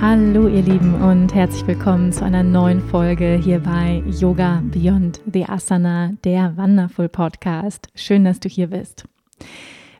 Hallo 0.00 0.48
ihr 0.48 0.62
Lieben 0.62 0.94
und 0.94 1.34
herzlich 1.34 1.66
willkommen 1.66 2.10
zu 2.10 2.24
einer 2.24 2.42
neuen 2.42 2.80
Folge 2.80 3.38
hier 3.44 3.58
bei 3.58 4.02
Yoga 4.06 4.62
Beyond 4.64 5.20
the 5.30 5.44
Asana, 5.44 6.12
der 6.24 6.56
Wonderful 6.56 7.10
Podcast. 7.10 7.88
Schön, 7.94 8.24
dass 8.24 8.40
du 8.40 8.48
hier 8.48 8.68
bist. 8.68 9.04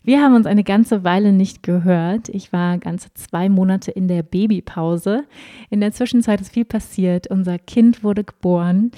Wir 0.03 0.23
haben 0.23 0.35
uns 0.35 0.47
eine 0.47 0.65
ganze 0.65 1.05
Weile 1.05 1.33
nicht 1.33 1.63
gehört. 1.63 2.31
Ich 2.31 2.51
war 2.51 2.79
ganze 2.79 3.13
zwei 3.13 3.51
Monate 3.51 3.91
in 3.91 4.09
der 4.09 4.23
Babypause. 4.23 5.25
In 5.69 5.81
der 5.83 5.93
Zwischenzeit 5.93 6.41
ist 6.41 6.55
viel 6.55 6.65
passiert. 6.65 7.27
Unser 7.27 7.59
Kind 7.59 8.03
wurde 8.03 8.25
geboren. 8.25 8.93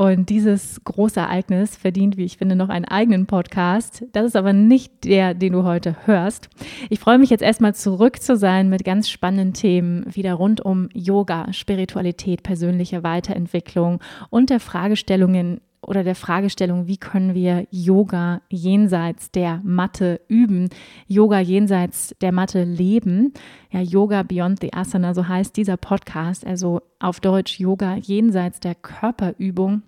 Und 0.00 0.30
dieses 0.30 0.82
große 0.82 1.20
Ereignis 1.20 1.76
verdient, 1.76 2.16
wie 2.16 2.24
ich 2.24 2.38
finde, 2.38 2.56
noch 2.56 2.70
einen 2.70 2.86
eigenen 2.86 3.26
Podcast. 3.26 4.02
Das 4.12 4.24
ist 4.24 4.34
aber 4.34 4.54
nicht 4.54 5.04
der, 5.04 5.34
den 5.34 5.52
du 5.52 5.64
heute 5.64 5.94
hörst. 6.06 6.48
Ich 6.88 7.00
freue 7.00 7.18
mich 7.18 7.28
jetzt 7.28 7.42
erstmal 7.42 7.74
zurück 7.74 8.22
zu 8.22 8.34
sein 8.34 8.70
mit 8.70 8.82
ganz 8.82 9.10
spannenden 9.10 9.52
Themen 9.52 10.06
wieder 10.08 10.32
rund 10.32 10.62
um 10.62 10.88
Yoga, 10.94 11.52
Spiritualität, 11.52 12.42
persönliche 12.42 13.02
Weiterentwicklung 13.02 14.00
und 14.30 14.48
der 14.48 14.58
Fragestellungen 14.58 15.60
oder 15.82 16.02
der 16.02 16.14
Fragestellung, 16.14 16.86
wie 16.86 16.96
können 16.96 17.34
wir 17.34 17.66
Yoga 17.70 18.40
jenseits 18.48 19.30
der 19.30 19.60
Matte 19.64 20.22
üben, 20.28 20.70
Yoga 21.08 21.40
jenseits 21.40 22.14
der 22.22 22.32
Matte 22.32 22.64
leben. 22.64 23.34
Ja, 23.70 23.80
Yoga 23.82 24.22
Beyond 24.22 24.60
the 24.62 24.72
Asana, 24.72 25.12
so 25.12 25.28
heißt 25.28 25.54
dieser 25.58 25.76
Podcast, 25.76 26.46
also 26.46 26.80
auf 27.00 27.20
Deutsch 27.20 27.60
Yoga 27.60 27.96
jenseits 27.96 28.60
der 28.60 28.74
Körperübung. 28.74 29.82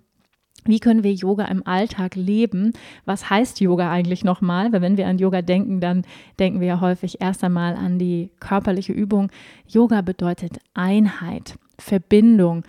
Wie 0.64 0.78
können 0.78 1.02
wir 1.02 1.12
Yoga 1.12 1.46
im 1.46 1.66
Alltag 1.66 2.14
leben? 2.14 2.72
Was 3.04 3.28
heißt 3.28 3.60
Yoga 3.60 3.90
eigentlich 3.90 4.22
nochmal? 4.22 4.72
Weil 4.72 4.82
wenn 4.82 4.96
wir 4.96 5.08
an 5.08 5.18
Yoga 5.18 5.42
denken, 5.42 5.80
dann 5.80 6.04
denken 6.38 6.60
wir 6.60 6.68
ja 6.68 6.80
häufig 6.80 7.20
erst 7.20 7.42
einmal 7.42 7.74
an 7.74 7.98
die 7.98 8.30
körperliche 8.38 8.92
Übung. 8.92 9.30
Yoga 9.66 10.02
bedeutet 10.02 10.58
Einheit, 10.74 11.58
Verbindung. 11.78 12.62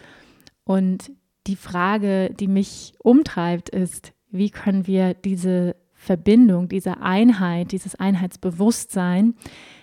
Und 0.63 1.11
die 1.45 1.55
Frage, 1.55 2.33
die 2.39 2.47
mich 2.47 2.93
umtreibt, 2.99 3.69
ist, 3.69 4.13
wie 4.31 4.49
können 4.49 4.87
wir 4.87 5.13
diese 5.13 5.75
Verbindung, 5.93 6.67
diese 6.67 7.01
Einheit, 7.01 7.71
dieses 7.71 7.95
Einheitsbewusstsein, 7.95 9.35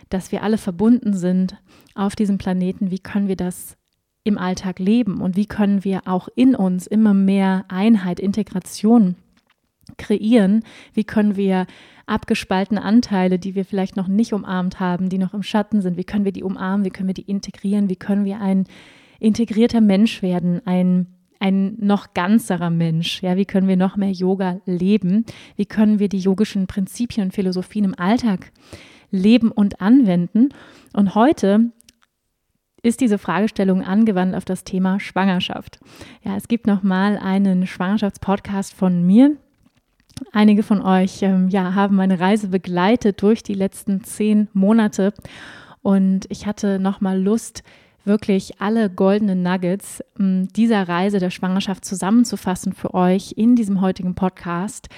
dass 0.09 0.33
wir 0.33 0.43
alle 0.43 0.59
verbunden 0.59 1.15
sind 1.15 1.57
auf 1.95 2.17
diesem 2.17 2.39
Planeten, 2.39 2.91
wie 2.91 2.99
können 2.99 3.29
wir 3.29 3.37
das 3.37 3.77
im 4.25 4.39
Alltag 4.39 4.79
leben 4.79 5.21
und 5.21 5.37
wie 5.37 5.47
können 5.47 5.85
wir 5.85 6.03
auch 6.07 6.29
in 6.35 6.55
uns 6.55 6.87
immer 6.87 7.15
mehr 7.15 7.65
Einheit, 7.69 8.21
Integration 8.21 9.17
kreieren, 9.97 10.63
wie 10.95 11.05
können 11.05 11.37
wir 11.37 11.67
abgespaltene 12.07 12.83
Anteile, 12.83 13.39
die 13.39 13.55
wir 13.55 13.65
vielleicht 13.65 13.97
noch 13.97 14.09
nicht 14.09 14.33
umarmt 14.33 14.81
haben, 14.81 15.09
die 15.09 15.19
noch 15.19 15.35
im 15.35 15.43
Schatten 15.43 15.81
sind, 15.81 15.97
wie 15.97 16.05
können 16.05 16.25
wir 16.25 16.33
die 16.33 16.43
umarmen, 16.43 16.85
wie 16.85 16.91
können 16.91 17.09
wir 17.09 17.15
die 17.15 17.23
integrieren, 17.23 17.89
wie 17.89 17.97
können 17.97 18.25
wir 18.25 18.41
ein 18.41 18.65
integrierter 19.19 19.81
Mensch 19.81 20.23
werden, 20.23 20.61
ein 20.67 21.07
ein 21.41 21.77
noch 21.79 22.13
ganzerer 22.13 22.69
Mensch. 22.71 23.23
Ja, 23.23 23.37
wie 23.37 23.47
können 23.47 23.67
wir 23.67 23.79
noch 23.79 23.97
mehr 23.97 24.13
Yoga 24.13 24.61
leben? 24.67 25.25
Wie 25.57 25.65
können 25.65 25.99
wir 25.99 26.11
die 26.11 26.19
yogischen 26.19 26.67
Prinzipien 26.67 27.25
und 27.25 27.33
Philosophien 27.33 27.87
im 27.87 27.99
Alltag 27.99 28.53
leben 29.11 29.51
und 29.51 29.81
anwenden? 29.81 30.51
Und 30.93 31.15
heute 31.15 31.73
ist 32.83 33.01
diese 33.01 33.19
Fragestellung 33.19 33.83
angewandt 33.83 34.35
auf 34.35 34.45
das 34.45 34.65
Thema 34.65 35.01
Schwangerschaft. 35.01 35.81
Ja, 36.23 36.37
es 36.37 36.49
gibt 36.49 36.67
noch 36.67 36.83
mal 36.83 37.19
einen 37.19 37.67
Schwangerschaftspodcast 37.67 38.75
von 38.75 39.05
mir. 39.05 39.37
Einige 40.33 40.63
von 40.63 40.83
euch 40.83 41.23
ähm, 41.23 41.49
ja, 41.49 41.75
haben 41.75 41.97
meine 41.97 42.21
Reise 42.21 42.49
begleitet 42.49 43.23
durch 43.23 43.43
die 43.43 43.55
letzten 43.55 44.05
zehn 44.05 44.49
Monate 44.53 45.15
und 45.83 46.27
ich 46.29 46.47
hatte 46.47 46.79
noch 46.79 47.01
mal 47.01 47.21
Lust, 47.21 47.63
wirklich 48.05 48.61
alle 48.61 48.89
goldenen 48.91 49.43
Nuggets 49.43 50.03
hm, 50.17 50.49
dieser 50.49 50.89
Reise 50.89 51.19
der 51.19 51.31
Schwangerschaft 51.31 51.85
zusammenzufassen 51.85 52.73
für 52.73 52.95
euch 52.95 53.35
in 53.37 53.57
diesem 53.57 53.81
heutigen 53.81 54.15
Podcast. 54.15 54.89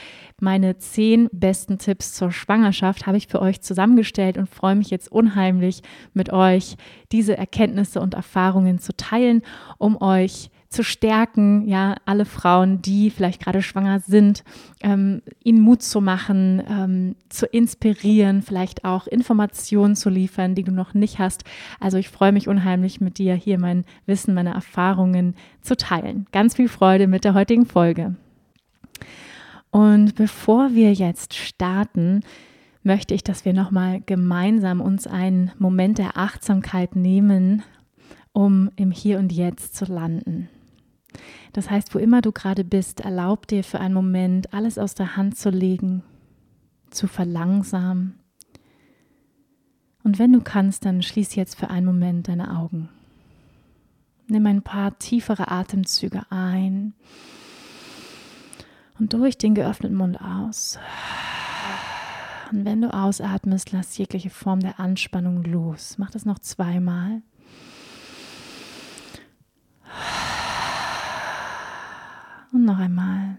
Meine 0.40 0.78
zehn 0.78 1.28
besten 1.32 1.78
Tipps 1.78 2.14
zur 2.14 2.30
Schwangerschaft 2.30 3.06
habe 3.06 3.16
ich 3.16 3.28
für 3.28 3.42
euch 3.42 3.60
zusammengestellt 3.60 4.38
und 4.38 4.48
freue 4.48 4.76
mich 4.76 4.90
jetzt 4.90 5.10
unheimlich 5.10 5.82
mit 6.14 6.32
euch 6.32 6.76
diese 7.10 7.36
Erkenntnisse 7.36 8.00
und 8.00 8.14
Erfahrungen 8.14 8.78
zu 8.78 8.96
teilen, 8.96 9.42
um 9.78 10.00
euch 10.00 10.50
zu 10.72 10.82
stärken, 10.82 11.68
ja, 11.68 11.96
alle 12.06 12.24
Frauen, 12.24 12.80
die 12.82 13.10
vielleicht 13.10 13.42
gerade 13.42 13.62
schwanger 13.62 14.00
sind, 14.00 14.42
ähm, 14.80 15.22
ihnen 15.44 15.60
Mut 15.60 15.82
zu 15.82 16.00
machen, 16.00 16.62
ähm, 16.68 17.16
zu 17.28 17.46
inspirieren, 17.46 18.42
vielleicht 18.42 18.84
auch 18.84 19.06
Informationen 19.06 19.94
zu 19.96 20.08
liefern, 20.08 20.54
die 20.54 20.64
du 20.64 20.72
noch 20.72 20.94
nicht 20.94 21.18
hast. 21.18 21.44
Also 21.78 21.98
ich 21.98 22.08
freue 22.08 22.32
mich 22.32 22.48
unheimlich 22.48 23.00
mit 23.00 23.18
dir 23.18 23.34
hier 23.34 23.58
mein 23.58 23.84
Wissen, 24.06 24.34
meine 24.34 24.54
Erfahrungen 24.54 25.34
zu 25.60 25.76
teilen. 25.76 26.26
Ganz 26.32 26.56
viel 26.56 26.68
Freude 26.68 27.06
mit 27.06 27.24
der 27.24 27.34
heutigen 27.34 27.66
Folge. 27.66 28.16
Und 29.70 30.14
bevor 30.16 30.74
wir 30.74 30.92
jetzt 30.92 31.34
starten, 31.34 32.20
möchte 32.82 33.14
ich, 33.14 33.22
dass 33.24 33.44
wir 33.44 33.52
nochmal 33.52 34.00
gemeinsam 34.04 34.80
uns 34.80 35.06
einen 35.06 35.52
Moment 35.58 35.98
der 35.98 36.16
Achtsamkeit 36.16 36.96
nehmen, 36.96 37.62
um 38.32 38.70
im 38.76 38.90
Hier 38.90 39.18
und 39.18 39.32
Jetzt 39.32 39.76
zu 39.76 39.84
landen. 39.84 40.48
Das 41.52 41.70
heißt, 41.70 41.94
wo 41.94 41.98
immer 41.98 42.22
du 42.22 42.32
gerade 42.32 42.64
bist, 42.64 43.00
erlaub 43.00 43.46
dir 43.46 43.64
für 43.64 43.80
einen 43.80 43.94
Moment 43.94 44.52
alles 44.54 44.78
aus 44.78 44.94
der 44.94 45.16
Hand 45.16 45.36
zu 45.36 45.50
legen, 45.50 46.02
zu 46.90 47.06
verlangsamen. 47.06 48.18
Und 50.04 50.18
wenn 50.18 50.32
du 50.32 50.40
kannst, 50.40 50.84
dann 50.84 51.02
schließ 51.02 51.34
jetzt 51.34 51.58
für 51.58 51.70
einen 51.70 51.86
Moment 51.86 52.28
deine 52.28 52.56
Augen. 52.56 52.88
Nimm 54.26 54.46
ein 54.46 54.62
paar 54.62 54.98
tiefere 54.98 55.50
Atemzüge 55.50 56.22
ein 56.30 56.94
und 58.98 59.12
durch 59.12 59.36
den 59.36 59.54
geöffneten 59.54 59.96
Mund 59.96 60.20
aus. 60.20 60.78
Und 62.50 62.64
wenn 62.64 62.82
du 62.82 62.92
ausatmest, 62.92 63.72
lass 63.72 63.96
jegliche 63.96 64.30
Form 64.30 64.60
der 64.60 64.78
Anspannung 64.78 65.42
los. 65.42 65.96
Mach 65.98 66.10
das 66.10 66.24
noch 66.24 66.38
zweimal. 66.38 67.22
Und 72.52 72.64
noch 72.66 72.78
einmal. 72.78 73.38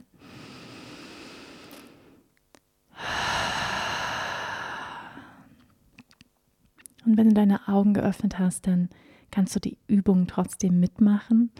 Und 7.06 7.18
wenn 7.18 7.29
du 7.29 7.34
deine 7.35 7.68
Augen 7.68 7.94
geöffnet 7.94 8.40
hast, 8.40 8.66
dann 8.66 8.90
kannst 9.29 9.56
du 9.56 9.59
die 9.59 9.78
Übung 9.88 10.25
trotzdem 10.25 10.79
mitmachen. 10.79 11.52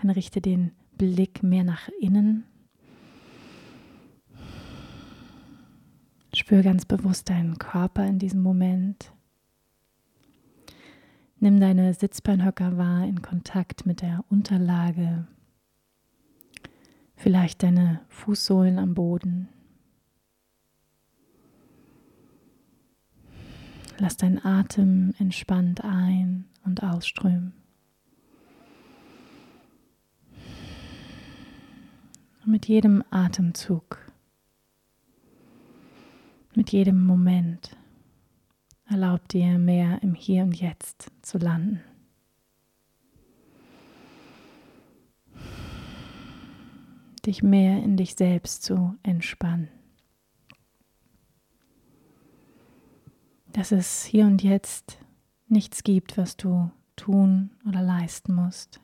Dann 0.00 0.10
richte 0.10 0.40
den 0.40 0.72
Blick 0.96 1.42
mehr 1.42 1.64
nach 1.64 1.88
innen. 2.00 2.44
Spür 6.34 6.62
ganz 6.62 6.86
bewusst 6.86 7.28
deinen 7.28 7.58
Körper 7.58 8.06
in 8.06 8.18
diesem 8.18 8.42
Moment. 8.42 9.12
Nimm 11.40 11.60
deine 11.60 11.92
Sitzbeinhöcker 11.92 12.78
wahr 12.78 13.04
in 13.04 13.20
Kontakt 13.20 13.84
mit 13.84 14.00
der 14.00 14.24
Unterlage 14.30 15.26
vielleicht 17.22 17.62
deine 17.62 18.00
Fußsohlen 18.08 18.80
am 18.80 18.94
Boden. 18.94 19.48
Lass 23.98 24.16
deinen 24.16 24.44
Atem 24.44 25.14
entspannt 25.20 25.84
ein- 25.84 26.46
und 26.64 26.82
ausströmen. 26.82 27.52
Und 32.44 32.50
mit 32.50 32.66
jedem 32.66 33.04
Atemzug, 33.10 33.98
mit 36.56 36.72
jedem 36.72 37.06
Moment 37.06 37.76
erlaub 38.86 39.28
dir 39.28 39.60
mehr 39.60 40.02
im 40.02 40.14
Hier 40.14 40.42
und 40.42 40.60
Jetzt 40.60 41.12
zu 41.22 41.38
landen. 41.38 41.91
Dich 47.22 47.42
mehr 47.42 47.82
in 47.82 47.96
dich 47.96 48.14
selbst 48.16 48.62
zu 48.62 48.96
entspannen. 49.02 49.68
Dass 53.52 53.70
es 53.70 54.04
hier 54.04 54.26
und 54.26 54.42
jetzt 54.42 54.98
nichts 55.46 55.82
gibt, 55.82 56.16
was 56.16 56.36
du 56.36 56.70
tun 56.96 57.50
oder 57.68 57.82
leisten 57.82 58.34
musst, 58.34 58.80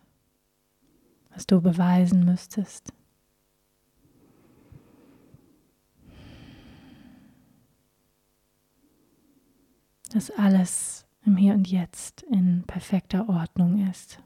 was 1.31 1.47
du 1.47 1.61
beweisen 1.61 2.25
müsstest. 2.25 2.93
Dass 10.11 10.31
alles 10.31 11.07
im 11.25 11.37
Hier 11.37 11.55
und 11.55 11.69
Jetzt 11.69 12.23
in 12.23 12.65
perfekter 12.67 13.29
Ordnung 13.29 13.89
ist. 13.91 14.23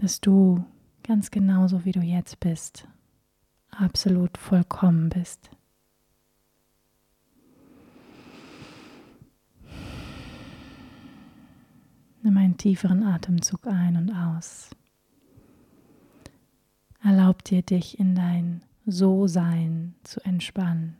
Dass 0.00 0.18
du 0.18 0.64
ganz 1.02 1.30
genauso 1.30 1.84
wie 1.84 1.92
du 1.92 2.00
jetzt 2.00 2.40
bist, 2.40 2.88
absolut 3.70 4.38
vollkommen 4.38 5.10
bist. 5.10 5.50
Nimm 12.22 12.34
einen 12.38 12.56
tieferen 12.56 13.02
Atemzug 13.02 13.66
ein 13.66 13.98
und 13.98 14.10
aus. 14.10 14.70
Erlaub 17.04 17.44
dir, 17.44 17.60
dich 17.60 17.98
in 17.98 18.14
dein 18.14 18.62
So-Sein 18.86 19.96
zu 20.02 20.24
entspannen. 20.24 20.96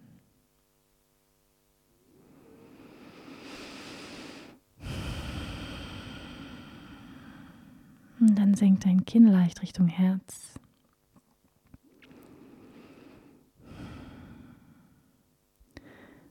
Und 8.20 8.38
dann 8.38 8.54
senkt 8.54 8.84
dein 8.84 9.04
Kinn 9.04 9.26
leicht 9.26 9.62
Richtung 9.62 9.88
Herz. 9.88 10.54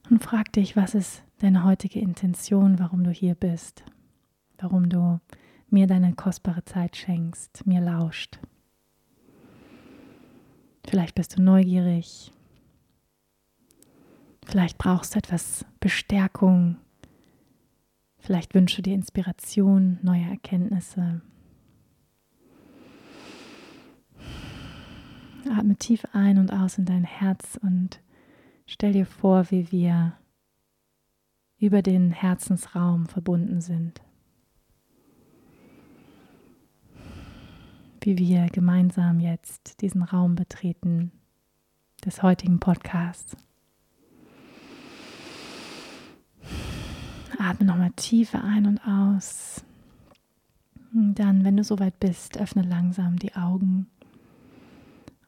Und 0.09 0.23
frag 0.23 0.53
dich, 0.53 0.75
was 0.75 0.95
ist 0.95 1.23
deine 1.39 1.63
heutige 1.63 1.99
Intention, 1.99 2.79
warum 2.79 3.03
du 3.03 3.11
hier 3.11 3.35
bist? 3.35 3.83
warum 4.61 4.89
du 4.89 5.19
mir 5.69 5.87
deine 5.87 6.13
kostbare 6.13 6.63
Zeit 6.65 6.95
schenkst, 6.95 7.65
mir 7.65 7.81
lauscht. 7.81 8.39
Vielleicht 10.87 11.15
bist 11.15 11.37
du 11.37 11.41
neugierig. 11.41 12.31
Vielleicht 14.45 14.77
brauchst 14.77 15.13
du 15.13 15.19
etwas 15.19 15.65
Bestärkung. 15.79 16.77
Vielleicht 18.17 18.55
wünsche 18.55 18.81
dir 18.81 18.95
Inspiration, 18.95 19.99
neue 20.01 20.23
Erkenntnisse. 20.23 21.21
Atme 25.49 25.75
tief 25.75 26.05
ein 26.13 26.37
und 26.37 26.53
aus 26.53 26.77
in 26.77 26.85
dein 26.85 27.03
Herz 27.03 27.59
und 27.61 28.01
stell 28.65 28.93
dir 28.93 29.05
vor, 29.05 29.51
wie 29.51 29.71
wir 29.71 30.13
über 31.57 31.81
den 31.81 32.11
Herzensraum 32.11 33.07
verbunden 33.07 33.61
sind. 33.61 34.01
wie 38.01 38.17
wir 38.17 38.47
gemeinsam 38.47 39.19
jetzt 39.19 39.81
diesen 39.81 40.03
Raum 40.03 40.35
betreten 40.35 41.11
des 42.05 42.23
heutigen 42.23 42.59
Podcasts. 42.59 43.35
Atme 47.37 47.65
nochmal 47.65 47.91
tiefer 47.95 48.43
ein 48.43 48.65
und 48.65 48.79
aus. 48.85 49.63
Und 50.93 51.15
dann, 51.15 51.43
wenn 51.43 51.57
du 51.57 51.63
soweit 51.63 51.99
bist, 51.99 52.37
öffne 52.37 52.63
langsam 52.63 53.17
die 53.17 53.35
Augen 53.35 53.87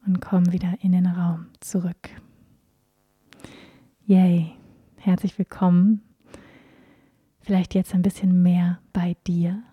und 0.05 0.21
komm 0.21 0.51
wieder 0.51 0.77
in 0.81 0.91
den 0.91 1.05
Raum 1.05 1.47
zurück. 1.59 2.09
Yay, 4.05 4.51
herzlich 4.97 5.37
willkommen. 5.37 6.01
Vielleicht 7.39 7.73
jetzt 7.75 7.93
ein 7.93 8.01
bisschen 8.01 8.43
mehr 8.43 8.79
bei 8.93 9.15
dir 9.27 9.63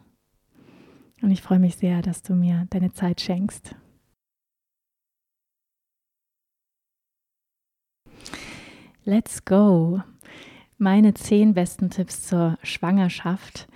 und 1.23 1.31
ich 1.31 1.43
freue 1.43 1.59
mich 1.59 1.77
sehr, 1.77 2.03
dass 2.03 2.23
du 2.23 2.35
mir 2.35 2.67
deine 2.71 2.93
Zeit 2.93 3.21
schenkst. 3.21 3.75
Let's 9.05 9.45
go. 9.45 10.03
Meine 10.77 11.15
zehn 11.15 11.55
besten 11.55 11.91
Tipps 11.91 12.27
zur 12.27 12.59
Schwangerschaft. 12.63 13.67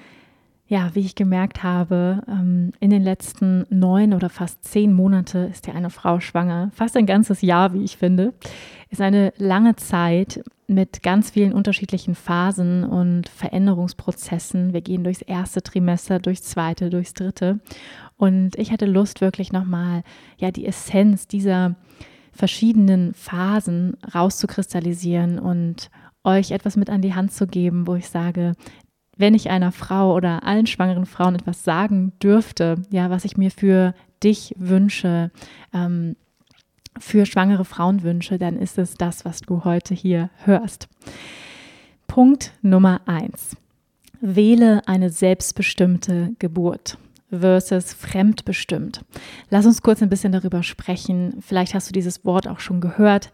Ja, 0.72 0.88
wie 0.94 1.00
ich 1.00 1.14
gemerkt 1.14 1.62
habe, 1.62 2.22
ähm, 2.26 2.72
in 2.80 2.88
den 2.88 3.02
letzten 3.02 3.66
neun 3.68 4.14
oder 4.14 4.30
fast 4.30 4.64
zehn 4.64 4.94
Monate 4.94 5.40
ist 5.40 5.66
ja 5.66 5.74
eine 5.74 5.90
Frau 5.90 6.18
schwanger. 6.18 6.70
Fast 6.72 6.96
ein 6.96 7.04
ganzes 7.04 7.42
Jahr, 7.42 7.74
wie 7.74 7.84
ich 7.84 7.98
finde. 7.98 8.32
Ist 8.88 9.02
eine 9.02 9.34
lange 9.36 9.76
Zeit 9.76 10.42
mit 10.68 11.02
ganz 11.02 11.28
vielen 11.28 11.52
unterschiedlichen 11.52 12.14
Phasen 12.14 12.84
und 12.84 13.28
Veränderungsprozessen. 13.28 14.72
Wir 14.72 14.80
gehen 14.80 15.04
durchs 15.04 15.20
erste 15.20 15.62
Trimester, 15.62 16.20
durchs 16.20 16.44
zweite, 16.44 16.88
durchs 16.88 17.12
dritte. 17.12 17.60
Und 18.16 18.56
ich 18.56 18.72
hatte 18.72 18.86
Lust, 18.86 19.20
wirklich 19.20 19.52
nochmal 19.52 20.04
ja, 20.38 20.50
die 20.50 20.64
Essenz 20.64 21.28
dieser 21.28 21.74
verschiedenen 22.32 23.12
Phasen 23.12 23.98
rauszukristallisieren 24.14 25.38
und 25.38 25.90
euch 26.24 26.50
etwas 26.50 26.76
mit 26.76 26.88
an 26.88 27.02
die 27.02 27.14
Hand 27.14 27.30
zu 27.30 27.46
geben, 27.46 27.86
wo 27.86 27.94
ich 27.94 28.08
sage, 28.08 28.54
wenn 29.16 29.34
ich 29.34 29.50
einer 29.50 29.72
Frau 29.72 30.14
oder 30.14 30.44
allen 30.44 30.66
schwangeren 30.66 31.06
Frauen 31.06 31.34
etwas 31.34 31.64
sagen 31.64 32.12
dürfte, 32.22 32.76
ja, 32.90 33.10
was 33.10 33.24
ich 33.24 33.36
mir 33.36 33.50
für 33.50 33.94
dich 34.22 34.54
wünsche, 34.56 35.30
ähm, 35.72 36.16
für 36.98 37.26
schwangere 37.26 37.64
Frauen 37.64 38.02
wünsche, 38.02 38.38
dann 38.38 38.58
ist 38.58 38.78
es 38.78 38.94
das, 38.94 39.24
was 39.24 39.40
du 39.40 39.64
heute 39.64 39.94
hier 39.94 40.30
hörst. 40.44 40.88
Punkt 42.06 42.52
Nummer 42.62 43.00
eins. 43.06 43.56
Wähle 44.20 44.86
eine 44.86 45.10
selbstbestimmte 45.10 46.34
Geburt 46.38 46.98
versus 47.30 47.94
fremdbestimmt. 47.94 49.00
Lass 49.48 49.66
uns 49.66 49.82
kurz 49.82 50.02
ein 50.02 50.10
bisschen 50.10 50.32
darüber 50.32 50.62
sprechen. 50.62 51.38
Vielleicht 51.40 51.74
hast 51.74 51.88
du 51.88 51.92
dieses 51.92 52.24
Wort 52.24 52.46
auch 52.46 52.60
schon 52.60 52.80
gehört 52.80 53.32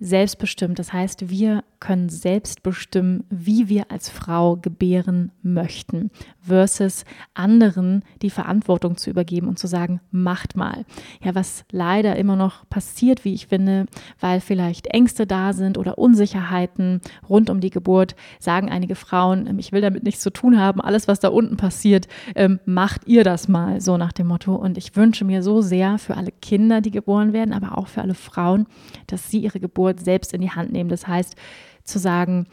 selbstbestimmt. 0.00 0.78
Das 0.78 0.92
heißt, 0.92 1.30
wir 1.30 1.64
können 1.80 2.08
selbst 2.08 2.62
bestimmen, 2.62 3.24
wie 3.30 3.68
wir 3.68 3.90
als 3.90 4.08
Frau 4.08 4.56
gebären 4.56 5.30
möchten, 5.42 6.10
versus 6.40 7.04
anderen 7.34 8.02
die 8.22 8.30
Verantwortung 8.30 8.96
zu 8.96 9.10
übergeben 9.10 9.48
und 9.48 9.58
zu 9.58 9.66
sagen, 9.66 10.00
macht 10.10 10.56
mal. 10.56 10.84
Ja, 11.22 11.34
was 11.34 11.64
leider 11.70 12.16
immer 12.16 12.36
noch 12.36 12.68
passiert, 12.68 13.24
wie 13.24 13.34
ich 13.34 13.46
finde, 13.46 13.86
weil 14.18 14.40
vielleicht 14.40 14.88
Ängste 14.88 15.26
da 15.26 15.52
sind 15.52 15.78
oder 15.78 15.98
Unsicherheiten 15.98 17.00
rund 17.28 17.50
um 17.50 17.60
die 17.60 17.70
Geburt, 17.70 18.16
sagen 18.40 18.70
einige 18.70 18.94
Frauen, 18.94 19.46
ähm, 19.46 19.58
ich 19.58 19.72
will 19.72 19.80
damit 19.80 20.02
nichts 20.02 20.22
zu 20.22 20.30
tun 20.30 20.58
haben, 20.58 20.80
alles, 20.80 21.06
was 21.08 21.20
da 21.20 21.28
unten 21.28 21.56
passiert, 21.56 22.08
ähm, 22.34 22.60
macht 22.64 23.06
ihr 23.06 23.24
das 23.24 23.48
mal, 23.48 23.80
so 23.80 23.96
nach 23.96 24.12
dem 24.12 24.26
Motto. 24.26 24.54
Und 24.54 24.78
ich 24.78 24.96
wünsche 24.96 25.24
mir 25.24 25.42
so 25.42 25.60
sehr 25.60 25.98
für 25.98 26.16
alle 26.16 26.32
Kinder, 26.32 26.80
die 26.80 26.90
geboren 26.90 27.32
werden, 27.32 27.52
aber 27.52 27.78
auch 27.78 27.86
für 27.86 28.02
alle 28.02 28.14
Frauen, 28.14 28.66
dass 29.06 29.30
sie 29.30 29.38
ihre 29.40 29.60
Geburt 29.60 29.87
Geburt 29.88 30.04
selbst 30.04 30.34
in 30.34 30.40
die 30.40 30.50
Hand 30.50 30.72
nehmen. 30.72 30.90
Das 30.90 31.06
heißt, 31.06 31.34
zu 31.84 31.98
sagen, 31.98 32.46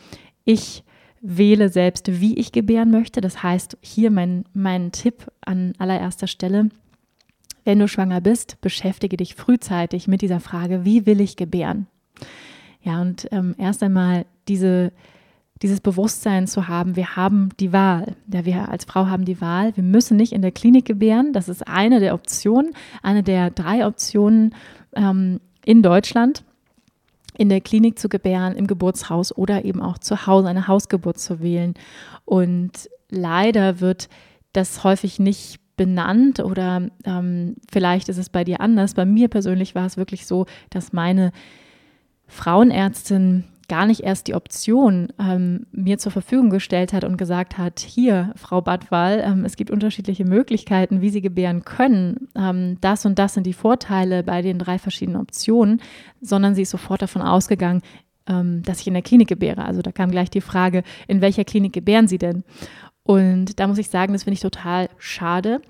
ich 0.44 0.84
wähle 1.22 1.70
selbst, 1.70 2.22
wie 2.22 2.38
ich 2.38 2.51
gebären 2.51 2.92
möchte. 2.92 3.22
Das 3.22 3.44
heißt, 3.44 3.77
hier 3.82 4.12
mein, 4.12 4.46
mein 4.54 4.92
Tipp 4.92 5.27
an 5.42 5.74
allererster 5.77 6.27
Stelle. 6.27 6.70
Wenn 7.63 7.80
du 7.80 7.88
schwanger 7.88 8.22
bist, 8.22 8.62
beschäftige 8.62 9.18
dich 9.18 9.36
frühzeitig 9.36 10.08
mit 10.08 10.22
dieser 10.22 10.39
Frage, 10.39 10.86
wie 10.86 11.06
will 11.06 11.20
ich 11.20 11.36
gebären? 11.36 11.88
Ja, 12.84 13.01
und 13.01 13.27
ähm, 13.32 13.56
erst 13.58 13.82
einmal 13.82 14.25
diese, 14.48 14.92
dieses 15.63 15.82
Bewusstsein 15.82 16.46
zu 16.46 16.68
haben, 16.68 16.96
wir 16.96 17.15
haben 17.15 17.50
die 17.60 17.74
Wahl. 17.74 18.15
Ja, 18.32 18.46
wir 18.46 18.70
als 18.70 18.86
Frau 18.86 19.08
haben 19.08 19.25
die 19.25 19.42
Wahl. 19.42 19.75
Wir 19.75 19.84
müssen 19.84 20.15
nicht 20.15 20.32
in 20.32 20.44
der 20.44 20.51
Klinik 20.51 20.86
gebären. 20.86 21.34
Das 21.34 21.50
ist 21.50 21.68
eine 21.68 22.00
der 22.00 22.13
Optionen, 22.13 22.75
eine 23.01 23.24
der 23.24 23.50
drei 23.50 23.88
Optionen 23.88 24.54
ähm, 24.96 25.39
in 25.65 25.82
Deutschland 25.82 26.44
in 27.38 27.50
der 27.50 27.62
Klinik 27.62 28.00
zu 28.00 28.10
gebären, 28.10 28.56
im 28.56 28.68
Geburtshaus 28.68 29.36
oder 29.36 29.65
eben 29.65 29.82
auch 29.82 29.98
zu 29.98 30.27
Hause 30.27 30.48
eine 30.48 30.68
Hausgeburt 30.68 31.18
zu 31.18 31.42
wählen. 31.42 31.74
Und 32.25 32.89
leider 33.10 33.80
wird 33.80 34.10
das 34.54 34.84
häufig 34.84 35.20
nicht 35.20 35.60
benannt 35.77 36.39
oder 36.39 36.88
ähm, 37.04 37.56
vielleicht 37.70 38.10
ist 38.10 38.18
es 38.18 38.30
bei 38.30 38.44
dir 38.44 38.62
anders. 38.62 38.94
Bei 38.94 39.06
mir 39.06 39.27
persönlich 39.27 39.75
war 39.75 39.86
es 39.86 39.98
wirklich 39.98 40.25
so, 40.25 40.46
dass 40.70 40.94
meine 40.94 41.32
Frauenärztin 42.27 43.44
gar 43.67 43.86
nicht 43.86 44.01
erst 44.01 44.27
die 44.27 44.36
Option 44.36 45.13
ähm, 45.19 45.65
mir 45.72 45.98
zur 45.98 46.12
Verfügung 46.12 46.50
gestellt 46.50 46.93
hat 46.93 47.03
und 47.03 47.17
gesagt 47.17 47.57
hat, 47.57 47.79
hier, 47.79 48.34
Frau 48.36 48.62
Badwal, 48.62 49.24
ähm, 49.25 49.45
es 49.45 49.55
gibt 49.55 49.72
unterschiedliche 49.72 50.25
Möglichkeiten, 50.25 51.01
wie 51.01 51.10
Sie 51.10 51.22
gebären 51.22 51.65
können. 51.65 52.27
Ähm, 52.36 52.77
das 52.81 53.05
und 53.05 53.19
das 53.19 53.34
sind 53.34 53.45
die 53.45 53.53
Vorteile 53.53 54.24
bei 54.24 54.41
den 54.41 54.60
drei 54.60 54.79
verschiedenen 54.79 55.22
Optionen, 55.22 55.81
sondern 56.22 56.55
sie 56.55 56.63
ist 56.63 56.72
sofort 56.72 57.01
davon 57.01 57.22
ausgegangen, 57.22 57.81
ähm, 58.27 58.63
dass 58.63 58.81
ich 58.81 58.88
in 58.88 58.93
der 58.93 59.03
Klinik 59.03 59.27
gebäre. 59.27 59.65
Also 59.65 59.81
da 59.81 59.91
kam 59.91 60.12
gleich 60.12 60.29
die 60.29 60.41
Frage, 60.41 60.84
in 61.07 61.22
welcher 61.22 61.43
Klinik 61.43 61.74
gebären 61.74 62.07
Sie 62.07 62.17
denn? 62.17 62.43
Und 63.07 63.60
da 63.60 63.67
muss 63.67 63.77
ich 63.77 63.89
sagen, 63.89 64.13
das 64.13 64.24
finde 64.24 64.34
ich 64.34 64.39
total 64.39 64.89
schade, 64.98 65.62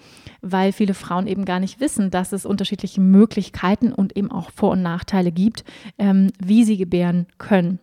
weil 0.41 0.71
viele 0.71 0.93
Frauen 0.93 1.27
eben 1.27 1.43
gar 1.43 1.59
nicht 1.59 1.81
wissen, 1.81 2.09
dass 2.09 2.31
es 2.31 2.45
unterschiedliche 2.45 3.01
Möglichkeiten 3.01 3.91
und 3.91 4.15
eben 4.15 4.31
auch 4.31 4.51
Vor- 4.51 4.71
und 4.71 4.81
Nachteile 4.81 5.33
gibt, 5.33 5.65
ähm, 5.97 6.31
wie 6.41 6.63
sie 6.63 6.77
gebären 6.77 7.27
können. 7.37 7.79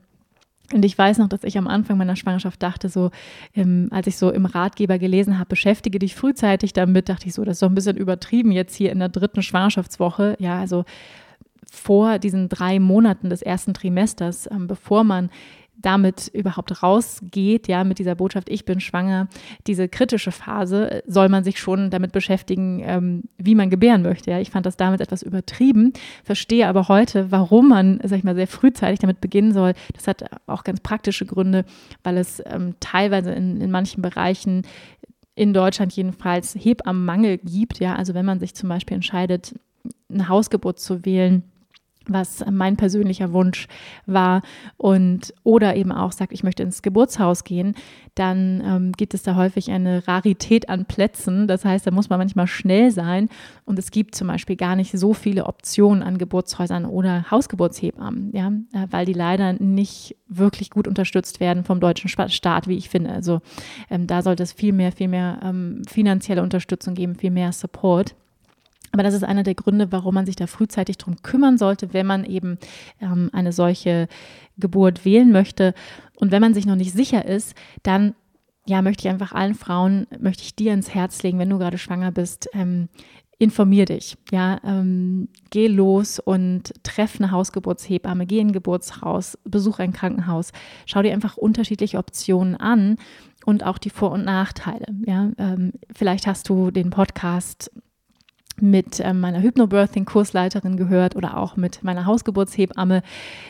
Und 0.73 0.85
ich 0.85 0.97
weiß 0.97 1.19
noch, 1.19 1.29
dass 1.29 1.45
ich 1.45 1.59
am 1.59 1.67
Anfang 1.67 1.99
meiner 1.99 2.17
Schwangerschaft 2.17 2.63
dachte, 2.63 2.89
so, 2.89 3.11
ähm, 3.55 3.89
als 3.91 4.07
ich 4.07 4.17
so 4.17 4.31
im 4.31 4.47
Ratgeber 4.47 4.99
gelesen 4.99 5.39
habe, 5.39 5.49
beschäftige 5.49 5.99
dich 5.99 6.15
frühzeitig 6.15 6.73
damit, 6.73 7.09
dachte 7.09 7.27
ich 7.27 7.35
so, 7.35 7.45
das 7.45 7.57
ist 7.57 7.63
doch 7.63 7.69
ein 7.69 7.75
bisschen 7.75 7.97
übertrieben 7.97 8.53
jetzt 8.53 8.75
hier 8.75 8.93
in 8.93 8.99
der 8.99 9.09
dritten 9.09 9.43
Schwangerschaftswoche. 9.43 10.37
Ja, 10.39 10.59
also 10.59 10.85
vor 11.71 12.19
diesen 12.19 12.49
drei 12.49 12.79
Monaten 12.81 13.31
des 13.31 13.41
ersten 13.41 13.73
Trimesters, 13.73 14.49
ähm, 14.51 14.67
bevor 14.67 15.05
man 15.05 15.31
damit 15.83 16.29
überhaupt 16.29 16.83
rausgeht, 16.83 17.69
ja, 17.69 17.85
mit 17.85 17.99
dieser 17.99 18.15
Botschaft, 18.15 18.49
ich 18.49 18.65
bin 18.65 18.81
schwanger, 18.81 19.29
diese 19.67 19.89
kritische 19.89 20.33
Phase, 20.33 21.03
soll 21.07 21.29
man 21.29 21.45
sich 21.45 21.59
schon 21.59 21.91
damit 21.91 22.13
beschäftigen, 22.13 22.83
ähm, 22.85 23.23
wie 23.39 23.55
man 23.55 23.71
gebären 23.71 24.03
möchte. 24.03 24.31
Ja. 24.31 24.41
Ich 24.41 24.51
fand 24.51 24.67
das 24.67 24.77
damals 24.77 25.01
etwas 25.01 25.23
übertrieben, 25.23 25.93
verstehe 26.25 26.69
aber 26.69 26.89
heute, 26.89 27.31
warum 27.31 27.69
man, 27.69 28.01
sag 28.05 28.19
ich 28.19 28.25
mal, 28.25 28.35
sehr 28.35 28.47
frühzeitig 28.47 29.01
damit 29.01 29.21
beginnen 29.21 29.53
soll. 29.53 29.75
Das 29.95 30.07
hat 30.07 30.25
auch 30.47 30.65
ganz 30.65 30.81
praktische 30.81 31.27
Gründe, 31.27 31.65
weil 32.03 32.17
es 32.17 32.43
ähm, 32.47 32.75
teilweise 32.81 33.33
in, 33.33 33.61
in 33.61 33.71
manchen 33.71 34.03
Bereichen 34.03 34.63
in 35.35 35.53
Deutschland 35.53 35.93
jedenfalls 35.95 36.55
Hebammenmangel 36.55 37.39
gibt. 37.39 37.81
Ja, 37.81 37.97
also 37.97 38.15
wenn 38.15 38.27
man 38.27 38.39
sich 38.39 38.55
zum 38.55 38.69
Beispiel 38.69 38.95
entscheidet, 38.95 39.55
eine 40.11 40.29
Hausgeburt 40.29 40.79
zu 40.79 41.05
wählen, 41.05 41.43
was 42.09 42.45
mein 42.51 42.77
persönlicher 42.77 43.33
Wunsch 43.33 43.69
war 44.07 44.43
und 44.77 45.35
oder 45.43 45.77
eben 45.77 45.93
auch 45.93 46.13
sagt, 46.13 46.33
ich 46.33 46.43
möchte 46.43 46.63
ins 46.63 46.83
Geburtshaus 46.83 47.45
gehen, 47.45 47.75
dann 48.15 48.63
ähm, 48.65 48.93
gibt 48.93 49.15
es 49.15 49.23
da 49.23 49.37
häufig 49.37 49.71
eine 49.71 50.07
Rarität 50.07 50.69
an 50.69 50.85
Plätzen. 50.85 51.49
Das 51.49 51.65
heißt, 51.65 51.87
da 51.87 51.91
muss 51.91 52.11
man 52.11 52.19
manchmal 52.19 52.47
schnell 52.47 52.91
sein 52.91 53.29
und 53.65 53.79
es 53.79 53.91
gibt 53.91 54.15
zum 54.15 54.29
Beispiel 54.29 54.57
gar 54.57 54.77
nicht 54.77 54.93
so 54.93 55.15
viele 55.15 55.47
Optionen 55.47 56.03
an 56.03 56.19
Geburtshäusern 56.19 56.85
oder 56.85 57.31
Hausgeburtshebammen, 57.31 58.33
ja, 58.35 58.53
weil 58.91 59.07
die 59.07 59.13
leider 59.13 59.55
nicht 59.55 60.17
wirklich 60.29 60.71
gut 60.71 60.89
unterstützt 60.89 61.41
werden 61.41 61.65
vom 61.65 61.81
deutschen 61.81 62.09
Staat, 62.09 62.69
wie 62.69 62.77
ich 62.77 62.89
finde. 62.89 63.11
Also 63.11 63.41
ähm, 63.91 64.07
da 64.07 64.23
sollte 64.23 64.43
es 64.43 64.53
viel 64.53 64.73
mehr, 64.73 64.93
viel 64.93 65.09
mehr 65.09 65.41
ähm, 65.43 65.83
finanzielle 65.89 66.43
Unterstützung 66.43 66.95
geben, 66.95 67.15
viel 67.15 67.31
mehr 67.31 67.53
Support. 67.53 68.15
Aber 68.93 69.03
das 69.03 69.15
ist 69.15 69.25
einer 69.25 69.43
der 69.43 69.55
Gründe, 69.55 69.91
warum 69.91 70.15
man 70.15 70.27
sich 70.27 70.37
da 70.37 70.47
frühzeitig 70.47 70.99
drum 70.99 71.17
kümmern 71.23 71.59
sollte, 71.59 71.93
wenn 71.93 72.07
man 72.07 72.25
eben 72.25 72.59
ähm, 73.01 73.31
eine 73.33 73.53
solche 73.53 74.07
Geburt 74.59 75.05
wählen 75.05 75.33
möchte. 75.33 75.75
Und 76.17 76.31
wenn 76.31 76.43
man 76.43 76.55
sich 76.55 76.67
noch 76.67 76.77
nicht 76.77 76.93
sicher 76.93 77.25
ist, 77.25 77.55
dann 77.83 78.15
ja, 78.67 78.81
möchte 78.81 79.07
ich 79.07 79.13
einfach 79.13 79.33
allen 79.33 79.55
Frauen, 79.55 80.07
möchte 80.21 80.45
ich 80.45 80.55
dir 80.55 80.73
ins 80.73 80.95
Herz 80.95 81.23
legen, 81.23 81.39
wenn 81.39 81.51
du 81.51 81.59
gerade 81.59 81.79
schwanger 81.79 82.13
bist, 82.13 82.49
ähm, 82.53 82.89
informier 83.39 83.87
dich. 83.87 84.17
Ja, 84.31 84.61
ähm, 84.63 85.29
geh 85.51 85.67
los 85.67 86.21
und 86.21 86.73
treff 86.85 87.17
eine 87.19 87.33
Hausgeburtshebamme, 87.33 88.25
geh 88.27 88.39
in 88.39 88.49
ein 88.49 88.53
Geburtshaus, 88.53 89.37
besuch 89.45 89.81
ein 89.81 89.93
Krankenhaus, 89.93 90.53
schau 90.87 91.03
dir 91.03 91.13
einfach 91.13 91.37
unterschiedliche 91.37 91.99
Optionen 91.99 92.55
an 92.55 92.99
und 93.45 93.65
auch 93.65 93.79
die 93.79 93.91
Vor- 93.91 94.13
und 94.13 94.25
Nachteile. 94.25 94.87
Ja, 95.05 95.33
ähm, 95.39 95.73
vielleicht 95.93 96.29
hast 96.29 96.49
du 96.49 96.71
den 96.71 96.91
Podcast 96.91 97.73
mit 98.63 99.01
äh, 99.01 99.13
meiner 99.13 99.43
Hypnobirthing-Kursleiterin 99.43 100.77
gehört 100.77 101.17
oder 101.17 101.37
auch 101.37 101.57
mit 101.57 101.83
meiner 101.83 102.07
Hausgeburtshebamme, 102.07 103.03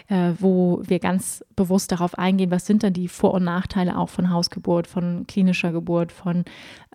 äh, 0.08 0.32
wo 0.38 0.80
wir 0.84 0.98
ganz 0.98 1.44
bewusst 1.54 1.92
darauf 1.92 2.18
eingehen, 2.18 2.50
was 2.50 2.66
sind 2.66 2.82
dann 2.82 2.94
die 2.94 3.08
Vor- 3.08 3.34
und 3.34 3.44
Nachteile 3.44 3.98
auch 3.98 4.08
von 4.08 4.30
Hausgeburt, 4.30 4.86
von 4.86 5.26
klinischer 5.26 5.70
Geburt, 5.70 6.12
von 6.12 6.44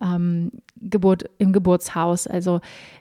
ähm, 0.02 0.50
Geburt 0.76 1.24
im 1.38 1.52
Geburtshaus. 1.52 2.26
Also 2.26 2.60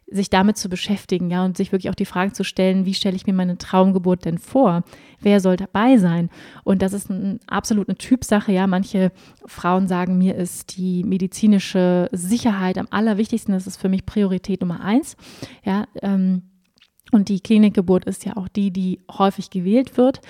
sich 0.10 0.30
damit 0.30 0.58
zu 0.58 0.70
beschäftigen, 0.70 1.30
ja, 1.30 1.44
und 1.44 1.58
sich 1.58 1.72
wirklich 1.72 1.89
auch 1.89 1.96
die 1.96 2.06
Frage 2.06 2.32
zu 2.32 2.44
stellen, 2.44 2.86
wie 2.86 2.94
stelle 2.94 3.16
ich 3.16 3.27
mir 3.27 3.34
meine 3.34 3.58
Traumgeburt 3.58 4.25
denn 4.25 4.38
vor? 4.38 4.84
Wer 5.20 5.42
soll 5.42 5.58
dabei 5.58 5.98
sein? 5.98 6.30
Und 6.63 6.82
das 6.82 6.94
ist 6.94 7.10
ein, 7.10 7.39
absolut 7.48 7.89
eine 7.89 7.98
Typsache, 7.98 8.51
ja. 8.51 8.68
Manche 8.68 9.12
Frauen 9.46 9.88
sagen, 9.88 10.18
mir 10.18 10.36
ist 10.36 10.77
die 10.77 11.04
medizinische 11.04 12.10
Sicherheit 12.13 12.77
am 12.77 12.88
allerwichtigsten. 12.89 13.54
Das 13.54 13.68
ist 13.68 13.77
für 13.77 13.89
mich 13.89 14.06
Priorität 14.06 14.62
Nummer 14.62 14.82
eins, 14.82 15.18
ja. 15.63 15.86
Ähm, 16.01 16.44
und 17.12 17.30
die 17.30 17.39
Klinikgeburt 17.39 18.06
ist 18.06 18.25
ja 18.25 18.36
auch 18.36 18.48
die, 18.48 18.72
die 18.72 19.00
häufig 19.12 19.50
gewählt 19.50 19.98
wird. 19.98 20.22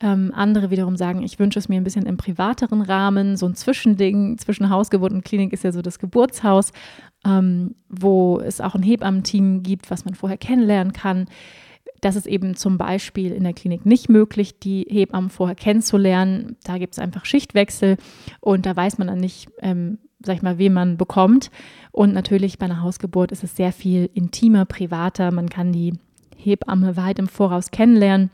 Ähm, 0.00 0.32
andere 0.34 0.70
wiederum 0.70 0.96
sagen, 0.96 1.22
ich 1.22 1.38
wünsche 1.38 1.58
es 1.58 1.68
mir 1.68 1.76
ein 1.76 1.84
bisschen 1.84 2.06
im 2.06 2.16
privateren 2.16 2.82
Rahmen, 2.82 3.36
so 3.36 3.46
ein 3.46 3.54
Zwischending 3.54 4.38
zwischen 4.38 4.68
Hausgeburt 4.68 5.12
und 5.12 5.24
Klinik 5.24 5.52
ist 5.52 5.62
ja 5.62 5.72
so 5.72 5.82
das 5.82 6.00
Geburtshaus, 6.00 6.72
ähm, 7.24 7.76
wo 7.88 8.40
es 8.40 8.60
auch 8.60 8.74
ein 8.74 8.82
Hebammenteam 8.82 9.62
gibt, 9.62 9.90
was 9.90 10.04
man 10.04 10.14
vorher 10.14 10.38
kennenlernen 10.38 10.92
kann. 10.92 11.26
Das 12.00 12.16
ist 12.16 12.26
eben 12.26 12.56
zum 12.56 12.76
Beispiel 12.76 13.32
in 13.32 13.44
der 13.44 13.54
Klinik 13.54 13.86
nicht 13.86 14.08
möglich, 14.08 14.58
die 14.58 14.84
Hebammen 14.90 15.30
vorher 15.30 15.54
kennenzulernen. 15.54 16.56
Da 16.64 16.76
gibt 16.78 16.94
es 16.94 16.98
einfach 16.98 17.24
Schichtwechsel 17.24 17.96
und 18.40 18.66
da 18.66 18.74
weiß 18.76 18.98
man 18.98 19.06
dann 19.06 19.18
nicht, 19.18 19.48
ähm, 19.62 19.98
sag 20.20 20.36
ich 20.36 20.42
mal, 20.42 20.58
wen 20.58 20.72
man 20.72 20.96
bekommt. 20.96 21.50
Und 21.92 22.12
natürlich 22.12 22.58
bei 22.58 22.66
einer 22.66 22.82
Hausgeburt 22.82 23.30
ist 23.30 23.44
es 23.44 23.56
sehr 23.56 23.72
viel 23.72 24.10
intimer, 24.12 24.64
privater. 24.64 25.30
Man 25.30 25.48
kann 25.48 25.72
die 25.72 25.94
Hebamme 26.36 26.96
weit 26.96 27.18
im 27.18 27.28
Voraus 27.28 27.70
kennenlernen. 27.70 28.30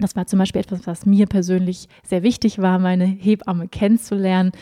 Das 0.00 0.16
war 0.16 0.26
zum 0.26 0.38
Beispiel 0.38 0.60
etwas, 0.60 0.86
was 0.86 1.06
mir 1.06 1.26
persönlich 1.26 1.88
sehr 2.04 2.22
wichtig 2.22 2.58
war, 2.58 2.78
meine 2.78 3.04
Hebamme 3.04 3.68
kennenzulernen. 3.68 4.52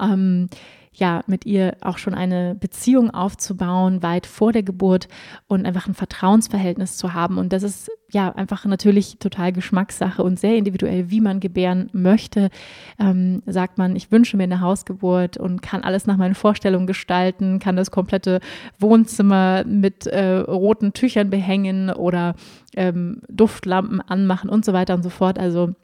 Ähm, 0.00 0.48
ja, 0.92 1.22
mit 1.26 1.46
ihr 1.46 1.76
auch 1.80 1.98
schon 1.98 2.14
eine 2.14 2.56
Beziehung 2.56 3.10
aufzubauen, 3.10 4.02
weit 4.02 4.26
vor 4.26 4.52
der 4.52 4.64
Geburt 4.64 5.08
und 5.46 5.64
einfach 5.64 5.86
ein 5.86 5.94
Vertrauensverhältnis 5.94 6.96
zu 6.96 7.14
haben. 7.14 7.38
Und 7.38 7.52
das 7.52 7.62
ist 7.62 7.90
ja 8.10 8.30
einfach 8.32 8.64
natürlich 8.64 9.18
total 9.18 9.52
Geschmackssache 9.52 10.22
und 10.22 10.40
sehr 10.40 10.56
individuell, 10.56 11.10
wie 11.10 11.20
man 11.20 11.38
gebären 11.38 11.90
möchte. 11.92 12.50
Ähm, 12.98 13.42
sagt 13.46 13.78
man, 13.78 13.94
ich 13.94 14.10
wünsche 14.10 14.36
mir 14.36 14.42
eine 14.44 14.60
Hausgeburt 14.60 15.36
und 15.36 15.62
kann 15.62 15.82
alles 15.84 16.06
nach 16.06 16.16
meinen 16.16 16.34
Vorstellungen 16.34 16.88
gestalten, 16.88 17.60
kann 17.60 17.76
das 17.76 17.92
komplette 17.92 18.40
Wohnzimmer 18.80 19.64
mit 19.64 20.08
äh, 20.08 20.38
roten 20.38 20.92
Tüchern 20.92 21.30
behängen 21.30 21.90
oder 21.90 22.34
ähm, 22.74 23.22
Duftlampen 23.28 24.00
anmachen 24.00 24.50
und 24.50 24.64
so 24.64 24.72
weiter 24.72 24.94
und 24.94 25.04
so 25.04 25.10
fort. 25.10 25.38
Also 25.38 25.74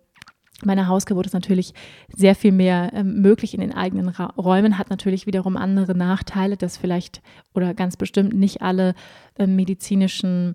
meine 0.64 0.88
Hausgeburt 0.88 1.26
ist 1.26 1.32
natürlich 1.32 1.74
sehr 2.14 2.34
viel 2.34 2.52
mehr 2.52 2.90
ähm, 2.94 3.20
möglich 3.20 3.52
in 3.52 3.60
den 3.60 3.74
eigenen 3.74 4.08
Ra 4.08 4.26
Räumen, 4.38 4.78
hat 4.78 4.90
natürlich 4.90 5.26
wiederum 5.26 5.56
andere 5.56 5.94
Nachteile, 5.94 6.56
dass 6.56 6.78
vielleicht 6.78 7.20
oder 7.54 7.74
ganz 7.74 7.96
bestimmt 7.96 8.34
nicht 8.34 8.62
alle 8.62 8.94
äh, 9.38 9.46
medizinischen 9.46 10.54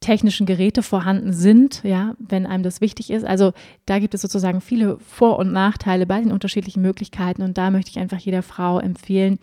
technischen 0.00 0.44
Geräte 0.44 0.82
vorhanden 0.82 1.32
sind, 1.32 1.82
ja, 1.82 2.14
wenn 2.18 2.46
einem 2.46 2.62
das 2.62 2.82
wichtig 2.82 3.10
ist. 3.10 3.24
Also 3.24 3.52
da 3.86 3.98
gibt 3.98 4.12
es 4.12 4.20
sozusagen 4.20 4.60
viele 4.60 4.98
Vor- 4.98 5.38
und 5.38 5.50
Nachteile 5.50 6.04
bei 6.04 6.20
den 6.20 6.30
unterschiedlichen 6.30 6.82
Möglichkeiten 6.82 7.42
und 7.42 7.56
da 7.56 7.70
möchte 7.70 7.90
ich 7.90 7.98
einfach 7.98 8.18
jeder 8.18 8.42
Frau 8.42 8.78
empfehlen, 8.80 9.38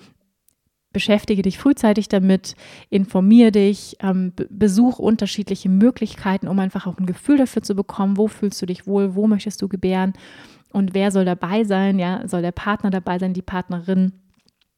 beschäftige 0.93 1.41
dich 1.41 1.57
frühzeitig 1.57 2.09
damit, 2.09 2.55
informier 2.89 3.51
dich, 3.51 3.97
ähm, 4.01 4.33
besuch 4.49 4.99
unterschiedliche 4.99 5.69
Möglichkeiten, 5.69 6.47
um 6.47 6.59
einfach 6.59 6.87
auch 6.87 6.97
ein 6.97 7.05
Gefühl 7.05 7.37
dafür 7.37 7.61
zu 7.61 7.75
bekommen, 7.75 8.17
wo 8.17 8.27
fühlst 8.27 8.61
du 8.61 8.65
dich 8.65 8.87
wohl, 8.87 9.15
wo 9.15 9.27
möchtest 9.27 9.61
du 9.61 9.67
gebären 9.67 10.13
und 10.71 10.93
wer 10.93 11.11
soll 11.11 11.25
dabei 11.25 11.63
sein, 11.63 11.99
ja, 11.99 12.27
soll 12.27 12.41
der 12.41 12.51
Partner 12.51 12.89
dabei 12.89 13.19
sein, 13.19 13.33
die 13.33 13.41
Partnerin. 13.41 14.13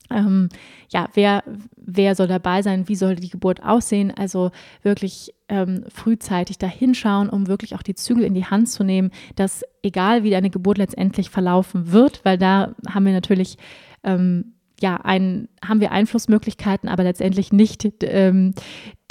Ähm, 0.09 0.49
ja, 0.89 1.07
wer, 1.13 1.43
wer 1.77 2.15
soll 2.15 2.27
dabei 2.27 2.61
sein, 2.61 2.87
wie 2.87 2.95
soll 2.95 3.15
die 3.15 3.29
Geburt 3.29 3.63
aussehen? 3.63 4.11
Also 4.11 4.51
wirklich 4.81 5.33
ähm, 5.49 5.85
frühzeitig 5.87 6.57
da 6.57 6.67
hinschauen, 6.67 7.29
um 7.29 7.47
wirklich 7.47 7.75
auch 7.75 7.83
die 7.83 7.95
Zügel 7.95 8.23
in 8.23 8.33
die 8.33 8.45
Hand 8.45 8.69
zu 8.69 8.83
nehmen, 8.83 9.11
dass 9.35 9.63
egal 9.81 10.23
wie 10.23 10.29
deine 10.29 10.49
Geburt 10.49 10.77
letztendlich 10.77 11.29
verlaufen 11.29 11.91
wird, 11.91 12.23
weil 12.25 12.37
da 12.37 12.75
haben 12.87 13.05
wir 13.05 13.13
natürlich 13.13 13.57
ähm, 14.03 14.53
ja, 14.83 14.97
ein, 14.97 15.47
haben 15.65 15.79
wir 15.79 15.93
Einflussmöglichkeiten, 15.93 16.89
aber 16.89 17.03
letztendlich 17.03 17.53
nicht 17.53 17.87
ähm, 18.03 18.53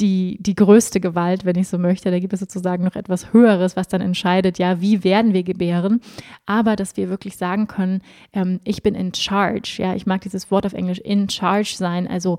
die, 0.01 0.37
die 0.39 0.55
größte 0.55 1.01
Gewalt, 1.01 1.47
wenn 1.47 1.57
ich 1.57 1.69
so 1.69 1.79
möchte. 1.79 2.11
Da 2.11 2.19
gibt 2.19 2.35
es 2.35 2.41
sozusagen 2.41 2.85
noch 2.85 2.95
etwas 2.95 3.33
Höheres, 3.33 3.75
was 3.75 3.89
dann 3.89 4.03
entscheidet, 4.03 4.59
ja, 4.59 4.83
wie 4.83 5.03
werden 5.03 5.33
wir 5.33 5.45
gebären. 5.45 6.03
Aber 6.45 6.77
dass 6.77 6.99
wir 6.99 7.09
wirklich 7.09 7.39
sagen 7.39 7.69
können, 7.69 8.03
ähm, 8.35 8.61
ich 8.65 8.83
bin 8.83 8.95
in 8.95 9.15
charge. 9.15 9.77
Ja, 9.79 9.95
ich 9.95 10.05
mag 10.05 10.21
dieses 10.21 10.51
Wort 10.51 10.67
auf 10.67 10.75
Englisch 10.75 10.99
in 10.99 11.31
charge 11.31 11.75
sein, 11.75 12.07
also 12.07 12.39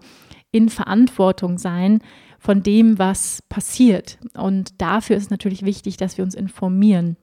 in 0.52 0.70
Verantwortung 0.70 1.58
sein 1.58 2.02
von 2.38 2.62
dem, 2.62 3.00
was 3.00 3.42
passiert. 3.50 4.20
Und 4.38 4.80
dafür 4.80 5.18
ist 5.18 5.32
natürlich 5.32 5.66
wichtig, 5.66 5.98
dass 5.98 6.20
wir 6.20 6.24
uns 6.24 6.36
informieren. 6.36 7.18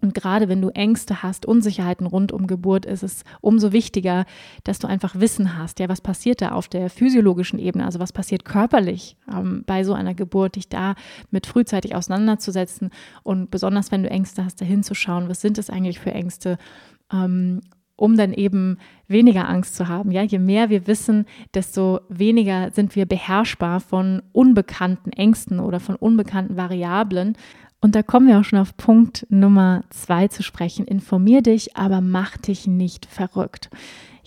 Und 0.00 0.14
gerade 0.14 0.48
wenn 0.48 0.60
du 0.60 0.68
Ängste 0.70 1.22
hast, 1.22 1.46
Unsicherheiten 1.46 2.06
rund 2.06 2.32
um 2.32 2.46
Geburt, 2.46 2.86
ist 2.86 3.02
es 3.02 3.24
umso 3.40 3.72
wichtiger, 3.72 4.24
dass 4.64 4.78
du 4.78 4.86
einfach 4.86 5.18
Wissen 5.18 5.58
hast. 5.58 5.80
Ja, 5.80 5.88
was 5.88 6.00
passiert 6.00 6.40
da 6.40 6.52
auf 6.52 6.68
der 6.68 6.90
physiologischen 6.90 7.58
Ebene? 7.58 7.84
Also 7.84 7.98
was 7.98 8.12
passiert 8.12 8.44
körperlich 8.44 9.16
ähm, 9.32 9.64
bei 9.66 9.84
so 9.84 9.94
einer 9.94 10.14
Geburt, 10.14 10.56
dich 10.56 10.68
da 10.68 10.94
mit 11.30 11.46
frühzeitig 11.46 11.94
auseinanderzusetzen 11.94 12.90
und 13.22 13.50
besonders 13.50 13.90
wenn 13.90 14.02
du 14.02 14.10
Ängste 14.10 14.44
hast, 14.44 14.60
da 14.60 14.64
hinzuschauen, 14.64 15.28
was 15.28 15.40
sind 15.40 15.58
es 15.58 15.70
eigentlich 15.70 15.98
für 15.98 16.12
Ängste? 16.12 16.58
Ähm, 17.12 17.60
um 17.98 18.16
dann 18.16 18.32
eben 18.32 18.78
weniger 19.08 19.48
Angst 19.48 19.74
zu 19.74 19.88
haben. 19.88 20.12
Ja, 20.12 20.22
je 20.22 20.38
mehr 20.38 20.70
wir 20.70 20.86
wissen, 20.86 21.26
desto 21.52 22.00
weniger 22.08 22.70
sind 22.70 22.94
wir 22.94 23.06
beherrschbar 23.06 23.80
von 23.80 24.22
unbekannten 24.30 25.10
Ängsten 25.10 25.58
oder 25.58 25.80
von 25.80 25.96
unbekannten 25.96 26.56
Variablen 26.56 27.36
Und 27.80 27.94
da 27.94 28.02
kommen 28.02 28.26
wir 28.26 28.38
auch 28.38 28.44
schon 28.44 28.58
auf 28.58 28.76
Punkt 28.76 29.26
Nummer 29.30 29.84
zwei 29.90 30.28
zu 30.28 30.42
sprechen. 30.42 30.86
Informier 30.86 31.42
dich, 31.42 31.76
aber 31.76 32.00
mach 32.00 32.36
dich 32.36 32.66
nicht 32.66 33.06
verrückt 33.06 33.70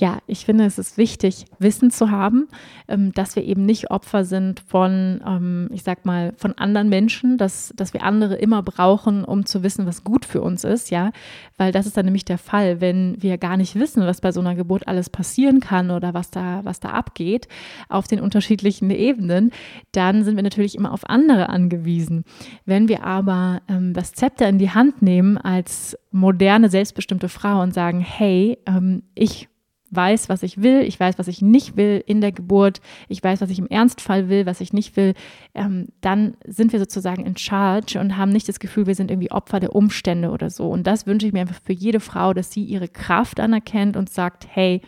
ja, 0.02 0.18
ich 0.26 0.46
finde, 0.46 0.66
es 0.66 0.80
ist 0.80 0.98
wichtig, 0.98 1.46
Wissen 1.60 1.92
zu 1.92 2.10
haben, 2.10 2.48
ähm, 2.88 3.12
dass 3.12 3.36
wir 3.36 3.44
eben 3.44 3.68
nicht 3.68 3.92
Opfer 3.92 4.26
sind 4.26 4.60
von, 4.62 5.22
ähm, 5.24 5.70
ich 5.72 5.84
sag 5.84 6.06
mal, 6.06 6.34
von 6.38 6.54
anderen 6.58 6.90
Menschen, 6.90 7.38
dass, 7.38 7.72
dass 7.76 7.94
wir 7.94 8.02
andere 8.02 8.34
immer 8.34 8.64
brauchen, 8.64 9.24
um 9.24 9.46
zu 9.46 9.62
wissen, 9.62 9.86
was 9.86 10.04
gut 10.04 10.26
für 10.26 10.42
uns 10.42 10.64
ist, 10.64 10.90
ja, 10.90 11.12
weil 11.58 11.72
das 11.72 11.86
ist 11.86 11.98
dann 11.98 12.06
nämlich 12.06 12.26
der 12.26 12.40
Fall, 12.40 12.82
wenn 12.82 13.22
wir 13.22 13.38
gar 13.38 13.58
nicht 13.58 13.76
wissen, 13.76 14.02
was 14.02 14.22
bei 14.22 14.32
so 14.32 14.40
einer 14.40 14.56
Geburt 14.56 14.88
alles 14.88 15.12
passieren 15.12 15.60
kann 15.60 15.92
oder 15.92 16.16
was 16.16 16.32
da, 16.32 16.62
was 16.64 16.80
da 16.80 16.90
abgeht 16.90 17.48
auf 17.88 18.08
den 18.08 18.22
unterschiedlichen 18.22 18.90
Ebenen, 18.90 19.52
dann 19.92 20.24
sind 20.24 20.36
wir 20.36 20.44
natürlich 20.44 20.74
immer 20.74 20.94
auf 20.94 21.08
andere 21.08 21.50
angewiesen. 21.50 22.24
Wenn 22.66 22.88
wir 22.88 23.04
aber 23.04 23.62
ähm, 23.70 23.94
das 23.94 24.14
Zepter 24.14 24.50
in 24.50 24.58
die 24.58 24.72
Hand 24.72 25.04
nehmen 25.04 25.38
als 25.38 25.96
moderne, 26.10 26.70
selbstbestimmte 26.70 27.30
Frau 27.30 27.62
und 27.62 27.76
sagen, 27.76 28.00
hey, 28.00 28.58
ähm, 28.66 29.04
ich 29.14 29.51
weiß, 29.92 30.30
was 30.30 30.44
ich 30.44 30.62
will, 30.62 30.82
ich 30.82 31.00
weiß, 31.00 31.20
was 31.20 31.28
ich 31.28 31.42
nicht 31.42 31.78
will 31.78 32.04
in 32.06 32.22
der 32.22 32.32
Geburt, 32.32 32.82
ich 33.08 33.24
weiß, 33.24 33.42
was 33.42 33.50
ich 33.50 33.60
im 33.60 33.68
Ernstfall 33.68 34.30
will, 34.30 34.46
was 34.46 34.62
ich 34.62 34.74
nicht 34.74 34.96
will, 34.96 35.14
ähm, 35.54 35.90
dann 36.02 36.36
sind 36.46 36.72
wir 36.72 36.80
sozusagen 36.80 37.26
in 37.26 37.38
Charge 37.38 38.00
und 38.00 38.18
haben 38.18 38.32
nicht 38.32 38.48
das 38.48 38.60
Gefühl, 38.60 38.88
wir 38.88 38.96
sind 38.96 39.12
irgendwie 39.12 39.32
Opfer 39.32 39.60
der 39.60 39.76
Umstände 39.76 40.32
oder 40.32 40.50
so. 40.50 40.70
Und 40.70 40.88
das 40.88 41.06
wünsche 41.06 41.28
ich 41.28 41.34
mir 41.34 41.42
einfach 41.42 41.62
für 41.64 41.74
jede 41.74 42.00
Frau, 42.00 42.34
dass 42.34 42.52
sie 42.52 42.64
ihre 42.64 42.88
Kraft 42.88 43.40
anerkennt 43.40 43.98
und 43.98 44.10
sagt, 44.10 44.48
hey, 44.50 44.82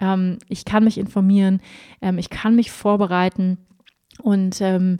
ähm, 0.00 0.38
ich 0.48 0.64
kann 0.64 0.84
mich 0.84 0.98
informieren, 0.98 1.60
ähm, 2.00 2.18
ich 2.18 2.30
kann 2.30 2.56
mich 2.56 2.70
vorbereiten. 2.70 3.58
Und 4.20 4.60
ähm, 4.60 4.98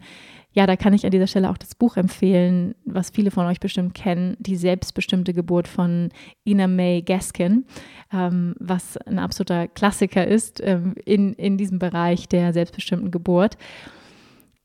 ja, 0.53 0.67
da 0.67 0.77
kann 0.77 0.93
ich 0.93 1.05
an 1.05 1.11
dieser 1.11 1.27
Stelle 1.27 1.51
auch 1.51 1.57
das 1.57 1.75
Buch 1.75 1.97
empfehlen, 1.97 2.75
was 2.85 3.11
viele 3.11 3.31
von 3.31 3.47
euch 3.47 3.59
bestimmt 3.59 3.95
kennen, 3.95 4.37
Die 4.39 4.57
selbstbestimmte 4.57 5.33
Geburt 5.33 5.67
von 5.67 6.11
Ina 6.45 6.67
May 6.67 7.03
Gaskin, 7.03 7.65
ähm, 8.13 8.55
was 8.59 8.99
ein 8.99 9.19
absoluter 9.19 9.67
Klassiker 9.69 10.27
ist 10.27 10.61
ähm, 10.63 10.95
in, 11.05 11.33
in 11.35 11.57
diesem 11.57 11.79
Bereich 11.79 12.29
der 12.29 12.53
selbstbestimmten 12.53 13.11
Geburt. 13.11 13.57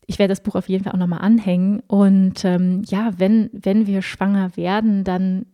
Ich 0.08 0.20
werde 0.20 0.32
das 0.32 0.44
Buch 0.44 0.56
auf 0.56 0.70
jeden 0.70 0.84
Fall 0.84 0.94
auch 0.94 0.98
nochmal 0.98 1.22
anhängen. 1.22 1.82
Und 1.88 2.44
ähm, 2.44 2.82
ja, 2.86 3.12
wenn, 3.18 3.50
wenn 3.54 3.88
wir 3.88 4.02
schwanger 4.02 4.56
werden, 4.56 5.04
dann 5.04 5.46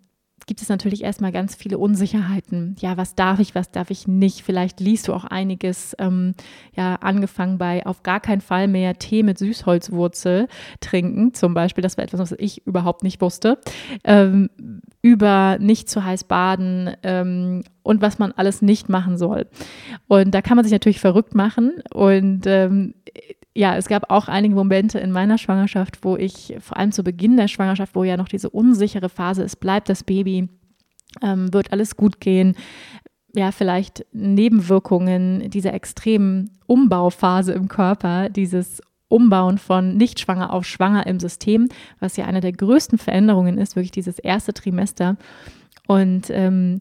gibt 0.45 0.61
es 0.61 0.69
natürlich 0.69 1.03
erstmal 1.03 1.31
ganz 1.31 1.55
viele 1.55 1.77
Unsicherheiten. 1.77 2.75
Ja, 2.79 2.97
was 2.97 3.15
darf 3.15 3.39
ich, 3.39 3.55
was 3.55 3.71
darf 3.71 3.89
ich 3.89 4.07
nicht? 4.07 4.43
Vielleicht 4.43 4.79
liest 4.79 5.07
du 5.07 5.13
auch 5.13 5.25
einiges, 5.25 5.95
ähm, 5.99 6.33
ja, 6.75 6.95
angefangen 6.95 7.57
bei 7.57 7.85
auf 7.85 8.03
gar 8.03 8.19
keinen 8.19 8.41
Fall 8.41 8.67
mehr 8.67 8.97
Tee 8.97 9.23
mit 9.23 9.37
Süßholzwurzel 9.37 10.47
trinken, 10.79 11.33
zum 11.33 11.53
Beispiel. 11.53 11.81
Das 11.81 11.97
war 11.97 12.03
etwas, 12.03 12.19
was 12.19 12.35
ich 12.37 12.65
überhaupt 12.65 13.03
nicht 13.03 13.21
wusste. 13.21 13.59
Ähm, 14.03 14.49
über 15.01 15.57
nicht 15.59 15.89
zu 15.89 16.03
heiß 16.03 16.23
baden 16.25 16.95
ähm, 17.03 17.63
und 17.83 18.01
was 18.01 18.17
man 18.17 18.31
alles 18.31 18.61
nicht 18.61 18.89
machen 18.89 19.17
soll. 19.17 19.47
Und 20.07 20.31
da 20.31 20.41
kann 20.41 20.55
man 20.55 20.63
sich 20.63 20.71
natürlich 20.71 20.99
verrückt 20.99 21.35
machen. 21.35 21.83
Und 21.93 22.43
ähm, 22.47 22.95
ja, 23.55 23.77
es 23.77 23.87
gab 23.87 24.09
auch 24.09 24.27
einige 24.27 24.55
Momente 24.55 24.99
in 24.99 25.11
meiner 25.11 25.37
Schwangerschaft, 25.37 25.99
wo 26.03 26.17
ich, 26.17 26.55
vor 26.59 26.77
allem 26.77 26.91
zu 26.91 27.03
Beginn 27.03 27.37
der 27.37 27.47
Schwangerschaft, 27.47 27.95
wo 27.95 28.03
ja 28.03 28.17
noch 28.17 28.29
diese 28.29 28.49
unsichere 28.49 29.09
Phase 29.09 29.43
ist, 29.43 29.57
bleibt 29.57 29.89
das 29.89 30.03
Baby, 30.03 30.49
ähm, 31.21 31.53
wird 31.53 31.71
alles 31.71 31.95
gut 31.95 32.19
gehen, 32.19 32.55
ja, 33.35 33.51
vielleicht 33.51 34.05
Nebenwirkungen 34.11 35.49
dieser 35.49 35.73
extremen 35.73 36.51
Umbauphase 36.67 37.53
im 37.53 37.67
Körper, 37.67 38.29
dieses 38.29 38.81
Umbauen 39.07 39.57
von 39.57 39.97
nicht 39.97 40.19
schwanger 40.19 40.53
auf 40.53 40.65
schwanger 40.65 41.05
im 41.07 41.19
System, 41.19 41.69
was 41.99 42.17
ja 42.17 42.25
eine 42.25 42.41
der 42.41 42.51
größten 42.51 42.97
Veränderungen 42.97 43.57
ist, 43.57 43.75
wirklich 43.75 43.91
dieses 43.91 44.17
erste 44.19 44.53
Trimester. 44.53 45.17
Und 45.87 46.29
ähm, 46.29 46.79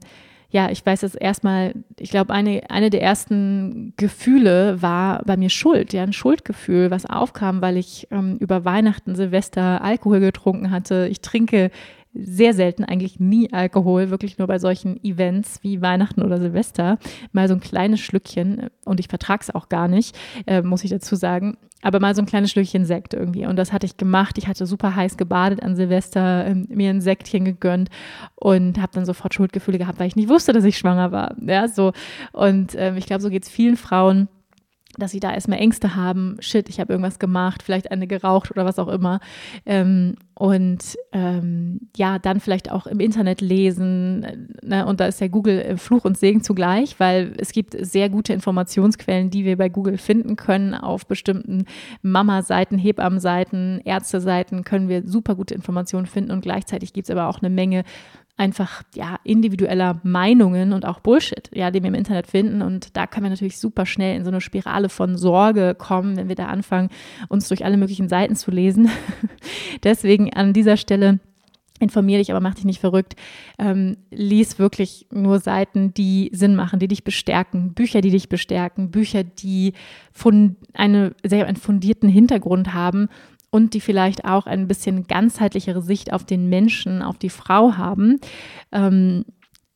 ja, 0.53 0.71
ich 0.71 0.85
weiß 0.85 1.03
es 1.03 1.15
erstmal, 1.15 1.73
ich 1.99 2.11
glaube, 2.11 2.33
eine, 2.35 2.61
eine 2.69 2.91
der 2.91 3.01
ersten 3.01 3.95
Gefühle 3.97 4.83
war 4.83 5.23
bei 5.25 5.39
mir 5.39 5.49
Schuld, 5.49 5.95
ja, 5.95 6.03
ein 6.03 6.13
Schuldgefühl, 6.13 6.91
was 6.91 7.07
aufkam, 7.07 7.63
weil 7.63 7.79
ich 7.79 8.07
ähm, 8.11 8.37
über 8.39 8.67
Weihnachten, 8.67 9.15
Silvester 9.15 9.83
Alkohol 9.83 10.21
getrunken 10.21 10.71
hatte. 10.71 11.09
Ich 11.11 11.23
trinke 11.23 11.71
sehr 12.15 12.55
selten, 12.55 12.85
eigentlich 12.85 13.21
nie 13.21 13.53
Alkohol, 13.53 14.11
wirklich 14.11 14.39
nur 14.39 14.47
bei 14.47 14.59
solchen 14.59 15.03
Events 15.03 15.61
wie 15.63 15.81
Weihnachten 15.81 16.23
oder 16.23 16.39
Silvester. 16.39 16.99
Mal 17.33 17.49
so 17.49 17.55
ein 17.55 17.61
kleines 17.61 18.01
Schlückchen 18.01 18.69
und 18.85 19.01
ich 19.01 19.09
vertrage 19.09 19.43
es 19.43 19.55
auch 19.55 19.69
gar 19.69 19.89
nicht, 19.89 20.19
äh, 20.47 20.63
muss 20.63 20.85
ich 20.85 20.91
dazu 20.91 21.17
sagen 21.17 21.57
aber 21.83 21.99
mal 21.99 22.15
so 22.15 22.23
ein 22.23 22.27
kleines 22.27 22.51
Schlückchen 22.53 22.85
Sekt 22.85 23.13
irgendwie. 23.13 23.45
Und 23.45 23.57
das 23.57 23.73
hatte 23.73 23.87
ich 23.87 23.97
gemacht. 23.97 24.39
Ich 24.39 24.47
hatte 24.47 24.67
super 24.67 24.95
heiß 24.95 25.17
gebadet 25.17 25.63
an 25.63 25.77
Silvester, 25.77 26.47
ähm, 26.47 26.67
mir 26.71 26.91
ein 26.91 27.01
Sektchen 27.01 27.45
gegönnt 27.45 27.91
und 28.37 28.81
habe 28.81 28.93
dann 28.95 29.05
sofort 29.05 29.35
Schuldgefühle 29.35 29.79
gehabt, 29.79 29.99
weil 29.99 30.07
ich 30.07 30.17
nicht 30.17 30.29
wusste, 30.29 30.53
dass 30.53 30.65
ich 30.65 30.79
schwanger 30.79 31.13
war. 31.13 31.35
Ja, 31.45 31.69
so. 31.69 31.93
Und 32.33 32.75
ähm, 32.77 32.97
ich 32.97 33.07
glaube, 33.07 33.21
so 33.21 33.31
geht 33.31 33.43
es 33.43 33.51
vielen 33.51 33.77
Frauen 33.77 34.29
dass 34.99 35.13
sie 35.13 35.21
da 35.21 35.33
erstmal 35.33 35.59
Ängste 35.59 35.97
haben, 35.97 36.37
shit, 36.41 36.69
ich 36.69 36.81
habe 36.81 36.93
irgendwas 36.93 37.19
gemacht, 37.19 37.63
vielleicht 37.63 37.91
eine 37.91 38.07
geraucht 38.07 38.51
oder 38.51 38.65
was 38.65 38.79
auch 38.79 38.89
immer. 38.89 39.21
Ähm, 39.65 40.17
und 40.35 40.97
ähm, 41.13 41.89
ja, 41.97 42.19
dann 42.19 42.41
vielleicht 42.41 42.71
auch 42.71 42.87
im 42.87 43.01
Internet 43.01 43.41
lesen. 43.41 44.57
Ne? 44.63 44.85
Und 44.87 45.01
da 45.01 45.07
ist 45.07 45.21
ja 45.21 45.29
Google 45.29 45.61
äh, 45.61 45.77
Fluch 45.77 46.05
und 46.05 46.19
Segen 46.19 46.43
zugleich, 46.43 46.99
weil 46.99 47.35
es 47.37 47.53
gibt 47.53 47.77
sehr 47.79 48.09
gute 48.09 48.33
Informationsquellen, 48.33 49.31
die 49.31 49.45
wir 49.45 49.57
bei 49.57 49.69
Google 49.69 49.99
finden 49.99 50.37
können. 50.37 50.75
Auf 50.75 51.07
bestimmten 51.07 51.67
Mama-Seiten, 52.03 52.79
Hebammen-Seiten, 52.79 53.83
Ärzte-Seiten 53.85 54.65
können 54.65 54.89
wir 54.89 55.07
super 55.07 55.35
gute 55.35 55.55
Informationen 55.55 56.07
finden. 56.07 56.33
Und 56.33 56.41
gleichzeitig 56.41 56.93
gibt 56.93 57.09
es 57.09 57.11
aber 57.15 57.29
auch 57.29 57.41
eine 57.41 57.51
Menge 57.51 57.85
einfach 58.37 58.83
ja 58.95 59.19
individueller 59.25 60.01
Meinungen 60.03 60.73
und 60.73 60.87
auch 60.87 61.01
Bullshit, 61.01 61.51
ja, 61.53 61.71
den 61.71 61.83
wir 61.83 61.89
im 61.89 61.95
Internet 61.95 62.27
finden 62.27 62.63
und 62.63 62.97
da 62.97 63.07
kann 63.07 63.23
man 63.23 63.31
natürlich 63.31 63.59
super 63.59 63.87
schnell 63.87 64.17
in 64.17 64.25
so 64.25 64.31
eine 64.31 64.41
Spirale 64.41 64.89
von 64.89 65.17
Sorge 65.17 65.75
kommen, 65.77 66.17
wenn 66.17 66.29
wir 66.29 66.37
da 66.37 66.47
anfangen, 66.47 66.89
uns 67.29 67.49
durch 67.49 67.65
alle 67.65 67.77
möglichen 67.77 68.09
Seiten 68.09 68.35
zu 68.35 68.51
lesen. 68.51 68.89
Deswegen 69.85 70.33
an 70.33 70.53
dieser 70.53 70.77
Stelle 70.77 71.21
informier 71.83 72.19
dich, 72.19 72.31
aber 72.31 72.41
mach 72.41 72.55
dich 72.55 72.65
nicht 72.65 72.81
verrückt. 72.81 73.17
Ähm, 73.59 73.97
lies 74.11 74.59
wirklich 74.59 75.07
nur 75.11 75.41
Seiten, 75.41 75.93
die 75.93 76.31
Sinn 76.33 76.55
machen, 76.55 76.79
die 76.79 76.89
dich 76.89 77.05
bestärken, 77.05 77.75
Bücher, 77.75 78.01
die 78.01 78.11
dich 78.11 78.29
bestärken, 78.29 78.91
Bücher, 78.91 79.25
die 79.25 79.73
von 80.13 80.57
eine 80.75 81.15
sehr 81.25 81.47
einen 81.47 81.57
fundierten 81.57 82.09
Hintergrund 82.09 82.73
haben 82.73 83.09
und 83.53 83.75
die 83.75 83.81
vielleicht 83.81 84.25
auch 84.25 84.47
ein 84.47 84.67
bisschen 84.67 85.07
ganzheitlichere 85.07 85.83
Sicht 85.83 86.13
auf 86.13 86.25
den 86.25 86.49
Menschen, 86.49 87.03
auf 87.03 87.19
die 87.19 87.31
Frau 87.31 87.77
haben. 87.77 88.19
Ähm, 88.73 89.25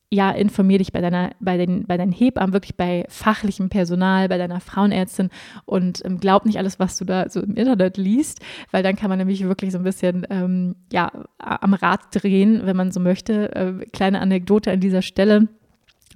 ja, 0.09 0.31
informier 0.31 0.77
dich 0.77 0.93
bei 0.93 1.01
deiner, 1.01 1.31
bei 1.39 1.57
den, 1.57 1.85
bei 1.85 1.97
deinen 1.97 2.13
Hebammen, 2.13 2.53
wirklich 2.53 2.77
bei 2.77 3.05
fachlichem 3.09 3.69
Personal, 3.69 4.29
bei 4.29 4.37
deiner 4.37 4.61
Frauenärztin 4.61 5.29
und 5.65 6.03
ähm, 6.05 6.19
glaub 6.19 6.45
nicht 6.45 6.57
alles, 6.57 6.79
was 6.79 6.97
du 6.97 7.03
da 7.05 7.29
so 7.29 7.41
im 7.41 7.55
Internet 7.55 7.97
liest, 7.97 8.39
weil 8.71 8.83
dann 8.83 8.95
kann 8.95 9.09
man 9.09 9.19
nämlich 9.19 9.43
wirklich 9.43 9.73
so 9.73 9.77
ein 9.77 9.83
bisschen 9.83 10.25
ähm, 10.29 10.75
ja, 10.91 11.11
am 11.37 11.73
Rad 11.73 11.99
drehen, 12.11 12.61
wenn 12.63 12.77
man 12.77 12.91
so 12.91 13.01
möchte. 13.01 13.53
Äh, 13.53 13.85
kleine 13.91 14.21
Anekdote 14.21 14.71
an 14.71 14.79
dieser 14.79 15.01
Stelle. 15.01 15.49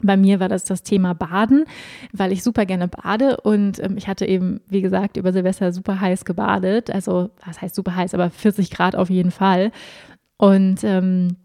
Bei 0.04 0.18
mir 0.18 0.40
war 0.40 0.50
das 0.50 0.64
das 0.64 0.84
Thema 0.84 1.14
Baden, 1.14 1.66
weil 2.12 2.32
ich 2.32 2.44
super 2.44 2.66
gerne 2.66 2.88
bade 2.88 3.38
und 3.38 3.80
ähm, 3.80 3.98
ich 3.98 4.08
hatte 4.08 4.26
eben, 4.26 4.62
wie 4.68 4.82
gesagt, 4.82 5.18
über 5.18 5.34
Silvester 5.34 5.72
super 5.72 6.00
heiß 6.00 6.26
gebadet. 6.26 6.90
Also, 6.90 7.30
was 7.46 7.62
heißt 7.62 7.76
super 7.76 7.96
heiß, 7.96 8.14
aber 8.14 8.30
40 8.30 8.72
Grad 8.72 8.96
auf 8.96 9.10
jeden 9.10 9.32
Fall. 9.32 9.72
Und 10.38 10.84
ähm, 10.84 11.38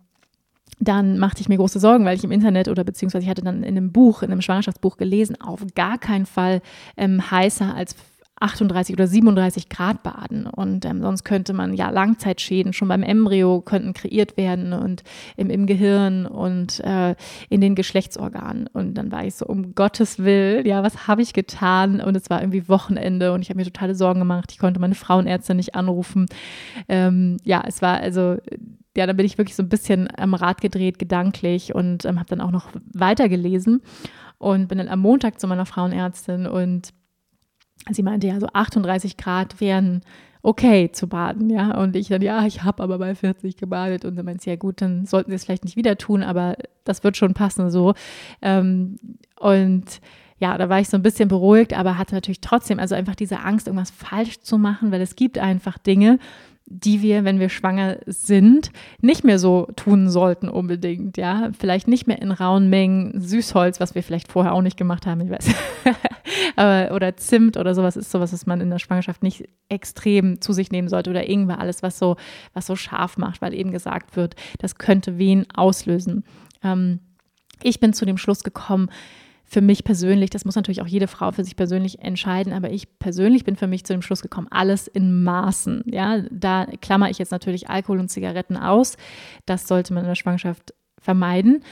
dann 0.78 1.18
machte 1.18 1.40
ich 1.40 1.48
mir 1.48 1.56
große 1.56 1.80
Sorgen, 1.80 2.04
weil 2.04 2.16
ich 2.16 2.24
im 2.24 2.30
Internet 2.30 2.68
oder 2.68 2.84
beziehungsweise 2.84 3.24
ich 3.24 3.30
hatte 3.30 3.42
dann 3.42 3.62
in 3.62 3.76
einem 3.76 3.92
Buch, 3.92 4.22
in 4.22 4.30
einem 4.30 4.42
Schwangerschaftsbuch 4.42 4.96
gelesen, 4.96 5.40
auf 5.40 5.60
gar 5.74 5.98
keinen 5.98 6.26
Fall 6.26 6.60
ähm, 6.96 7.30
heißer 7.30 7.74
als 7.74 7.94
38 8.38 8.94
oder 8.94 9.06
37 9.06 9.68
Grad 9.68 10.02
baden. 10.02 10.46
Und 10.46 10.84
ähm, 10.84 11.00
sonst 11.02 11.24
könnte 11.24 11.52
man 11.52 11.72
ja 11.74 11.90
Langzeitschäden 11.90 12.72
schon 12.72 12.88
beim 12.88 13.02
Embryo 13.02 13.60
könnten 13.62 13.94
kreiert 13.94 14.36
werden 14.36 14.72
und 14.72 15.02
im, 15.36 15.48
im 15.50 15.66
Gehirn 15.66 16.26
und 16.26 16.80
äh, 16.80 17.14
in 17.48 17.60
den 17.60 17.74
Geschlechtsorganen. 17.74 18.66
Und 18.66 18.94
dann 18.94 19.10
war 19.10 19.24
ich 19.24 19.36
so, 19.36 19.46
um 19.46 19.74
Gottes 19.74 20.18
Willen, 20.18 20.66
ja, 20.66 20.82
was 20.82 21.06
habe 21.06 21.22
ich 21.22 21.32
getan? 21.32 22.00
Und 22.00 22.16
es 22.16 22.28
war 22.28 22.42
irgendwie 22.42 22.68
Wochenende 22.68 23.32
und 23.32 23.42
ich 23.42 23.48
habe 23.48 23.58
mir 23.58 23.64
totale 23.64 23.94
Sorgen 23.94 24.20
gemacht. 24.20 24.52
Ich 24.52 24.58
konnte 24.58 24.80
meine 24.80 24.94
Frauenärzte 24.94 25.54
nicht 25.54 25.74
anrufen. 25.74 26.26
Ähm, 26.88 27.38
ja, 27.44 27.62
es 27.66 27.80
war 27.80 28.00
also 28.00 28.36
ja, 28.96 29.06
dann 29.06 29.16
bin 29.16 29.26
ich 29.26 29.36
wirklich 29.38 29.56
so 29.56 29.62
ein 29.62 29.68
bisschen 29.68 30.08
am 30.16 30.34
Rad 30.34 30.60
gedreht, 30.60 30.98
gedanklich 30.98 31.74
und 31.74 32.04
ähm, 32.04 32.18
habe 32.18 32.30
dann 32.30 32.40
auch 32.40 32.50
noch 32.50 32.70
weitergelesen 32.94 33.82
und 34.38 34.68
bin 34.68 34.78
dann 34.78 34.88
am 34.88 35.00
Montag 35.00 35.38
zu 35.38 35.46
meiner 35.46 35.66
Frauenärztin 35.66 36.46
und 36.46 36.94
sie 37.92 38.02
meinte 38.02 38.26
ja, 38.26 38.40
so 38.40 38.48
38 38.52 39.16
Grad 39.16 39.60
wären 39.60 40.02
okay 40.42 40.92
zu 40.92 41.08
baden, 41.08 41.50
ja. 41.50 41.76
Und 41.76 41.96
ich 41.96 42.08
dann, 42.08 42.22
ja, 42.22 42.46
ich 42.46 42.62
habe 42.62 42.82
aber 42.82 42.98
bei 42.98 43.14
40 43.14 43.56
gebadet. 43.56 44.04
Und 44.04 44.16
dann 44.16 44.24
meinte 44.24 44.44
sie, 44.44 44.50
ja 44.50 44.56
gut, 44.56 44.80
dann 44.80 45.04
sollten 45.04 45.30
sie 45.30 45.34
es 45.34 45.44
vielleicht 45.44 45.64
nicht 45.64 45.76
wieder 45.76 45.98
tun, 45.98 46.22
aber 46.22 46.56
das 46.84 47.02
wird 47.02 47.16
schon 47.16 47.34
passen 47.34 47.68
so. 47.70 47.94
Ähm, 48.42 48.98
und 49.40 50.00
ja, 50.38 50.56
da 50.56 50.68
war 50.68 50.78
ich 50.78 50.88
so 50.88 50.96
ein 50.96 51.02
bisschen 51.02 51.28
beruhigt, 51.28 51.72
aber 51.74 51.98
hatte 51.98 52.14
natürlich 52.14 52.40
trotzdem 52.40 52.78
also 52.78 52.94
einfach 52.94 53.14
diese 53.16 53.40
Angst, 53.40 53.66
irgendwas 53.66 53.90
falsch 53.90 54.40
zu 54.40 54.58
machen, 54.58 54.92
weil 54.92 55.00
es 55.00 55.16
gibt 55.16 55.38
einfach 55.38 55.78
Dinge, 55.78 56.18
die 56.66 57.00
wir, 57.00 57.24
wenn 57.24 57.38
wir 57.38 57.48
schwanger 57.48 57.98
sind, 58.06 58.72
nicht 59.00 59.22
mehr 59.22 59.38
so 59.38 59.68
tun 59.76 60.10
sollten 60.10 60.48
unbedingt, 60.48 61.16
ja. 61.16 61.50
Vielleicht 61.56 61.86
nicht 61.86 62.08
mehr 62.08 62.20
in 62.20 62.32
rauen 62.32 62.68
Mengen 62.68 63.20
Süßholz, 63.20 63.78
was 63.78 63.94
wir 63.94 64.02
vielleicht 64.02 64.30
vorher 64.30 64.52
auch 64.52 64.62
nicht 64.62 64.76
gemacht 64.76 65.06
haben, 65.06 65.20
ich 65.20 65.30
weiß. 65.30 65.54
Aber, 66.56 66.94
oder 66.94 67.16
Zimt 67.16 67.56
oder 67.56 67.74
sowas 67.74 67.96
ist 67.96 68.10
sowas, 68.10 68.32
was 68.32 68.46
man 68.46 68.60
in 68.60 68.70
der 68.70 68.80
Schwangerschaft 68.80 69.22
nicht 69.22 69.48
extrem 69.68 70.40
zu 70.40 70.52
sich 70.52 70.72
nehmen 70.72 70.88
sollte 70.88 71.10
oder 71.10 71.28
irgendwas 71.28 71.58
alles, 71.58 71.82
was 71.82 71.98
so, 71.98 72.16
was 72.52 72.66
so 72.66 72.74
scharf 72.74 73.16
macht, 73.16 73.40
weil 73.40 73.54
eben 73.54 73.70
gesagt 73.70 74.16
wird, 74.16 74.34
das 74.58 74.76
könnte 74.76 75.18
Wehen 75.18 75.46
auslösen. 75.54 76.24
Ähm, 76.64 76.98
ich 77.62 77.78
bin 77.78 77.92
zu 77.92 78.04
dem 78.04 78.18
Schluss 78.18 78.42
gekommen, 78.42 78.90
für 79.48 79.60
mich 79.60 79.84
persönlich, 79.84 80.30
das 80.30 80.44
muss 80.44 80.56
natürlich 80.56 80.82
auch 80.82 80.88
jede 80.88 81.06
Frau 81.06 81.30
für 81.30 81.44
sich 81.44 81.54
persönlich 81.54 82.00
entscheiden, 82.00 82.52
aber 82.52 82.70
ich 82.70 82.98
persönlich 82.98 83.44
bin 83.44 83.56
für 83.56 83.68
mich 83.68 83.84
zu 83.84 83.92
dem 83.92 84.02
Schluss 84.02 84.20
gekommen, 84.20 84.48
alles 84.50 84.88
in 84.88 85.22
Maßen. 85.22 85.84
Ja, 85.86 86.22
da 86.30 86.66
klammer 86.80 87.10
ich 87.10 87.18
jetzt 87.18 87.30
natürlich 87.30 87.70
Alkohol 87.70 88.00
und 88.00 88.10
Zigaretten 88.10 88.56
aus. 88.56 88.96
Das 89.46 89.68
sollte 89.68 89.94
man 89.94 90.02
in 90.02 90.08
der 90.08 90.16
Schwangerschaft 90.16 90.74
vermeiden. 91.00 91.62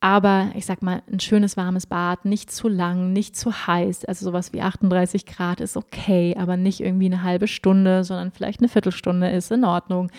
Aber 0.00 0.50
ich 0.56 0.66
sag 0.66 0.82
mal, 0.82 1.00
ein 1.10 1.20
schönes 1.20 1.56
warmes 1.56 1.86
Bad, 1.86 2.24
nicht 2.24 2.50
zu 2.50 2.66
lang, 2.66 3.12
nicht 3.12 3.36
zu 3.36 3.52
heiß. 3.52 4.04
Also 4.04 4.24
sowas 4.24 4.52
wie 4.52 4.60
38 4.60 5.26
Grad 5.26 5.60
ist 5.60 5.76
okay, 5.76 6.34
aber 6.36 6.56
nicht 6.56 6.80
irgendwie 6.80 7.06
eine 7.06 7.22
halbe 7.22 7.46
Stunde, 7.46 8.02
sondern 8.02 8.32
vielleicht 8.32 8.58
eine 8.58 8.68
Viertelstunde 8.68 9.30
ist 9.30 9.52
in 9.52 9.64
Ordnung. 9.64 10.10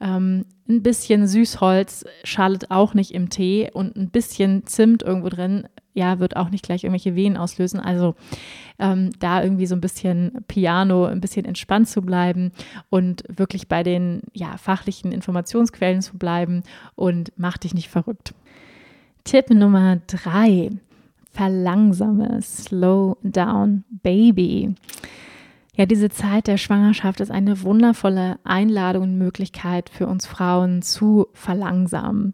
Ähm, 0.00 0.44
ein 0.68 0.82
bisschen 0.82 1.28
Süßholz 1.28 2.04
schadet 2.24 2.72
auch 2.72 2.94
nicht 2.94 3.12
im 3.12 3.30
Tee 3.30 3.70
und 3.72 3.96
ein 3.96 4.10
bisschen 4.10 4.66
Zimt 4.66 5.04
irgendwo 5.04 5.28
drin, 5.28 5.68
ja, 5.98 6.20
wird 6.20 6.36
auch 6.36 6.50
nicht 6.50 6.64
gleich 6.64 6.84
irgendwelche 6.84 7.16
Wehen 7.16 7.36
auslösen. 7.36 7.80
Also 7.80 8.14
ähm, 8.78 9.10
da 9.18 9.42
irgendwie 9.42 9.66
so 9.66 9.74
ein 9.74 9.80
bisschen 9.80 10.44
Piano, 10.46 11.04
ein 11.04 11.20
bisschen 11.20 11.44
entspannt 11.44 11.88
zu 11.88 12.00
bleiben 12.02 12.52
und 12.88 13.24
wirklich 13.28 13.68
bei 13.68 13.82
den 13.82 14.22
ja, 14.32 14.56
fachlichen 14.56 15.12
Informationsquellen 15.12 16.00
zu 16.00 16.16
bleiben 16.16 16.62
und 16.94 17.32
mach 17.36 17.58
dich 17.58 17.74
nicht 17.74 17.88
verrückt. 17.88 18.32
Tipp 19.24 19.50
Nummer 19.50 19.98
drei. 20.06 20.70
Verlangsame, 21.30 22.40
slow 22.40 23.16
down, 23.22 23.84
baby. 24.02 24.74
Ja, 25.76 25.86
diese 25.86 26.08
Zeit 26.08 26.48
der 26.48 26.56
Schwangerschaft 26.56 27.20
ist 27.20 27.30
eine 27.30 27.62
wundervolle 27.62 28.38
Einladung 28.42 29.04
und 29.04 29.18
Möglichkeit 29.18 29.90
für 29.90 30.08
uns 30.08 30.26
Frauen 30.26 30.82
zu 30.82 31.28
verlangsamen. 31.34 32.32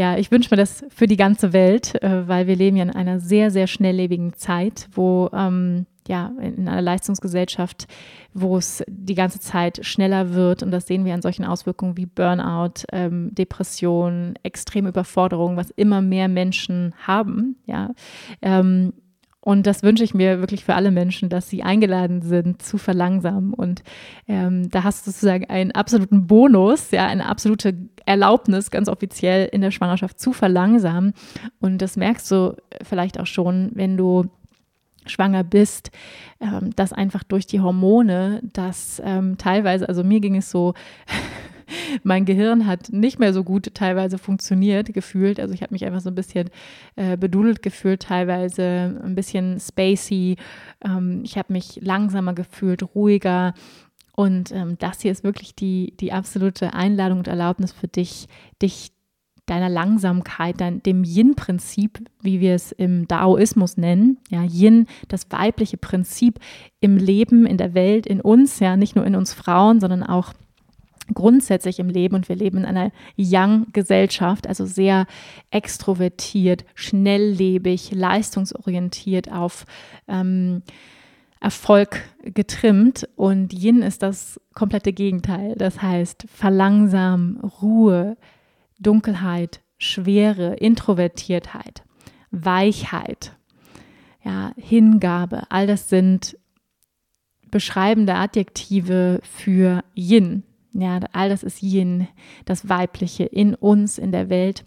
Ja, 0.00 0.16
ich 0.16 0.30
wünsche 0.30 0.48
mir 0.50 0.56
das 0.56 0.82
für 0.88 1.06
die 1.06 1.18
ganze 1.18 1.52
Welt, 1.52 2.02
äh, 2.02 2.26
weil 2.26 2.46
wir 2.46 2.56
leben 2.56 2.78
ja 2.78 2.84
in 2.84 2.90
einer 2.90 3.20
sehr, 3.20 3.50
sehr 3.50 3.66
schnelllebigen 3.66 4.32
Zeit, 4.32 4.88
wo 4.94 5.28
ähm, 5.34 5.84
ja, 6.08 6.32
in 6.40 6.66
einer 6.66 6.80
Leistungsgesellschaft, 6.80 7.86
wo 8.32 8.56
es 8.56 8.82
die 8.88 9.14
ganze 9.14 9.40
Zeit 9.40 9.84
schneller 9.84 10.32
wird. 10.32 10.62
Und 10.62 10.70
das 10.70 10.86
sehen 10.86 11.04
wir 11.04 11.12
an 11.12 11.20
solchen 11.20 11.44
Auswirkungen 11.44 11.98
wie 11.98 12.06
Burnout, 12.06 12.86
ähm, 12.92 13.34
Depression, 13.34 14.36
extreme 14.42 14.88
Überforderung, 14.88 15.58
was 15.58 15.68
immer 15.68 16.00
mehr 16.00 16.28
Menschen 16.28 16.94
haben. 17.06 17.56
Ja. 17.66 17.90
Ähm, 18.40 18.94
und 19.42 19.66
das 19.66 19.82
wünsche 19.82 20.04
ich 20.04 20.12
mir 20.12 20.40
wirklich 20.40 20.64
für 20.64 20.74
alle 20.74 20.90
Menschen, 20.90 21.30
dass 21.30 21.48
sie 21.48 21.62
eingeladen 21.62 22.20
sind 22.20 22.60
zu 22.60 22.76
verlangsamen. 22.76 23.54
Und 23.54 23.82
ähm, 24.28 24.68
da 24.68 24.84
hast 24.84 25.06
du 25.06 25.10
sozusagen 25.10 25.46
einen 25.48 25.72
absoluten 25.72 26.26
Bonus, 26.26 26.90
ja, 26.90 27.06
eine 27.06 27.26
absolute 27.26 27.74
Erlaubnis, 28.04 28.70
ganz 28.70 28.88
offiziell 28.88 29.48
in 29.50 29.62
der 29.62 29.70
Schwangerschaft 29.70 30.20
zu 30.20 30.34
verlangsamen. 30.34 31.14
Und 31.58 31.78
das 31.78 31.96
merkst 31.96 32.30
du 32.30 32.56
vielleicht 32.82 33.18
auch 33.18 33.26
schon, 33.26 33.70
wenn 33.74 33.96
du 33.96 34.26
schwanger 35.06 35.42
bist, 35.42 35.90
ähm, 36.40 36.70
dass 36.76 36.92
einfach 36.92 37.22
durch 37.22 37.46
die 37.46 37.60
Hormone, 37.60 38.42
dass 38.52 39.00
ähm, 39.02 39.38
teilweise, 39.38 39.88
also 39.88 40.04
mir 40.04 40.20
ging 40.20 40.36
es 40.36 40.50
so, 40.50 40.74
mein 42.02 42.24
Gehirn 42.24 42.66
hat 42.66 42.92
nicht 42.92 43.18
mehr 43.18 43.32
so 43.32 43.44
gut 43.44 43.74
teilweise 43.74 44.18
funktioniert, 44.18 44.92
gefühlt. 44.92 45.40
Also 45.40 45.54
ich 45.54 45.62
habe 45.62 45.74
mich 45.74 45.84
einfach 45.84 46.00
so 46.00 46.10
ein 46.10 46.14
bisschen 46.14 46.50
äh, 46.96 47.16
bedudelt 47.16 47.62
gefühlt, 47.62 48.02
teilweise 48.02 49.00
ein 49.04 49.14
bisschen 49.14 49.58
spacey. 49.60 50.36
Ähm, 50.84 51.22
ich 51.24 51.36
habe 51.36 51.52
mich 51.52 51.80
langsamer 51.82 52.34
gefühlt, 52.34 52.94
ruhiger. 52.94 53.54
Und 54.14 54.52
ähm, 54.52 54.76
das 54.78 55.00
hier 55.00 55.12
ist 55.12 55.24
wirklich 55.24 55.54
die, 55.54 55.94
die 55.98 56.12
absolute 56.12 56.74
Einladung 56.74 57.18
und 57.18 57.28
Erlaubnis 57.28 57.72
für 57.72 57.88
dich, 57.88 58.26
dich 58.60 58.92
deiner 59.50 59.68
Langsamkeit, 59.68 60.60
dein, 60.60 60.82
dem 60.82 61.02
Yin-Prinzip, 61.02 61.98
wie 62.22 62.40
wir 62.40 62.54
es 62.54 62.70
im 62.70 63.08
Daoismus 63.08 63.76
nennen. 63.76 64.18
Ja, 64.30 64.44
Yin, 64.44 64.86
das 65.08 65.26
weibliche 65.30 65.76
Prinzip 65.76 66.38
im 66.80 66.96
Leben, 66.96 67.46
in 67.46 67.56
der 67.56 67.74
Welt, 67.74 68.06
in 68.06 68.20
uns, 68.20 68.60
ja, 68.60 68.76
nicht 68.76 68.94
nur 68.94 69.04
in 69.04 69.16
uns 69.16 69.34
Frauen, 69.34 69.80
sondern 69.80 70.04
auch 70.04 70.32
grundsätzlich 71.14 71.78
im 71.78 71.88
Leben 71.88 72.14
und 72.14 72.28
wir 72.28 72.36
leben 72.36 72.58
in 72.58 72.64
einer 72.64 72.92
Young-Gesellschaft, 73.18 74.46
also 74.46 74.66
sehr 74.66 75.06
extrovertiert, 75.50 76.64
schnelllebig, 76.74 77.92
leistungsorientiert 77.92 79.30
auf 79.30 79.66
ähm, 80.08 80.62
Erfolg 81.40 82.02
getrimmt 82.22 83.08
und 83.16 83.54
Yin 83.54 83.80
ist 83.82 84.02
das 84.02 84.38
komplette 84.54 84.92
Gegenteil. 84.92 85.54
Das 85.56 85.80
heißt 85.80 86.26
verlangsam, 86.28 87.38
Ruhe, 87.62 88.16
Dunkelheit, 88.78 89.60
Schwere, 89.78 90.54
Introvertiertheit, 90.56 91.82
Weichheit, 92.30 93.32
ja, 94.22 94.52
Hingabe, 94.56 95.44
all 95.48 95.66
das 95.66 95.88
sind 95.88 96.36
beschreibende 97.50 98.14
Adjektive 98.14 99.20
für 99.22 99.82
Yin. 99.94 100.44
Ja, 100.72 101.00
all 101.12 101.28
das 101.28 101.42
ist 101.42 101.62
Yin, 101.62 102.08
das 102.44 102.68
Weibliche 102.68 103.24
in 103.24 103.54
uns, 103.54 103.98
in 103.98 104.12
der 104.12 104.30
Welt. 104.30 104.64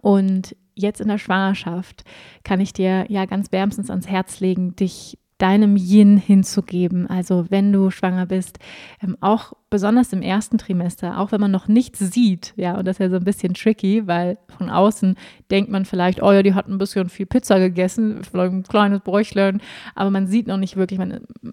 Und 0.00 0.54
jetzt 0.74 1.00
in 1.00 1.08
der 1.08 1.18
Schwangerschaft 1.18 2.04
kann 2.44 2.60
ich 2.60 2.72
dir 2.72 3.06
ja 3.08 3.24
ganz 3.26 3.50
wärmstens 3.50 3.90
ans 3.90 4.06
Herz 4.06 4.40
legen, 4.40 4.76
dich 4.76 5.18
deinem 5.38 5.76
Yin 5.76 6.16
hinzugeben. 6.16 7.06
Also 7.06 7.46
wenn 7.48 7.72
du 7.72 7.90
schwanger 7.90 8.26
bist, 8.26 8.58
ähm, 9.00 9.16
auch 9.20 9.52
besonders 9.70 10.12
im 10.12 10.20
ersten 10.20 10.58
Trimester, 10.58 11.18
auch 11.18 11.30
wenn 11.30 11.40
man 11.40 11.52
noch 11.52 11.68
nichts 11.68 12.00
sieht, 12.00 12.52
ja, 12.56 12.76
und 12.76 12.86
das 12.86 12.96
ist 12.96 13.00
ja 13.00 13.10
so 13.10 13.16
ein 13.16 13.24
bisschen 13.24 13.54
tricky, 13.54 14.06
weil 14.06 14.38
von 14.56 14.68
außen 14.68 15.14
denkt 15.50 15.70
man 15.70 15.84
vielleicht, 15.84 16.22
oh 16.22 16.32
ja, 16.32 16.42
die 16.42 16.54
hat 16.54 16.66
ein 16.68 16.78
bisschen 16.78 17.08
viel 17.08 17.26
Pizza 17.26 17.60
gegessen, 17.60 18.22
vielleicht 18.24 18.52
ein 18.52 18.62
kleines 18.64 19.00
Bräuchlein, 19.00 19.60
aber 19.94 20.10
man 20.10 20.26
sieht 20.26 20.48
noch 20.48 20.56
nicht 20.56 20.76
wirklich, 20.76 21.00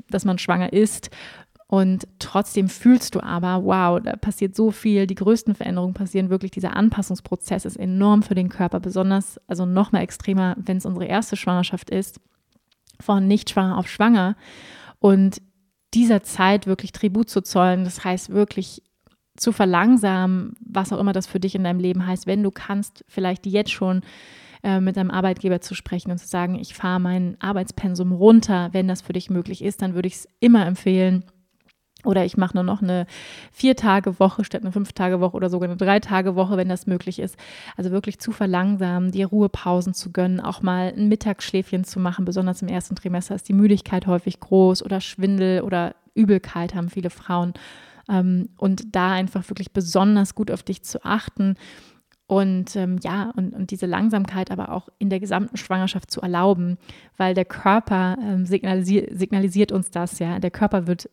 dass 0.09 0.25
man 0.25 0.39
schwanger 0.39 0.73
ist. 0.73 1.11
Und 1.67 2.07
trotzdem 2.19 2.69
fühlst 2.69 3.15
du 3.15 3.21
aber, 3.21 3.63
wow, 3.63 3.99
da 3.99 4.15
passiert 4.15 4.55
so 4.55 4.69
viel. 4.69 5.07
Die 5.07 5.15
größten 5.15 5.55
Veränderungen 5.55 5.95
passieren 5.95 6.29
wirklich. 6.29 6.51
Dieser 6.51 6.75
Anpassungsprozess 6.75 7.65
ist 7.65 7.77
enorm 7.77 8.21
für 8.21 8.35
den 8.35 8.49
Körper, 8.49 8.79
besonders, 8.79 9.39
also 9.47 9.65
noch 9.65 9.91
mal 9.91 10.01
extremer, 10.01 10.55
wenn 10.57 10.77
es 10.77 10.85
unsere 10.85 11.05
erste 11.05 11.35
Schwangerschaft 11.35 11.89
ist 11.89 12.19
von 12.99 13.27
nicht 13.27 13.49
schwanger 13.49 13.77
auf 13.77 13.87
schwanger 13.87 14.35
und 14.99 15.41
dieser 15.93 16.23
Zeit 16.23 16.67
wirklich 16.67 16.91
Tribut 16.91 17.29
zu 17.29 17.41
zollen, 17.41 17.83
das 17.83 18.03
heißt 18.03 18.29
wirklich 18.29 18.81
zu 19.37 19.51
verlangsamen, 19.51 20.55
was 20.59 20.93
auch 20.93 20.99
immer 20.99 21.13
das 21.13 21.27
für 21.27 21.39
dich 21.39 21.55
in 21.55 21.63
deinem 21.63 21.79
Leben 21.79 22.05
heißt, 22.05 22.27
wenn 22.27 22.43
du 22.43 22.51
kannst, 22.51 23.03
vielleicht 23.07 23.45
jetzt 23.45 23.71
schon 23.71 24.01
äh, 24.63 24.79
mit 24.79 24.97
deinem 24.97 25.11
Arbeitgeber 25.11 25.61
zu 25.61 25.75
sprechen 25.75 26.11
und 26.11 26.17
zu 26.17 26.27
sagen, 26.27 26.55
ich 26.55 26.73
fahre 26.73 26.99
mein 26.99 27.35
Arbeitspensum 27.39 28.13
runter, 28.13 28.69
wenn 28.71 28.87
das 28.87 29.01
für 29.01 29.13
dich 29.13 29.29
möglich 29.29 29.63
ist, 29.63 29.81
dann 29.81 29.93
würde 29.93 30.07
ich 30.07 30.15
es 30.15 30.27
immer 30.39 30.65
empfehlen, 30.65 31.25
oder 32.05 32.25
ich 32.25 32.37
mache 32.37 32.55
nur 32.55 32.63
noch 32.63 32.81
eine 32.81 33.05
Vier-Tage-Woche 33.51 34.43
statt 34.43 34.61
eine 34.61 34.71
Fünf-Tage-Woche 34.71 35.35
oder 35.35 35.49
sogar 35.49 35.69
eine 35.69 35.77
Drei-Tage-Woche, 35.77 36.57
wenn 36.57 36.69
das 36.69 36.87
möglich 36.87 37.19
ist. 37.19 37.37
Also 37.77 37.91
wirklich 37.91 38.19
zu 38.19 38.31
verlangsamen, 38.31 39.11
dir 39.11 39.27
Ruhepausen 39.27 39.93
zu 39.93 40.11
gönnen, 40.11 40.39
auch 40.39 40.61
mal 40.61 40.93
ein 40.95 41.07
Mittagsschläfchen 41.07 41.83
zu 41.83 41.99
machen. 41.99 42.25
Besonders 42.25 42.61
im 42.61 42.67
ersten 42.67 42.95
Trimester 42.95 43.35
ist 43.35 43.49
die 43.49 43.53
Müdigkeit 43.53 44.07
häufig 44.07 44.39
groß 44.39 44.83
oder 44.83 45.01
Schwindel 45.01 45.61
oder 45.61 45.95
Übelkeit 46.13 46.75
haben 46.75 46.89
viele 46.89 47.09
Frauen. 47.09 47.53
Ähm, 48.07 48.49
und 48.57 48.95
da 48.95 49.11
einfach 49.11 49.49
wirklich 49.49 49.71
besonders 49.71 50.35
gut 50.35 50.51
auf 50.51 50.63
dich 50.63 50.83
zu 50.83 51.03
achten 51.03 51.55
und 52.27 52.75
ähm, 52.75 52.97
ja, 53.03 53.31
und, 53.35 53.53
und 53.53 53.69
diese 53.69 53.85
Langsamkeit 53.85 54.49
aber 54.49 54.71
auch 54.71 54.89
in 54.97 55.09
der 55.09 55.19
gesamten 55.19 55.57
Schwangerschaft 55.57 56.09
zu 56.09 56.21
erlauben, 56.21 56.77
weil 57.17 57.35
der 57.35 57.45
Körper 57.45 58.17
ähm, 58.19 58.45
signalisiert, 58.47 59.09
signalisiert 59.17 59.71
uns 59.71 59.91
das, 59.91 60.17
ja. 60.17 60.39
Der 60.39 60.51
Körper 60.51 60.87
wird 60.87 61.09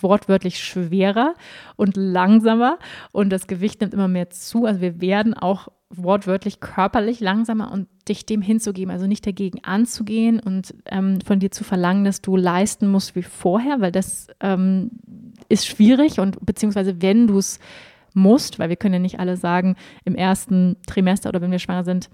wortwörtlich 0.00 0.62
schwerer 0.62 1.34
und 1.76 1.96
langsamer 1.96 2.78
und 3.12 3.30
das 3.30 3.46
Gewicht 3.46 3.80
nimmt 3.80 3.94
immer 3.94 4.08
mehr 4.08 4.30
zu. 4.30 4.66
Also 4.66 4.80
wir 4.80 5.00
werden 5.00 5.34
auch 5.34 5.68
wortwörtlich 5.88 6.60
körperlich 6.60 7.20
langsamer 7.20 7.70
und 7.72 7.88
dich 8.08 8.26
dem 8.26 8.42
hinzugeben, 8.42 8.90
also 8.90 9.06
nicht 9.06 9.26
dagegen 9.26 9.62
anzugehen 9.62 10.40
und 10.40 10.74
ähm, 10.86 11.20
von 11.20 11.38
dir 11.38 11.50
zu 11.50 11.64
verlangen, 11.64 12.04
dass 12.04 12.20
du 12.20 12.36
leisten 12.36 12.88
musst 12.88 13.14
wie 13.14 13.22
vorher, 13.22 13.80
weil 13.80 13.92
das 13.92 14.28
ähm, 14.40 14.90
ist 15.48 15.66
schwierig 15.66 16.18
und 16.18 16.44
beziehungsweise 16.44 17.00
wenn 17.02 17.28
du 17.28 17.38
es 17.38 17.60
musst, 18.14 18.58
weil 18.58 18.68
wir 18.68 18.76
können 18.76 18.94
ja 18.94 19.00
nicht 19.00 19.20
alle 19.20 19.36
sagen, 19.36 19.76
im 20.04 20.14
ersten 20.14 20.76
Trimester 20.86 21.28
oder 21.28 21.40
wenn 21.40 21.52
wir 21.52 21.58
schwanger 21.58 21.84
sind, 21.84 22.10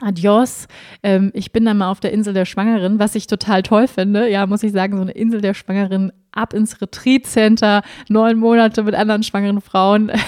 Adios. 0.00 0.68
Ähm, 1.02 1.30
ich 1.34 1.52
bin 1.52 1.64
dann 1.64 1.78
mal 1.78 1.90
auf 1.90 2.00
der 2.00 2.12
Insel 2.12 2.32
der 2.32 2.44
Schwangeren, 2.44 2.98
was 2.98 3.14
ich 3.14 3.26
total 3.26 3.62
toll 3.62 3.88
finde. 3.88 4.30
Ja, 4.30 4.46
muss 4.46 4.62
ich 4.62 4.72
sagen, 4.72 4.96
so 4.96 5.02
eine 5.02 5.12
Insel 5.12 5.40
der 5.40 5.54
Schwangeren 5.54 6.12
ab 6.38 6.54
ins 6.54 6.80
Retreat 6.80 7.26
Center, 7.26 7.82
neun 8.08 8.38
Monate 8.38 8.82
mit 8.82 8.94
anderen 8.94 9.22
schwangeren 9.22 9.60
Frauen. 9.60 10.10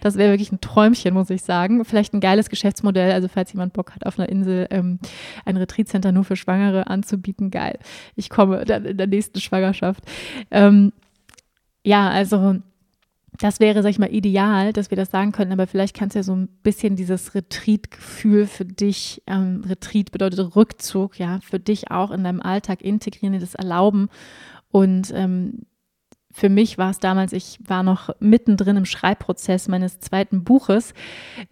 Das 0.00 0.16
wäre 0.16 0.30
wirklich 0.30 0.52
ein 0.52 0.60
Träumchen, 0.60 1.14
muss 1.14 1.30
ich 1.30 1.42
sagen. 1.42 1.84
Vielleicht 1.84 2.14
ein 2.14 2.20
geiles 2.20 2.48
Geschäftsmodell. 2.48 3.10
Also 3.10 3.26
falls 3.26 3.52
jemand 3.52 3.72
Bock 3.72 3.92
hat, 3.92 4.06
auf 4.06 4.18
einer 4.18 4.28
Insel 4.28 4.68
ähm, 4.70 5.00
ein 5.44 5.56
Retreat 5.56 5.88
Center 5.88 6.12
nur 6.12 6.22
für 6.22 6.36
Schwangere 6.36 6.86
anzubieten, 6.86 7.50
geil. 7.50 7.78
Ich 8.14 8.30
komme 8.30 8.64
dann 8.64 8.84
in 8.84 8.96
der 8.96 9.08
nächsten 9.08 9.40
Schwangerschaft. 9.40 10.04
Ähm, 10.52 10.92
ja, 11.82 12.08
also 12.08 12.60
das 13.38 13.58
wäre, 13.58 13.82
sag 13.82 13.90
ich 13.90 13.98
mal, 13.98 14.14
ideal, 14.14 14.72
dass 14.72 14.90
wir 14.90 14.96
das 14.96 15.10
sagen 15.10 15.32
können, 15.32 15.52
aber 15.52 15.66
vielleicht 15.66 15.96
kannst 15.96 16.14
du 16.14 16.20
ja 16.20 16.22
so 16.22 16.36
ein 16.36 16.48
bisschen 16.62 16.94
dieses 16.94 17.34
Retreat-Gefühl 17.34 18.46
für 18.46 18.64
dich, 18.64 19.22
ähm, 19.26 19.64
Retreat 19.68 20.12
bedeutet 20.12 20.54
Rückzug, 20.54 21.18
ja, 21.18 21.40
für 21.40 21.58
dich 21.58 21.90
auch 21.90 22.12
in 22.12 22.22
deinem 22.22 22.40
Alltag 22.40 22.80
integrieren, 22.82 23.38
das 23.38 23.56
erlauben. 23.56 24.08
Und 24.74 25.12
ähm, 25.14 25.66
für 26.32 26.48
mich 26.48 26.78
war 26.78 26.90
es 26.90 26.98
damals, 26.98 27.32
ich 27.32 27.60
war 27.64 27.84
noch 27.84 28.10
mittendrin 28.18 28.76
im 28.76 28.86
Schreibprozess 28.86 29.68
meines 29.68 30.00
zweiten 30.00 30.42
Buches, 30.42 30.94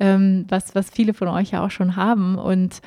ähm, 0.00 0.44
was, 0.48 0.74
was 0.74 0.90
viele 0.90 1.14
von 1.14 1.28
euch 1.28 1.52
ja 1.52 1.64
auch 1.64 1.70
schon 1.70 1.94
haben. 1.94 2.36
Und 2.36 2.80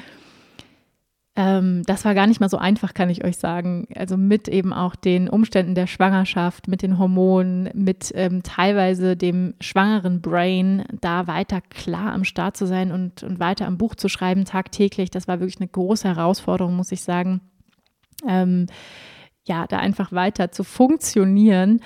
ähm, 1.38 1.84
das 1.86 2.04
war 2.04 2.14
gar 2.16 2.28
nicht 2.28 2.42
mal 2.42 2.50
so 2.50 2.58
einfach, 2.58 2.94
kann 2.94 3.10
ich 3.10 3.24
euch 3.24 3.38
sagen. 3.38 3.88
Also 3.96 4.18
mit 4.18 4.50
eben 4.50 4.74
auch 4.74 4.98
den 4.98 5.30
Umständen 5.30 5.74
der 5.74 5.88
Schwangerschaft, 5.88 6.68
mit 6.68 6.82
den 6.82 7.00
Hormonen, 7.00 7.70
mit 7.74 8.12
ähm, 8.14 8.44
teilweise 8.44 9.16
dem 9.16 9.54
schwangeren 9.62 10.20
Brain, 10.20 10.84
da 11.00 11.28
weiter 11.28 11.62
klar 11.62 12.12
am 12.12 12.26
Start 12.26 12.58
zu 12.58 12.68
sein 12.68 12.92
und, 12.92 13.24
und 13.24 13.40
weiter 13.40 13.68
am 13.68 13.78
Buch 13.78 13.96
zu 13.96 14.10
schreiben, 14.10 14.44
tagtäglich. 14.44 15.12
Das 15.12 15.30
war 15.30 15.40
wirklich 15.40 15.62
eine 15.62 15.70
große 15.70 16.10
Herausforderung, 16.10 16.76
muss 16.76 16.92
ich 16.92 17.04
sagen. 17.04 17.40
Ähm, 18.28 18.66
ja, 19.46 19.68
da 19.68 19.78
einfach 19.78 20.12
weiter 20.12 20.52
zu 20.52 20.64
funktionieren. 20.64 21.82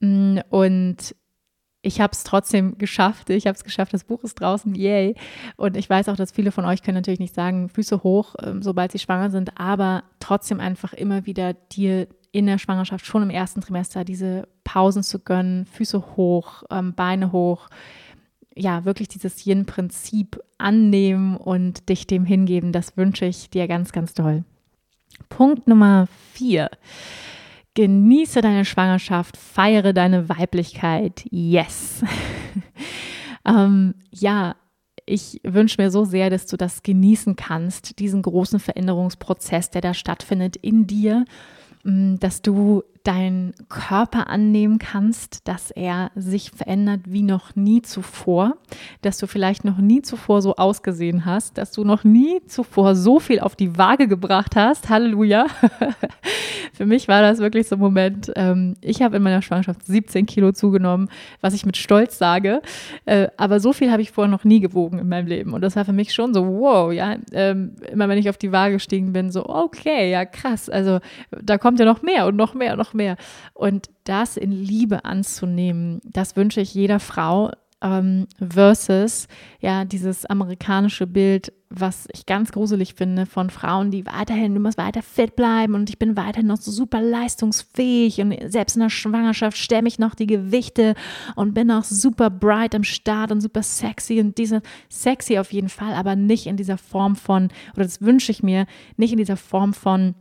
Mm, 0.00 0.38
und 0.50 1.14
ich 1.86 2.00
habe 2.00 2.12
es 2.12 2.24
trotzdem 2.24 2.78
geschafft. 2.78 3.30
Ich 3.30 3.46
habe 3.46 3.56
es 3.56 3.62
geschafft, 3.62 3.94
das 3.94 4.04
Buch 4.04 4.24
ist 4.24 4.40
draußen, 4.40 4.74
yay. 4.74 5.14
Und 5.56 5.76
ich 5.76 5.88
weiß 5.88 6.08
auch, 6.08 6.16
dass 6.16 6.32
viele 6.32 6.50
von 6.50 6.64
euch 6.64 6.82
können 6.82 6.96
natürlich 6.96 7.20
nicht 7.20 7.34
sagen, 7.34 7.68
Füße 7.68 8.02
hoch, 8.02 8.34
ähm, 8.42 8.62
sobald 8.62 8.92
sie 8.92 8.98
schwanger 8.98 9.30
sind, 9.30 9.58
aber 9.58 10.02
trotzdem 10.18 10.58
einfach 10.58 10.92
immer 10.92 11.26
wieder 11.26 11.54
dir 11.54 12.08
in 12.32 12.46
der 12.46 12.58
Schwangerschaft, 12.58 13.06
schon 13.06 13.22
im 13.22 13.30
ersten 13.30 13.60
Trimester, 13.60 14.04
diese 14.04 14.48
Pausen 14.64 15.02
zu 15.02 15.20
gönnen, 15.20 15.64
Füße 15.66 16.16
hoch, 16.16 16.64
ähm, 16.70 16.92
Beine 16.94 17.32
hoch. 17.32 17.68
Ja, 18.54 18.84
wirklich 18.84 19.08
dieses 19.08 19.46
Yin-Prinzip 19.46 20.40
annehmen 20.58 21.36
und 21.36 21.88
dich 21.88 22.06
dem 22.06 22.24
hingeben, 22.24 22.72
das 22.72 22.96
wünsche 22.96 23.26
ich 23.26 23.48
dir 23.50 23.68
ganz, 23.68 23.92
ganz 23.92 24.12
doll. 24.12 24.44
Punkt 25.28 25.66
Nummer 25.66 26.08
vier. 26.32 26.70
Genieße 27.74 28.40
deine 28.40 28.64
Schwangerschaft, 28.64 29.36
feiere 29.36 29.92
deine 29.92 30.28
Weiblichkeit. 30.28 31.24
Yes. 31.30 32.02
ähm, 33.46 33.94
ja, 34.10 34.56
ich 35.04 35.40
wünsche 35.44 35.80
mir 35.80 35.90
so 35.90 36.04
sehr, 36.04 36.30
dass 36.30 36.46
du 36.46 36.56
das 36.56 36.82
genießen 36.82 37.36
kannst, 37.36 37.98
diesen 37.98 38.22
großen 38.22 38.58
Veränderungsprozess, 38.58 39.70
der 39.70 39.80
da 39.80 39.94
stattfindet 39.94 40.56
in 40.56 40.86
dir, 40.86 41.24
mm, 41.84 42.16
dass 42.16 42.42
du 42.42 42.82
deinen 43.06 43.54
Körper 43.68 44.28
annehmen 44.28 44.78
kannst, 44.78 45.46
dass 45.46 45.70
er 45.70 46.10
sich 46.16 46.50
verändert 46.50 47.02
wie 47.04 47.22
noch 47.22 47.54
nie 47.54 47.82
zuvor, 47.82 48.56
dass 49.02 49.18
du 49.18 49.28
vielleicht 49.28 49.64
noch 49.64 49.78
nie 49.78 50.02
zuvor 50.02 50.42
so 50.42 50.56
ausgesehen 50.56 51.24
hast, 51.24 51.56
dass 51.56 51.70
du 51.70 51.84
noch 51.84 52.02
nie 52.02 52.40
zuvor 52.46 52.96
so 52.96 53.20
viel 53.20 53.38
auf 53.38 53.54
die 53.54 53.78
Waage 53.78 54.08
gebracht 54.08 54.56
hast. 54.56 54.88
Halleluja. 54.88 55.46
Für 56.72 56.84
mich 56.84 57.06
war 57.06 57.22
das 57.22 57.38
wirklich 57.38 57.68
so 57.68 57.76
ein 57.76 57.80
Moment. 57.80 58.32
Ähm, 58.34 58.74
ich 58.80 59.00
habe 59.02 59.16
in 59.16 59.22
meiner 59.22 59.40
Schwangerschaft 59.40 59.86
17 59.86 60.26
Kilo 60.26 60.52
zugenommen, 60.52 61.08
was 61.40 61.54
ich 61.54 61.64
mit 61.64 61.76
Stolz 61.76 62.18
sage. 62.18 62.60
Äh, 63.04 63.28
aber 63.36 63.60
so 63.60 63.72
viel 63.72 63.92
habe 63.92 64.02
ich 64.02 64.10
vorher 64.10 64.30
noch 64.30 64.44
nie 64.44 64.60
gewogen 64.60 64.98
in 64.98 65.08
meinem 65.08 65.28
Leben. 65.28 65.52
Und 65.52 65.60
das 65.62 65.76
war 65.76 65.84
für 65.84 65.92
mich 65.92 66.12
schon 66.12 66.34
so, 66.34 66.44
wow, 66.46 66.92
ja. 66.92 67.16
Ähm, 67.32 67.76
immer 67.90 68.08
wenn 68.08 68.18
ich 68.18 68.28
auf 68.28 68.36
die 68.36 68.52
Waage 68.52 68.74
gestiegen 68.74 69.12
bin, 69.12 69.30
so, 69.30 69.46
okay, 69.48 70.10
ja, 70.10 70.24
krass. 70.24 70.68
Also 70.68 70.98
da 71.30 71.56
kommt 71.56 71.78
ja 71.78 71.86
noch 71.86 72.02
mehr 72.02 72.26
und 72.26 72.36
noch 72.36 72.52
mehr 72.52 72.72
und 72.72 72.78
noch 72.78 72.95
mehr. 72.96 73.16
Und 73.54 73.90
das 74.04 74.36
in 74.36 74.52
Liebe 74.52 75.04
anzunehmen, 75.04 76.00
das 76.04 76.36
wünsche 76.36 76.60
ich 76.60 76.74
jeder 76.74 77.00
Frau 77.00 77.50
ähm, 77.82 78.26
versus 78.40 79.28
ja 79.60 79.84
dieses 79.84 80.24
amerikanische 80.26 81.06
Bild, 81.06 81.52
was 81.68 82.06
ich 82.12 82.26
ganz 82.26 82.52
gruselig 82.52 82.94
finde 82.94 83.26
von 83.26 83.50
Frauen, 83.50 83.90
die 83.90 84.06
weiterhin, 84.06 84.54
du 84.54 84.60
musst 84.60 84.78
weiter 84.78 85.02
fit 85.02 85.36
bleiben 85.36 85.74
und 85.74 85.90
ich 85.90 85.98
bin 85.98 86.16
weiterhin 86.16 86.46
noch 86.46 86.58
so 86.58 86.70
super 86.70 87.02
leistungsfähig 87.02 88.20
und 88.20 88.34
selbst 88.50 88.76
in 88.76 88.82
der 88.82 88.90
Schwangerschaft 88.90 89.58
stemme 89.58 89.88
ich 89.88 89.98
noch 89.98 90.14
die 90.14 90.28
Gewichte 90.28 90.94
und 91.34 91.54
bin 91.54 91.70
auch 91.70 91.84
super 91.84 92.30
bright 92.30 92.74
am 92.74 92.84
Start 92.84 93.32
und 93.32 93.40
super 93.40 93.62
sexy 93.62 94.20
und 94.20 94.38
diese 94.38 94.62
sexy 94.88 95.38
auf 95.38 95.52
jeden 95.52 95.68
Fall, 95.68 95.92
aber 95.94 96.16
nicht 96.16 96.46
in 96.46 96.56
dieser 96.56 96.78
Form 96.78 97.16
von, 97.16 97.48
oder 97.74 97.82
das 97.82 98.00
wünsche 98.00 98.32
ich 98.32 98.42
mir, 98.42 98.66
nicht 98.96 99.12
in 99.12 99.18
dieser 99.18 99.36
Form 99.36 99.74
von 99.74 100.14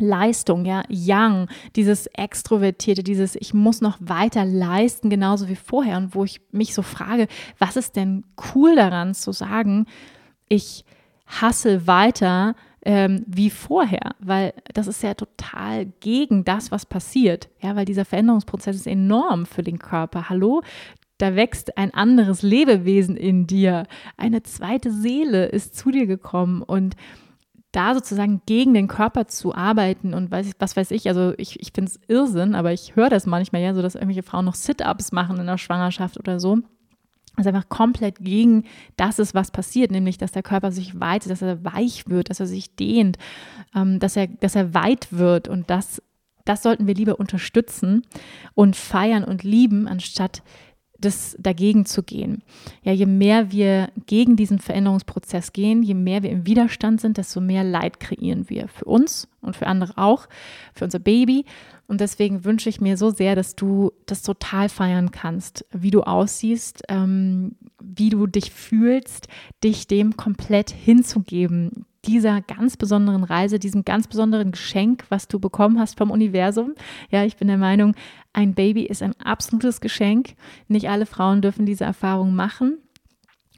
Leistung, 0.00 0.64
ja, 0.64 0.82
Young, 0.90 1.48
dieses 1.76 2.06
Extrovertierte, 2.08 3.02
dieses 3.02 3.36
Ich 3.36 3.54
muss 3.54 3.80
noch 3.80 3.98
weiter 4.00 4.44
leisten, 4.44 5.10
genauso 5.10 5.48
wie 5.48 5.56
vorher. 5.56 5.96
Und 5.96 6.14
wo 6.14 6.24
ich 6.24 6.40
mich 6.52 6.74
so 6.74 6.82
frage, 6.82 7.28
was 7.58 7.76
ist 7.76 7.96
denn 7.96 8.24
cool 8.54 8.76
daran 8.76 9.14
zu 9.14 9.32
sagen, 9.32 9.86
ich 10.48 10.84
hasse 11.26 11.86
weiter 11.86 12.54
ähm, 12.84 13.24
wie 13.26 13.50
vorher, 13.50 14.14
weil 14.20 14.54
das 14.72 14.86
ist 14.86 15.02
ja 15.02 15.14
total 15.14 15.86
gegen 16.00 16.44
das, 16.44 16.70
was 16.70 16.86
passiert. 16.86 17.48
Ja, 17.60 17.76
weil 17.76 17.84
dieser 17.84 18.04
Veränderungsprozess 18.04 18.76
ist 18.76 18.86
enorm 18.86 19.46
für 19.46 19.62
den 19.62 19.78
Körper. 19.78 20.28
Hallo, 20.28 20.62
da 21.18 21.36
wächst 21.36 21.76
ein 21.76 21.92
anderes 21.92 22.42
Lebewesen 22.42 23.16
in 23.16 23.46
dir. 23.46 23.86
Eine 24.16 24.42
zweite 24.42 24.90
Seele 24.90 25.46
ist 25.46 25.76
zu 25.76 25.90
dir 25.90 26.06
gekommen 26.06 26.62
und 26.62 26.96
da 27.72 27.94
sozusagen 27.94 28.42
gegen 28.46 28.74
den 28.74 28.88
Körper 28.88 29.28
zu 29.28 29.54
arbeiten 29.54 30.12
und 30.14 30.30
weiß, 30.30 30.50
was 30.58 30.76
weiß 30.76 30.90
ich, 30.90 31.08
also 31.08 31.34
ich, 31.36 31.60
ich 31.60 31.72
finde 31.72 31.90
es 31.90 32.00
Irrsinn, 32.08 32.54
aber 32.54 32.72
ich 32.72 32.96
höre 32.96 33.10
das 33.10 33.26
manchmal 33.26 33.62
ja 33.62 33.74
so, 33.74 33.82
dass 33.82 33.94
irgendwelche 33.94 34.24
Frauen 34.24 34.44
noch 34.44 34.54
Sit-Ups 34.54 35.12
machen 35.12 35.38
in 35.38 35.46
der 35.46 35.58
Schwangerschaft 35.58 36.18
oder 36.18 36.40
so. 36.40 36.58
Ist 37.36 37.46
einfach 37.46 37.68
komplett 37.68 38.16
gegen 38.18 38.64
das 38.96 39.20
ist, 39.20 39.34
was 39.34 39.52
passiert, 39.52 39.92
nämlich 39.92 40.18
dass 40.18 40.32
der 40.32 40.42
Körper 40.42 40.72
sich 40.72 40.98
weitet, 40.98 41.30
dass 41.30 41.42
er 41.42 41.64
weich 41.64 42.08
wird, 42.08 42.28
dass 42.28 42.40
er 42.40 42.46
sich 42.46 42.74
dehnt, 42.74 43.18
ähm, 43.74 44.00
dass, 44.00 44.16
er, 44.16 44.26
dass 44.26 44.56
er 44.56 44.74
weit 44.74 45.08
wird 45.12 45.46
und 45.46 45.70
das, 45.70 46.02
das 46.44 46.62
sollten 46.64 46.88
wir 46.88 46.94
lieber 46.94 47.20
unterstützen 47.20 48.02
und 48.54 48.74
feiern 48.74 49.22
und 49.22 49.44
lieben, 49.44 49.86
anstatt 49.86 50.42
das 51.00 51.36
dagegen 51.38 51.86
zu 51.86 52.02
gehen. 52.02 52.42
Ja, 52.82 52.92
je 52.92 53.06
mehr 53.06 53.52
wir 53.52 53.90
gegen 54.06 54.36
diesen 54.36 54.58
Veränderungsprozess 54.58 55.52
gehen, 55.52 55.82
je 55.82 55.94
mehr 55.94 56.22
wir 56.22 56.30
im 56.30 56.46
Widerstand 56.46 57.00
sind, 57.00 57.16
desto 57.16 57.40
mehr 57.40 57.64
Leid 57.64 58.00
kreieren 58.00 58.48
wir 58.48 58.68
für 58.68 58.84
uns 58.84 59.28
und 59.40 59.56
für 59.56 59.66
andere 59.66 59.96
auch, 59.96 60.28
für 60.74 60.84
unser 60.84 60.98
Baby. 60.98 61.44
Und 61.86 62.00
deswegen 62.00 62.44
wünsche 62.44 62.68
ich 62.68 62.80
mir 62.80 62.96
so 62.96 63.10
sehr, 63.10 63.34
dass 63.34 63.56
du 63.56 63.92
das 64.06 64.22
total 64.22 64.68
feiern 64.68 65.10
kannst, 65.10 65.64
wie 65.72 65.90
du 65.90 66.02
aussiehst, 66.02 66.82
ähm, 66.88 67.56
wie 67.82 68.10
du 68.10 68.26
dich 68.26 68.52
fühlst, 68.52 69.26
dich 69.64 69.88
dem 69.88 70.16
komplett 70.16 70.70
hinzugeben, 70.70 71.86
dieser 72.06 72.40
ganz 72.40 72.76
besonderen 72.76 73.24
Reise, 73.24 73.58
diesem 73.58 73.84
ganz 73.84 74.06
besonderen 74.06 74.52
Geschenk, 74.52 75.04
was 75.10 75.28
du 75.28 75.38
bekommen 75.38 75.78
hast 75.78 75.98
vom 75.98 76.10
Universum. 76.10 76.74
Ja, 77.10 77.24
ich 77.24 77.36
bin 77.36 77.48
der 77.48 77.58
Meinung, 77.58 77.94
ein 78.32 78.54
Baby 78.54 78.84
ist 78.84 79.02
ein 79.02 79.14
absolutes 79.22 79.80
Geschenk. 79.80 80.34
Nicht 80.68 80.88
alle 80.88 81.06
Frauen 81.06 81.42
dürfen 81.42 81.66
diese 81.66 81.84
Erfahrung 81.84 82.34
machen. 82.34 82.78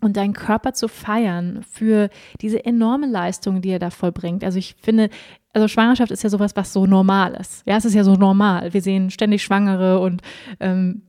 Und 0.01 0.17
deinen 0.17 0.33
Körper 0.33 0.73
zu 0.73 0.89
feiern 0.89 1.63
für 1.63 2.11
diese 2.41 2.65
enorme 2.65 3.07
Leistung, 3.07 3.63
die 3.63 3.69
er 3.69 3.79
da 3.79 3.91
vollbringt. 3.91 4.43
Also 4.43 4.59
ich 4.59 4.75
finde, 4.83 5.11
also 5.53 5.69
Schwangerschaft 5.69 6.11
ist 6.11 6.25
ja 6.25 6.31
sowas, 6.31 6.57
was 6.57 6.73
so 6.73 6.87
normal 6.87 7.35
ist. 7.35 7.63
Ja, 7.67 7.77
es 7.77 7.85
ist 7.85 7.95
ja 7.95 8.03
so 8.03 8.17
normal. 8.17 8.75
Wir 8.75 8.83
sehen 8.83 9.11
ständig 9.11 9.45
Schwangere 9.45 10.01
und 10.01 10.21
ähm, 10.59 11.03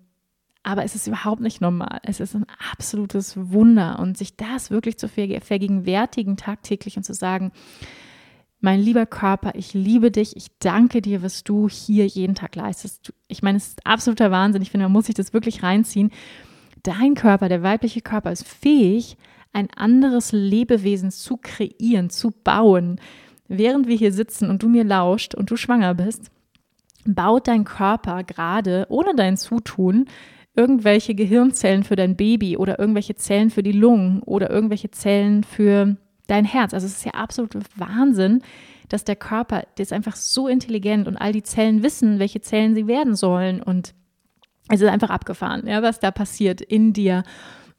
aber 0.64 0.86
es 0.86 0.96
ist 0.96 1.08
überhaupt 1.08 1.42
nicht 1.42 1.60
normal. 1.60 2.00
Es 2.04 2.22
ist 2.22 2.36
ein 2.36 2.46
absolutes 2.72 3.36
Wunder. 3.36 4.00
Und 4.00 4.18
sich 4.18 4.38
das 4.38 4.72
wirklich 4.72 4.98
zu 4.98 5.10
vergegenwärtigen 5.10 6.38
tagtäglich 6.38 6.96
und 6.98 7.04
zu 7.04 7.14
sagen, 7.14 7.52
mein 8.62 8.80
lieber 8.80 9.06
Körper, 9.06 9.52
ich 9.56 9.74
liebe 9.74 10.10
dich, 10.10 10.38
ich 10.38 10.48
danke 10.60 11.02
dir, 11.02 11.22
was 11.22 11.44
du 11.44 11.68
hier 11.68 12.06
jeden 12.08 12.34
Tag 12.34 12.56
leistest. 12.56 13.12
Ich 13.28 13.44
meine, 13.44 13.58
es 13.58 13.68
ist 13.68 13.86
absoluter 13.86 14.32
Wahnsinn. 14.32 14.62
Ich 14.62 14.72
finde, 14.72 14.86
man 14.86 14.94
muss 14.94 15.08
sich 15.08 15.16
das 15.16 15.34
wirklich 15.34 15.64
reinziehen. 15.64 16.12
Dein 16.82 17.14
Körper, 17.14 17.50
der 17.50 17.62
weibliche 17.62 18.00
Körper, 18.00 18.32
ist 18.32 18.48
fähig, 18.48 19.18
ein 19.52 19.68
anderes 19.76 20.32
Lebewesen 20.32 21.12
zu 21.12 21.38
kreieren, 21.38 22.10
zu 22.10 22.32
bauen. 22.32 23.02
Während 23.50 23.88
wir 23.88 23.98
hier 23.98 24.14
sitzen 24.14 24.50
und 24.50 24.64
du 24.64 24.70
mir 24.70 24.86
lauscht 24.86 25.36
und 25.36 25.52
du 25.52 25.58
schwanger 25.58 25.94
bist, 25.94 26.32
baut 27.06 27.50
dein 27.50 27.66
Körper 27.66 28.24
gerade 28.24 28.86
ohne 28.90 29.14
dein 29.14 29.36
Zutun 29.36 30.06
irgendwelche 30.56 31.16
Gehirnzellen 31.16 31.84
für 31.84 31.96
dein 31.96 32.16
Baby 32.16 32.58
oder 32.58 32.80
irgendwelche 32.80 33.16
Zellen 33.16 33.50
für 33.50 33.64
die 33.64 33.72
Lungen 33.72 34.22
oder 34.24 34.50
irgendwelche 34.50 34.92
Zellen 34.92 35.44
für 35.44 35.98
dein 36.28 36.46
Herz. 36.46 36.74
Also 36.74 36.86
es 36.86 36.98
ist 36.98 37.06
ja 37.06 37.14
absolut 37.14 37.56
Wahnsinn, 37.76 38.42
dass 38.90 39.04
der 39.04 39.16
Körper, 39.16 39.64
der 39.78 39.84
ist 39.84 39.94
einfach 39.94 40.16
so 40.16 40.48
intelligent 40.48 41.08
und 41.08 41.18
all 41.18 41.32
die 41.32 41.44
Zellen 41.44 41.82
wissen, 41.82 42.20
welche 42.20 42.42
Zellen 42.42 42.76
sie 42.76 42.88
werden 42.88 43.16
sollen. 43.16 43.62
Und 43.62 43.96
es 44.70 44.82
ist 44.82 44.90
einfach 44.90 45.10
abgefahren, 45.10 45.68
ja, 45.68 45.82
was 45.82 46.00
da 46.00 46.12
passiert 46.12 46.62
in 46.62 46.94
dir. 46.94 47.24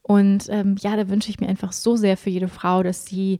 Und 0.02 0.48
ähm, 0.50 0.76
ja, 0.80 0.96
da 0.96 1.08
wünsche 1.08 1.30
ich 1.30 1.40
mir 1.40 1.48
einfach 1.48 1.72
so 1.72 1.96
sehr 1.96 2.16
für 2.16 2.30
jede 2.30 2.48
Frau, 2.48 2.82
dass 2.82 3.06
sie 3.06 3.38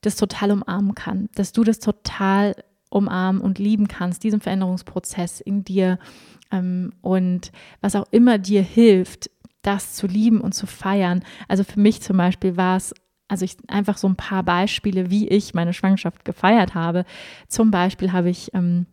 das 0.00 0.16
total 0.16 0.50
umarmen 0.50 0.94
kann, 0.94 1.28
dass 1.34 1.52
du 1.52 1.62
das 1.62 1.78
total 1.78 2.54
umarmen 2.90 3.40
und 3.40 3.58
lieben 3.58 3.88
kannst, 3.88 4.22
diesen 4.24 4.40
Veränderungsprozess 4.40 5.40
in 5.40 5.64
dir 5.64 5.98
und 7.00 7.52
was 7.80 7.96
auch 7.96 8.06
immer 8.10 8.38
dir 8.38 8.62
hilft, 8.62 9.30
das 9.62 9.94
zu 9.94 10.06
lieben 10.06 10.40
und 10.40 10.54
zu 10.54 10.66
feiern. 10.66 11.24
Also 11.48 11.64
für 11.64 11.80
mich 11.80 12.02
zum 12.02 12.16
Beispiel 12.16 12.56
war 12.56 12.76
es 12.76 12.94
also 13.28 13.46
ich 13.46 13.56
einfach 13.68 13.96
so 13.96 14.06
ein 14.06 14.16
paar 14.16 14.42
Beispiele, 14.42 15.10
wie 15.10 15.26
ich 15.26 15.54
meine 15.54 15.72
Schwangerschaft 15.72 16.26
gefeiert 16.26 16.74
habe. 16.74 17.06
Zum 17.48 17.70
Beispiel 17.70 18.12
habe 18.12 18.28
ich 18.28 18.52
ähm, 18.52 18.84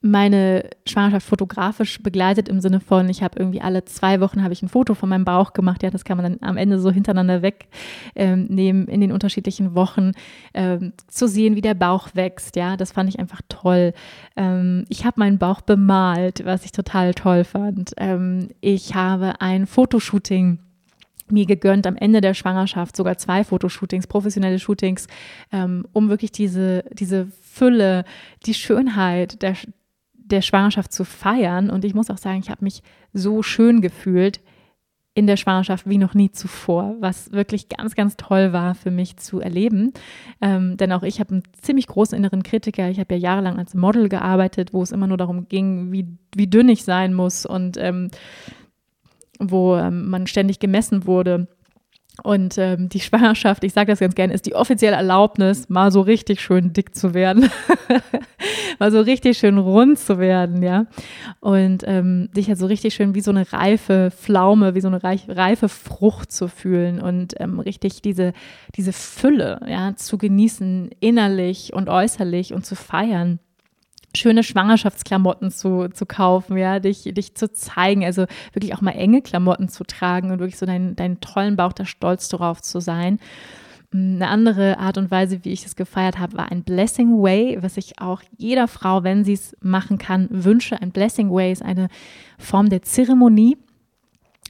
meine 0.00 0.70
Schwangerschaft 0.86 1.26
fotografisch 1.26 2.00
begleitet 2.00 2.48
im 2.48 2.60
Sinne 2.60 2.78
von, 2.78 3.08
ich 3.08 3.22
habe 3.22 3.38
irgendwie 3.38 3.60
alle 3.60 3.84
zwei 3.84 4.20
Wochen 4.20 4.44
habe 4.44 4.52
ich 4.52 4.62
ein 4.62 4.68
Foto 4.68 4.94
von 4.94 5.08
meinem 5.08 5.24
Bauch 5.24 5.52
gemacht. 5.54 5.82
Ja, 5.82 5.90
das 5.90 6.04
kann 6.04 6.16
man 6.16 6.38
dann 6.38 6.48
am 6.48 6.56
Ende 6.56 6.78
so 6.78 6.92
hintereinander 6.92 7.42
wegnehmen 7.42 8.48
ähm, 8.48 8.86
in 8.86 9.00
den 9.00 9.10
unterschiedlichen 9.10 9.74
Wochen, 9.74 10.12
ähm, 10.54 10.92
zu 11.08 11.26
sehen, 11.26 11.56
wie 11.56 11.62
der 11.62 11.74
Bauch 11.74 12.10
wächst. 12.14 12.54
Ja, 12.54 12.76
das 12.76 12.92
fand 12.92 13.08
ich 13.08 13.18
einfach 13.18 13.40
toll. 13.48 13.92
Ähm, 14.36 14.84
ich 14.88 15.04
habe 15.04 15.18
meinen 15.18 15.38
Bauch 15.38 15.62
bemalt, 15.62 16.44
was 16.44 16.64
ich 16.64 16.70
total 16.70 17.12
toll 17.14 17.42
fand. 17.42 17.92
Ähm, 17.96 18.50
ich 18.60 18.94
habe 18.94 19.40
ein 19.40 19.66
Fotoshooting 19.66 20.60
mir 21.30 21.46
gegönnt 21.46 21.86
am 21.86 21.96
Ende 21.96 22.20
der 22.20 22.34
Schwangerschaft 22.34 22.96
sogar 22.96 23.18
zwei 23.18 23.44
Fotoshootings, 23.44 24.06
professionelle 24.06 24.58
Shootings, 24.58 25.06
ähm, 25.52 25.86
um 25.92 26.08
wirklich 26.08 26.32
diese, 26.32 26.84
diese 26.92 27.28
Fülle, 27.42 28.04
die 28.46 28.54
Schönheit 28.54 29.42
der, 29.42 29.54
der 30.30 30.42
Schwangerschaft 30.42 30.92
zu 30.92 31.04
feiern. 31.04 31.70
Und 31.70 31.84
ich 31.84 31.94
muss 31.94 32.10
auch 32.10 32.18
sagen, 32.18 32.40
ich 32.40 32.50
habe 32.50 32.64
mich 32.64 32.82
so 33.12 33.42
schön 33.42 33.80
gefühlt 33.80 34.40
in 35.18 35.26
der 35.26 35.36
Schwangerschaft 35.36 35.88
wie 35.88 35.98
noch 35.98 36.14
nie 36.14 36.30
zuvor, 36.30 36.94
was 37.00 37.32
wirklich 37.32 37.68
ganz, 37.68 37.96
ganz 37.96 38.16
toll 38.16 38.52
war 38.52 38.76
für 38.76 38.92
mich 38.92 39.16
zu 39.16 39.40
erleben. 39.40 39.92
Ähm, 40.40 40.76
denn 40.76 40.92
auch 40.92 41.02
ich 41.02 41.18
habe 41.18 41.30
einen 41.32 41.42
ziemlich 41.60 41.88
großen 41.88 42.16
inneren 42.16 42.44
Kritiker. 42.44 42.88
Ich 42.88 43.00
habe 43.00 43.14
ja 43.14 43.20
jahrelang 43.20 43.58
als 43.58 43.74
Model 43.74 44.08
gearbeitet, 44.08 44.72
wo 44.72 44.80
es 44.80 44.92
immer 44.92 45.08
nur 45.08 45.16
darum 45.16 45.48
ging, 45.48 45.90
wie, 45.90 46.06
wie 46.36 46.46
dünn 46.46 46.68
ich 46.68 46.84
sein 46.84 47.14
muss 47.14 47.46
und 47.46 47.76
ähm, 47.78 48.10
wo 49.40 49.76
ähm, 49.76 50.08
man 50.08 50.28
ständig 50.28 50.60
gemessen 50.60 51.04
wurde. 51.04 51.48
Und 52.22 52.58
ähm, 52.58 52.88
die 52.88 53.00
Schwangerschaft, 53.00 53.62
ich 53.64 53.72
sage 53.72 53.92
das 53.92 54.00
ganz 54.00 54.14
gerne, 54.14 54.34
ist 54.34 54.46
die 54.46 54.54
offizielle 54.54 54.96
Erlaubnis, 54.96 55.68
mal 55.68 55.92
so 55.92 56.00
richtig 56.00 56.40
schön 56.40 56.72
dick 56.72 56.94
zu 56.94 57.14
werden, 57.14 57.48
mal 58.78 58.90
so 58.90 59.00
richtig 59.00 59.38
schön 59.38 59.58
rund 59.58 59.98
zu 59.98 60.18
werden, 60.18 60.62
ja. 60.62 60.86
Und 61.40 61.84
ähm, 61.86 62.28
dich 62.36 62.48
halt 62.48 62.58
so 62.58 62.66
richtig 62.66 62.94
schön 62.94 63.14
wie 63.14 63.20
so 63.20 63.30
eine 63.30 63.52
reife 63.52 64.10
Pflaume, 64.10 64.74
wie 64.74 64.80
so 64.80 64.88
eine 64.88 65.02
reife 65.02 65.68
Frucht 65.68 66.32
zu 66.32 66.48
fühlen 66.48 67.00
und 67.00 67.34
ähm, 67.40 67.60
richtig 67.60 68.02
diese, 68.02 68.32
diese 68.74 68.92
Fülle, 68.92 69.60
ja, 69.68 69.94
zu 69.94 70.18
genießen, 70.18 70.90
innerlich 71.00 71.72
und 71.72 71.88
äußerlich 71.88 72.52
und 72.52 72.66
zu 72.66 72.74
feiern 72.74 73.38
schöne 74.16 74.42
Schwangerschaftsklamotten 74.42 75.50
zu, 75.50 75.88
zu 75.88 76.06
kaufen, 76.06 76.56
ja, 76.56 76.80
dich, 76.80 77.02
dich 77.04 77.34
zu 77.34 77.52
zeigen, 77.52 78.04
also 78.04 78.26
wirklich 78.52 78.74
auch 78.74 78.80
mal 78.80 78.92
enge 78.92 79.22
Klamotten 79.22 79.68
zu 79.68 79.84
tragen 79.84 80.30
und 80.30 80.38
wirklich 80.38 80.58
so 80.58 80.66
deinen, 80.66 80.96
deinen 80.96 81.20
tollen 81.20 81.56
Bauch, 81.56 81.72
da 81.72 81.84
stolz 81.84 82.28
darauf 82.28 82.62
zu 82.62 82.80
sein. 82.80 83.18
Eine 83.92 84.28
andere 84.28 84.78
Art 84.78 84.98
und 84.98 85.10
Weise, 85.10 85.44
wie 85.44 85.52
ich 85.52 85.64
es 85.64 85.74
gefeiert 85.74 86.18
habe, 86.18 86.36
war 86.36 86.52
ein 86.52 86.62
Blessing 86.62 87.22
Way, 87.22 87.58
was 87.62 87.78
ich 87.78 88.00
auch 88.00 88.22
jeder 88.36 88.68
Frau, 88.68 89.02
wenn 89.02 89.24
sie 89.24 89.32
es 89.32 89.56
machen 89.62 89.96
kann, 89.96 90.28
wünsche. 90.30 90.80
Ein 90.80 90.90
Blessing 90.90 91.30
Way 91.30 91.52
ist 91.52 91.62
eine 91.62 91.88
Form 92.38 92.68
der 92.68 92.82
Zeremonie, 92.82 93.56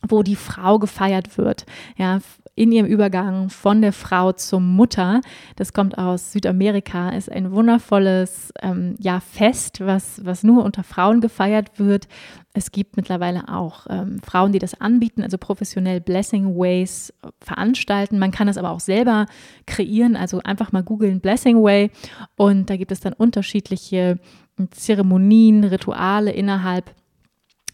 wo 0.07 0.23
die 0.23 0.37
Frau 0.37 0.79
gefeiert 0.79 1.39
wird. 1.39 1.67
Ja, 1.97 2.21
in 2.59 2.73
ihrem 2.73 2.87
Übergang 2.87 3.51
von 3.51 3.81
der 3.81 3.93
Frau 3.93 4.33
zur 4.33 4.59
Mutter. 4.61 5.21
Das 5.55 5.73
kommt 5.73 5.97
aus 5.97 6.33
Südamerika, 6.33 7.11
ist 7.11 7.31
ein 7.31 7.53
wundervolles 7.53 8.53
ähm, 8.61 8.97
ja, 8.99 9.21
Fest, 9.21 9.81
was, 9.81 10.25
was 10.25 10.43
nur 10.43 10.65
unter 10.65 10.83
Frauen 10.83 11.21
gefeiert 11.21 11.79
wird. 11.79 12.09
Es 12.53 12.73
gibt 12.73 12.97
mittlerweile 12.97 13.49
auch 13.49 13.87
ähm, 13.89 14.21
Frauen, 14.25 14.51
die 14.51 14.59
das 14.59 14.81
anbieten, 14.81 15.23
also 15.23 15.39
professionell 15.39 16.01
Blessing 16.01 16.57
Ways 16.57 17.15
veranstalten. 17.41 18.19
Man 18.19 18.33
kann 18.33 18.49
das 18.49 18.59
aber 18.59 18.71
auch 18.71 18.81
selber 18.81 19.27
kreieren, 19.67 20.17
also 20.17 20.41
einfach 20.43 20.73
mal 20.73 20.83
googeln 20.83 21.21
Blessing 21.21 21.63
Way 21.63 21.93
und 22.37 22.71
da 22.71 22.77
gibt 22.77 22.91
es 22.91 22.99
dann 22.99 23.13
unterschiedliche 23.13 24.19
Zeremonien, 24.73 25.63
Rituale 25.63 26.33
innerhalb 26.33 26.93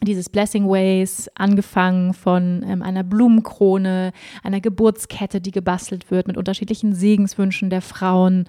dieses 0.04 0.28
Blessing 0.28 0.68
Ways, 0.68 1.30
angefangen 1.34 2.14
von 2.14 2.64
ähm, 2.66 2.82
einer 2.82 3.02
Blumenkrone, 3.02 4.12
einer 4.42 4.60
Geburtskette, 4.60 5.40
die 5.40 5.50
gebastelt 5.50 6.10
wird 6.10 6.26
mit 6.26 6.36
unterschiedlichen 6.36 6.94
Segenswünschen 6.94 7.70
der 7.70 7.82
Frauen. 7.82 8.46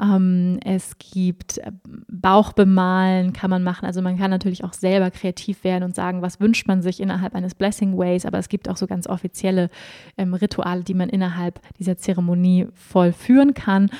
Ähm, 0.00 0.60
es 0.64 0.96
gibt 0.98 1.58
äh, 1.58 1.72
Bauchbemalen, 2.08 3.32
kann 3.32 3.50
man 3.50 3.64
machen. 3.64 3.86
Also 3.86 4.00
man 4.00 4.16
kann 4.16 4.30
natürlich 4.30 4.62
auch 4.62 4.72
selber 4.72 5.10
kreativ 5.10 5.64
werden 5.64 5.84
und 5.84 5.94
sagen, 5.94 6.22
was 6.22 6.40
wünscht 6.40 6.68
man 6.68 6.82
sich 6.82 7.00
innerhalb 7.00 7.34
eines 7.34 7.54
Blessing 7.54 7.96
Ways. 7.98 8.24
Aber 8.24 8.38
es 8.38 8.48
gibt 8.48 8.68
auch 8.68 8.76
so 8.76 8.86
ganz 8.86 9.08
offizielle 9.08 9.70
ähm, 10.16 10.34
Rituale, 10.34 10.84
die 10.84 10.94
man 10.94 11.08
innerhalb 11.08 11.60
dieser 11.78 11.96
Zeremonie 11.96 12.68
vollführen 12.74 13.54
kann. 13.54 13.90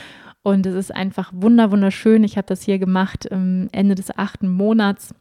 Und 0.43 0.67
es 0.67 0.75
ist 0.75 0.95
einfach 0.95 1.33
wunderschön. 1.35 2.25
Ich 2.25 2.37
habe 2.37 2.47
das 2.47 2.63
hier 2.63 2.79
gemacht 2.79 3.27
Ende 3.27 3.95
des 3.95 4.17
achten 4.17 4.49
Monats 4.49 5.13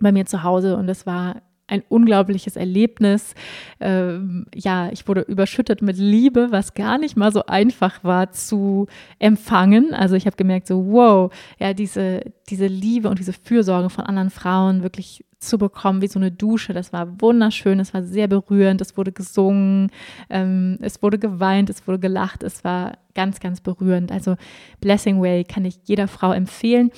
bei 0.00 0.12
mir 0.12 0.26
zu 0.26 0.42
Hause 0.42 0.76
und 0.76 0.88
es 0.88 1.06
war 1.06 1.42
ein 1.68 1.82
unglaubliches 1.88 2.56
Erlebnis. 2.56 3.34
Ähm, 3.80 4.46
ja, 4.54 4.88
ich 4.92 5.08
wurde 5.08 5.22
überschüttet 5.22 5.82
mit 5.82 5.96
Liebe, 5.98 6.48
was 6.50 6.74
gar 6.74 6.98
nicht 6.98 7.16
mal 7.16 7.32
so 7.32 7.44
einfach 7.46 8.04
war 8.04 8.30
zu 8.30 8.86
empfangen. 9.18 9.92
Also 9.92 10.14
ich 10.14 10.26
habe 10.26 10.36
gemerkt, 10.36 10.68
so 10.68 10.86
wow, 10.86 11.32
ja, 11.58 11.74
diese, 11.74 12.20
diese 12.48 12.66
Liebe 12.66 13.08
und 13.08 13.18
diese 13.18 13.32
Fürsorge 13.32 13.90
von 13.90 14.04
anderen 14.04 14.30
Frauen 14.30 14.82
wirklich 14.82 15.24
zu 15.38 15.58
bekommen, 15.58 16.02
wie 16.02 16.08
so 16.08 16.18
eine 16.18 16.30
Dusche. 16.30 16.72
Das 16.72 16.92
war 16.92 17.20
wunderschön, 17.20 17.80
es 17.80 17.92
war 17.92 18.02
sehr 18.02 18.28
berührend, 18.28 18.80
es 18.80 18.96
wurde 18.96 19.12
gesungen, 19.12 19.90
ähm, 20.30 20.78
es 20.80 21.02
wurde 21.02 21.18
geweint, 21.18 21.68
es 21.68 21.86
wurde 21.86 21.98
gelacht, 21.98 22.42
es 22.42 22.64
war 22.64 22.98
ganz, 23.14 23.40
ganz 23.40 23.60
berührend. 23.60 24.12
Also 24.12 24.36
Blessing 24.80 25.20
Way 25.20 25.44
kann 25.44 25.64
ich 25.64 25.78
jeder 25.84 26.08
Frau 26.08 26.32
empfehlen. 26.32 26.90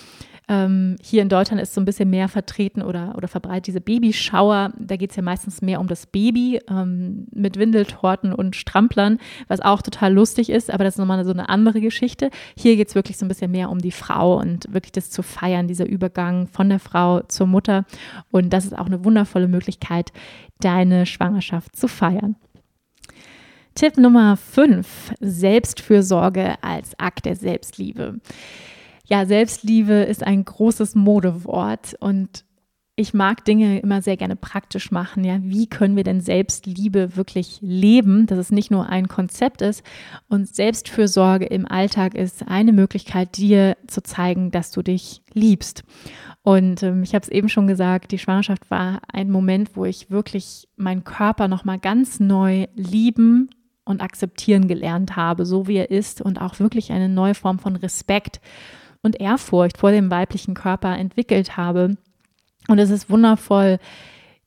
Ähm, 0.50 0.96
hier 1.02 1.20
in 1.20 1.28
Deutschland 1.28 1.60
ist 1.60 1.74
so 1.74 1.80
ein 1.80 1.84
bisschen 1.84 2.08
mehr 2.08 2.28
vertreten 2.28 2.80
oder, 2.80 3.14
oder 3.16 3.28
verbreitet 3.28 3.66
diese 3.66 3.80
Babyschauer. 3.82 4.72
Da 4.78 4.96
geht 4.96 5.10
es 5.10 5.16
ja 5.16 5.22
meistens 5.22 5.60
mehr 5.60 5.78
um 5.78 5.88
das 5.88 6.06
Baby 6.06 6.60
ähm, 6.70 7.26
mit 7.32 7.58
Windeltorten 7.58 8.32
und 8.32 8.56
Stramplern, 8.56 9.18
was 9.48 9.60
auch 9.60 9.82
total 9.82 10.14
lustig 10.14 10.48
ist, 10.48 10.70
aber 10.70 10.84
das 10.84 10.94
ist 10.94 10.98
nochmal 10.98 11.22
so 11.24 11.32
eine 11.32 11.50
andere 11.50 11.80
Geschichte. 11.80 12.30
Hier 12.56 12.76
geht 12.76 12.88
es 12.88 12.94
wirklich 12.94 13.18
so 13.18 13.26
ein 13.26 13.28
bisschen 13.28 13.50
mehr 13.50 13.68
um 13.68 13.78
die 13.78 13.92
Frau 13.92 14.38
und 14.38 14.72
wirklich 14.72 14.92
das 14.92 15.10
zu 15.10 15.22
feiern, 15.22 15.68
dieser 15.68 15.86
Übergang 15.86 16.46
von 16.46 16.70
der 16.70 16.78
Frau 16.78 17.20
zur 17.22 17.46
Mutter. 17.46 17.84
Und 18.30 18.50
das 18.50 18.64
ist 18.64 18.76
auch 18.76 18.86
eine 18.86 19.04
wundervolle 19.04 19.48
Möglichkeit, 19.48 20.12
deine 20.60 21.04
Schwangerschaft 21.04 21.76
zu 21.76 21.88
feiern. 21.88 22.36
Tipp 23.74 23.96
Nummer 23.96 24.36
5, 24.36 25.14
Selbstfürsorge 25.20 26.54
als 26.62 26.98
Akt 26.98 27.26
der 27.26 27.36
Selbstliebe 27.36 28.18
ja, 29.08 29.24
Selbstliebe 29.24 29.94
ist 29.94 30.22
ein 30.22 30.44
großes 30.44 30.94
Modewort 30.94 31.96
und 31.98 32.44
ich 32.94 33.14
mag 33.14 33.44
Dinge 33.44 33.78
immer 33.78 34.02
sehr 34.02 34.16
gerne 34.16 34.34
praktisch 34.34 34.90
machen. 34.90 35.22
Ja, 35.22 35.38
wie 35.40 35.68
können 35.68 35.94
wir 35.96 36.02
denn 36.02 36.20
Selbstliebe 36.20 37.16
wirklich 37.16 37.58
leben, 37.62 38.26
dass 38.26 38.38
es 38.38 38.50
nicht 38.50 38.72
nur 38.72 38.88
ein 38.88 39.06
Konzept 39.06 39.62
ist 39.62 39.82
und 40.28 40.52
Selbstfürsorge 40.52 41.46
im 41.46 41.66
Alltag 41.66 42.14
ist 42.16 42.48
eine 42.48 42.72
Möglichkeit, 42.72 43.36
dir 43.36 43.76
zu 43.86 44.02
zeigen, 44.02 44.50
dass 44.50 44.72
du 44.72 44.82
dich 44.82 45.22
liebst. 45.32 45.84
Und 46.42 46.82
ähm, 46.82 47.02
ich 47.02 47.14
habe 47.14 47.22
es 47.22 47.28
eben 47.28 47.48
schon 47.48 47.66
gesagt, 47.66 48.10
die 48.10 48.18
Schwangerschaft 48.18 48.68
war 48.70 49.00
ein 49.10 49.30
Moment, 49.30 49.76
wo 49.76 49.84
ich 49.84 50.10
wirklich 50.10 50.68
meinen 50.76 51.04
Körper 51.04 51.46
noch 51.46 51.64
mal 51.64 51.78
ganz 51.78 52.20
neu 52.20 52.66
lieben 52.74 53.48
und 53.84 54.02
akzeptieren 54.02 54.66
gelernt 54.66 55.14
habe, 55.16 55.46
so 55.46 55.66
wie 55.68 55.76
er 55.76 55.90
ist 55.90 56.20
und 56.20 56.40
auch 56.40 56.58
wirklich 56.58 56.90
eine 56.90 57.08
neue 57.08 57.34
Form 57.34 57.58
von 57.58 57.76
Respekt 57.76 58.40
und 59.08 59.18
Ehrfurcht 59.18 59.78
vor 59.78 59.90
dem 59.90 60.10
weiblichen 60.10 60.52
Körper 60.52 60.96
entwickelt 60.96 61.56
habe. 61.56 61.96
Und 62.68 62.78
es 62.78 62.90
ist 62.90 63.08
wundervoll, 63.08 63.78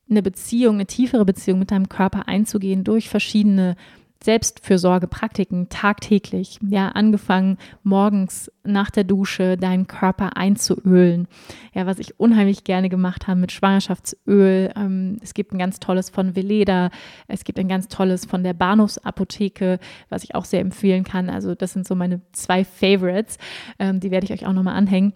eine 0.07 0.21
Beziehung, 0.21 0.75
eine 0.75 0.85
tiefere 0.85 1.25
Beziehung 1.25 1.57
mit 1.57 1.71
deinem 1.71 1.89
Körper 1.89 2.27
einzugehen 2.27 2.83
durch 2.83 3.09
verschiedene 3.09 3.75
Selbstfürsorgepraktiken 4.23 5.69
tagtäglich. 5.69 6.59
Ja, 6.67 6.89
angefangen 6.89 7.57
morgens 7.83 8.51
nach 8.63 8.91
der 8.91 9.03
Dusche 9.03 9.57
deinen 9.57 9.87
Körper 9.87 10.37
einzuölen. 10.37 11.27
Ja, 11.73 11.85
was 11.85 11.99
ich 11.99 12.19
unheimlich 12.19 12.63
gerne 12.63 12.89
gemacht 12.89 13.27
habe 13.27 13.39
mit 13.39 13.51
Schwangerschaftsöl. 13.51 14.71
Ähm, 14.75 15.17
es 15.21 15.33
gibt 15.33 15.53
ein 15.53 15.59
ganz 15.59 15.79
tolles 15.79 16.09
von 16.09 16.35
Veleda. 16.35 16.91
Es 17.27 17.43
gibt 17.43 17.57
ein 17.57 17.67
ganz 17.67 17.87
tolles 17.87 18.25
von 18.25 18.43
der 18.43 18.53
Bahnhofsapotheke, 18.53 19.79
was 20.09 20.23
ich 20.23 20.35
auch 20.35 20.45
sehr 20.45 20.61
empfehlen 20.61 21.03
kann. 21.03 21.29
Also 21.29 21.55
das 21.55 21.73
sind 21.73 21.87
so 21.87 21.95
meine 21.95 22.21
zwei 22.31 22.63
Favorites. 22.63 23.37
Ähm, 23.79 23.99
die 23.99 24.11
werde 24.11 24.25
ich 24.25 24.33
euch 24.33 24.45
auch 24.45 24.53
nochmal 24.53 24.75
anhängen. 24.75 25.13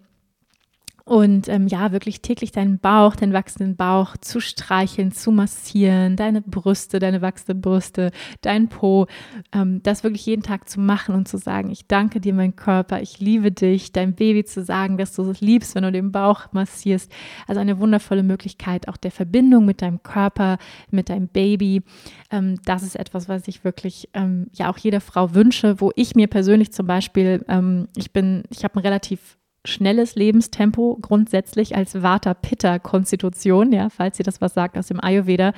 Und 1.08 1.48
ähm, 1.50 1.68
ja, 1.68 1.92
wirklich 1.92 2.22
täglich 2.22 2.52
deinen 2.52 2.80
Bauch, 2.80 3.16
deinen 3.16 3.32
wachsenden 3.32 3.76
Bauch 3.76 4.18
zu 4.18 4.40
streicheln, 4.40 5.12
zu 5.12 5.32
massieren, 5.32 6.16
deine 6.16 6.42
Brüste, 6.42 6.98
deine 6.98 7.22
wachsenden 7.22 7.62
Brüste, 7.62 8.10
dein 8.42 8.70
Po, 8.70 9.06
ähm, 9.52 9.84
das 9.84 10.04
wirklich 10.04 10.26
jeden 10.26 10.42
Tag 10.42 10.68
zu 10.68 10.80
machen 10.80 11.14
und 11.14 11.28
zu 11.28 11.38
sagen, 11.38 11.70
ich 11.70 11.86
danke 11.86 12.20
dir, 12.20 12.34
mein 12.34 12.56
Körper, 12.56 13.04
ich 13.04 13.20
liebe 13.20 13.52
dich, 13.52 13.92
dein 13.92 14.16
Baby 14.16 14.46
zu 14.46 14.64
sagen, 14.64 14.98
dass 14.98 15.14
du 15.14 15.30
es 15.30 15.42
liebst, 15.42 15.76
wenn 15.76 15.84
du 15.84 15.92
den 15.92 16.12
Bauch 16.12 16.52
massierst. 16.54 17.12
Also 17.46 17.62
eine 17.62 17.78
wundervolle 17.78 18.24
Möglichkeit 18.24 18.88
auch 18.88 18.98
der 18.98 19.12
Verbindung 19.12 19.64
mit 19.66 19.84
deinem 19.84 20.02
Körper, 20.02 20.58
mit 20.90 21.10
deinem 21.10 21.28
Baby. 21.28 21.84
Ähm, 22.32 22.60
das 22.66 22.82
ist 22.82 22.96
etwas, 22.96 23.30
was 23.30 23.48
ich 23.48 23.64
wirklich 23.64 24.10
ähm, 24.16 24.48
ja 24.54 24.72
auch 24.72 24.80
jeder 24.80 25.02
Frau 25.02 25.36
wünsche, 25.36 25.80
wo 25.80 25.92
ich 25.96 26.16
mir 26.16 26.26
persönlich 26.26 26.74
zum 26.74 26.88
Beispiel, 26.88 27.46
ähm, 27.48 27.90
ich 27.96 28.12
bin, 28.12 28.42
ich 28.50 28.64
habe 28.64 28.80
ein 28.80 28.82
relativ 28.82 29.38
schnelles 29.66 30.16
Lebenstempo 30.16 30.98
grundsätzlich 31.02 31.76
als 31.76 32.02
Vata-Pitta-Konstitution, 32.02 33.72
ja, 33.72 33.90
falls 33.90 34.20
ihr 34.20 34.26
das 34.26 34.42
was 34.42 34.54
sagt 34.54 34.78
aus 34.78 34.88
dem 34.88 35.04
Ayurveda, 35.04 35.54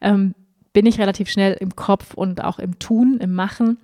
ähm, 0.00 0.34
bin 0.72 0.86
ich 0.86 0.98
relativ 0.98 1.28
schnell 1.28 1.54
im 1.54 1.74
Kopf 1.74 2.14
und 2.14 2.44
auch 2.44 2.58
im 2.58 2.78
Tun, 2.78 3.18
im 3.20 3.34
Machen. 3.34 3.78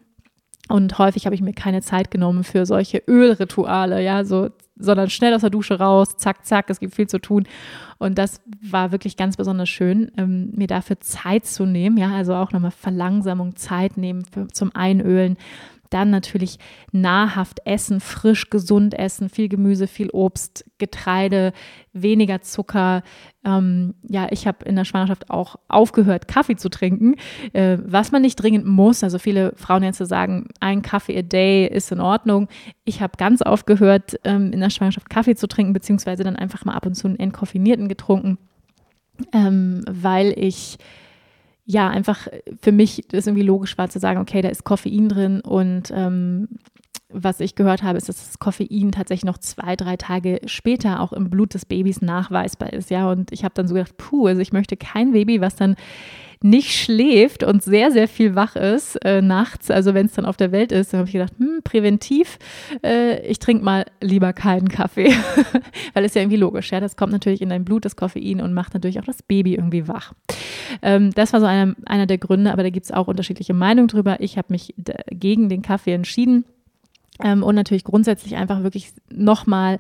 Und 0.69 0.99
häufig 0.99 1.27
habe 1.27 1.35
ich 1.35 1.43
mir 1.43 1.53
keine 1.53 1.81
Zeit 1.81 2.11
genommen 2.11 2.43
für 2.43 2.67
solche 2.67 2.99
Ölrituale, 3.07 4.03
ja, 4.03 4.25
so, 4.25 4.51
sondern 4.77 5.11
schnell 5.11 5.33
aus 5.33 5.43
der 5.43 5.51
Dusche 5.51 5.79
raus, 5.79 6.17
zack, 6.17 6.45
zack, 6.45 6.71
es 6.71 6.81
gibt 6.81 6.95
viel 6.95 7.07
zu 7.07 7.21
tun. 7.21 7.45
Und 7.99 8.19
das 8.19 8.41
war 8.63 8.91
wirklich 8.91 9.17
ganz 9.17 9.37
besonders 9.37 9.69
schön, 9.69 10.11
ähm, 10.17 10.51
mir 10.57 10.67
dafür 10.67 11.01
Zeit 11.01 11.47
zu 11.47 11.67
nehmen, 11.67 11.97
ja, 11.97 12.11
also 12.11 12.35
auch 12.35 12.51
nochmal 12.51 12.73
Verlangsamung, 12.73 13.55
Zeit 13.57 13.97
nehmen 13.97 14.25
für, 14.25 14.49
zum 14.49 14.75
Einölen 14.75 15.37
dann 15.97 16.11
natürlich 16.11 16.59
nahrhaft 16.93 17.61
essen, 17.65 18.01
frisch, 18.01 18.51
gesund 18.51 18.93
essen, 18.93 19.31
viel 19.31 19.49
Gemüse, 19.49 19.87
viel 19.87 20.11
Obst, 20.11 20.65
Getreide, 20.77 21.55
weniger 21.95 22.43
Zucker. 22.43 23.03
Ähm, 23.45 23.95
ja, 24.03 24.29
ich 24.31 24.47
habe 24.47 24.67
in 24.67 24.77
der 24.77 24.85
Schwangerschaft 24.85 25.31
auch 25.31 25.57
aufgehört, 25.69 26.29
Kaffee 26.29 26.57
zu 26.57 26.69
trinken, 26.69 27.15
äh, 27.55 27.79
was 27.83 28.13
man 28.13 28.21
nicht 28.21 28.37
dringend 28.37 28.67
muss. 28.67 29.03
Also 29.03 29.19
viele 29.19 29.55
Frauen 29.57 29.83
jetzt 29.83 29.97
sagen, 29.97 30.49
ein 30.61 30.83
Kaffee 30.83 31.19
a 31.19 31.23
day 31.23 31.67
ist 31.67 31.91
in 31.91 32.01
Ordnung. 32.01 32.49
Ich 32.85 33.01
habe 33.01 33.15
ganz 33.17 33.41
aufgehört, 33.41 34.21
ähm, 34.25 34.53
in 34.53 34.61
der 34.61 34.71
Schwangerschaft 34.71 35.09
Kaffee 35.09 35.35
zu 35.35 35.49
trinken, 35.49 35.73
beziehungsweise 35.73 36.25
dann 36.25 36.37
einfach 36.37 36.67
mal 36.67 36.75
ab 36.75 36.85
und 36.85 36.95
zu 36.95 37.09
einen 37.09 37.19
entkoffinierten 37.19 37.89
getrunken, 37.89 38.37
ähm, 39.33 39.83
weil 39.89 40.35
ich 40.37 40.77
ja, 41.67 41.89
einfach 41.89 42.29
für 42.63 42.73
mich 42.73 43.03
das 43.09 43.27
irgendwie 43.27 43.45
logisch 43.45 43.77
war 43.77 43.91
zu 43.91 43.99
sagen, 43.99 44.21
okay, 44.21 44.41
da 44.41 44.49
ist 44.49 44.65
Koffein 44.65 45.09
drin 45.09 45.41
und 45.41 45.93
ähm, 45.93 46.49
was 47.09 47.41
ich 47.41 47.55
gehört 47.55 47.83
habe, 47.83 47.99
ist, 47.99 48.09
dass 48.09 48.27
das 48.27 48.39
Koffein 48.39 48.93
tatsächlich 48.93 49.25
noch 49.25 49.39
zwei, 49.39 49.77
drei 49.77 49.97
Tage 49.97 50.41
später 50.47 51.01
auch 51.01 51.13
im 51.13 51.31
Blut 51.31 51.55
des 51.55 51.65
Babys 51.65 52.03
nachweisbar 52.03 52.73
ist, 52.73 52.91
ja. 52.91 53.11
Und 53.11 53.33
ich 53.33 53.45
habe 53.45 53.55
dann 53.55 53.69
so 53.69 53.75
gedacht, 53.75 53.97
puh, 53.97 54.27
also 54.27 54.41
ich 54.41 54.53
möchte 54.53 54.77
kein 54.77 55.13
Baby, 55.13 55.41
was 55.41 55.57
dann 55.57 55.77
nicht 56.43 56.73
schläft 56.73 57.43
und 57.43 57.63
sehr, 57.63 57.91
sehr 57.91 58.09
viel 58.09 58.35
wach 58.35 58.57
ist 58.57 58.97
äh, 59.05 59.23
nachts, 59.23 59.71
also 59.71 59.95
wenn 59.95 60.07
es 60.07 60.13
dann 60.13 60.27
auf 60.27 60.37
der 60.37 60.53
Welt 60.53 60.73
ist, 60.73 60.93
dann 60.93 60.99
habe 60.99 61.09
ich 61.09 61.13
gedacht, 61.15 61.33
hm, 61.39 61.61
präventiv, 61.65 62.39
äh, 62.85 63.27
ich 63.27 63.39
trinke 63.39 63.65
mal 63.65 63.87
lieber 64.01 64.33
keinen 64.33 64.69
Kaffee, 64.69 65.13
weil 65.95 66.05
es 66.05 66.15
ja 66.15 66.23
irgendwie 66.23 66.37
logisch, 66.37 66.73
ja, 66.73 66.81
das 66.81 66.97
kommt 66.97 67.13
natürlich 67.13 67.41
in 67.41 67.49
dein 67.49 67.65
Blut, 67.65 67.85
das 67.85 67.97
Koffein 67.97 68.41
und 68.41 68.53
macht 68.53 68.75
natürlich 68.75 69.01
auch 69.01 69.05
das 69.05 69.23
Baby 69.23 69.55
irgendwie 69.55 69.89
wach. 69.89 70.13
Ähm, 70.83 71.11
das 71.13 71.33
war 71.33 71.41
so 71.41 71.47
einer, 71.47 71.75
einer 71.87 72.07
der 72.07 72.19
Gründe, 72.19 72.53
aber 72.53 72.63
da 72.63 72.71
gibt 72.71 72.85
es 72.85 72.93
auch 72.93 73.09
unterschiedliche 73.09 73.55
Meinungen 73.55 73.89
drüber. 73.89 74.17
Ich 74.21 74.37
habe 74.37 74.49
mich 74.51 74.75
gegen 75.11 75.49
den 75.49 75.63
Kaffee 75.63 75.93
entschieden 75.93 76.45
ähm, 77.23 77.43
und 77.43 77.55
natürlich 77.55 77.85
grundsätzlich 77.85 78.37
einfach 78.37 78.63
wirklich 78.63 78.93
nochmal 79.11 79.79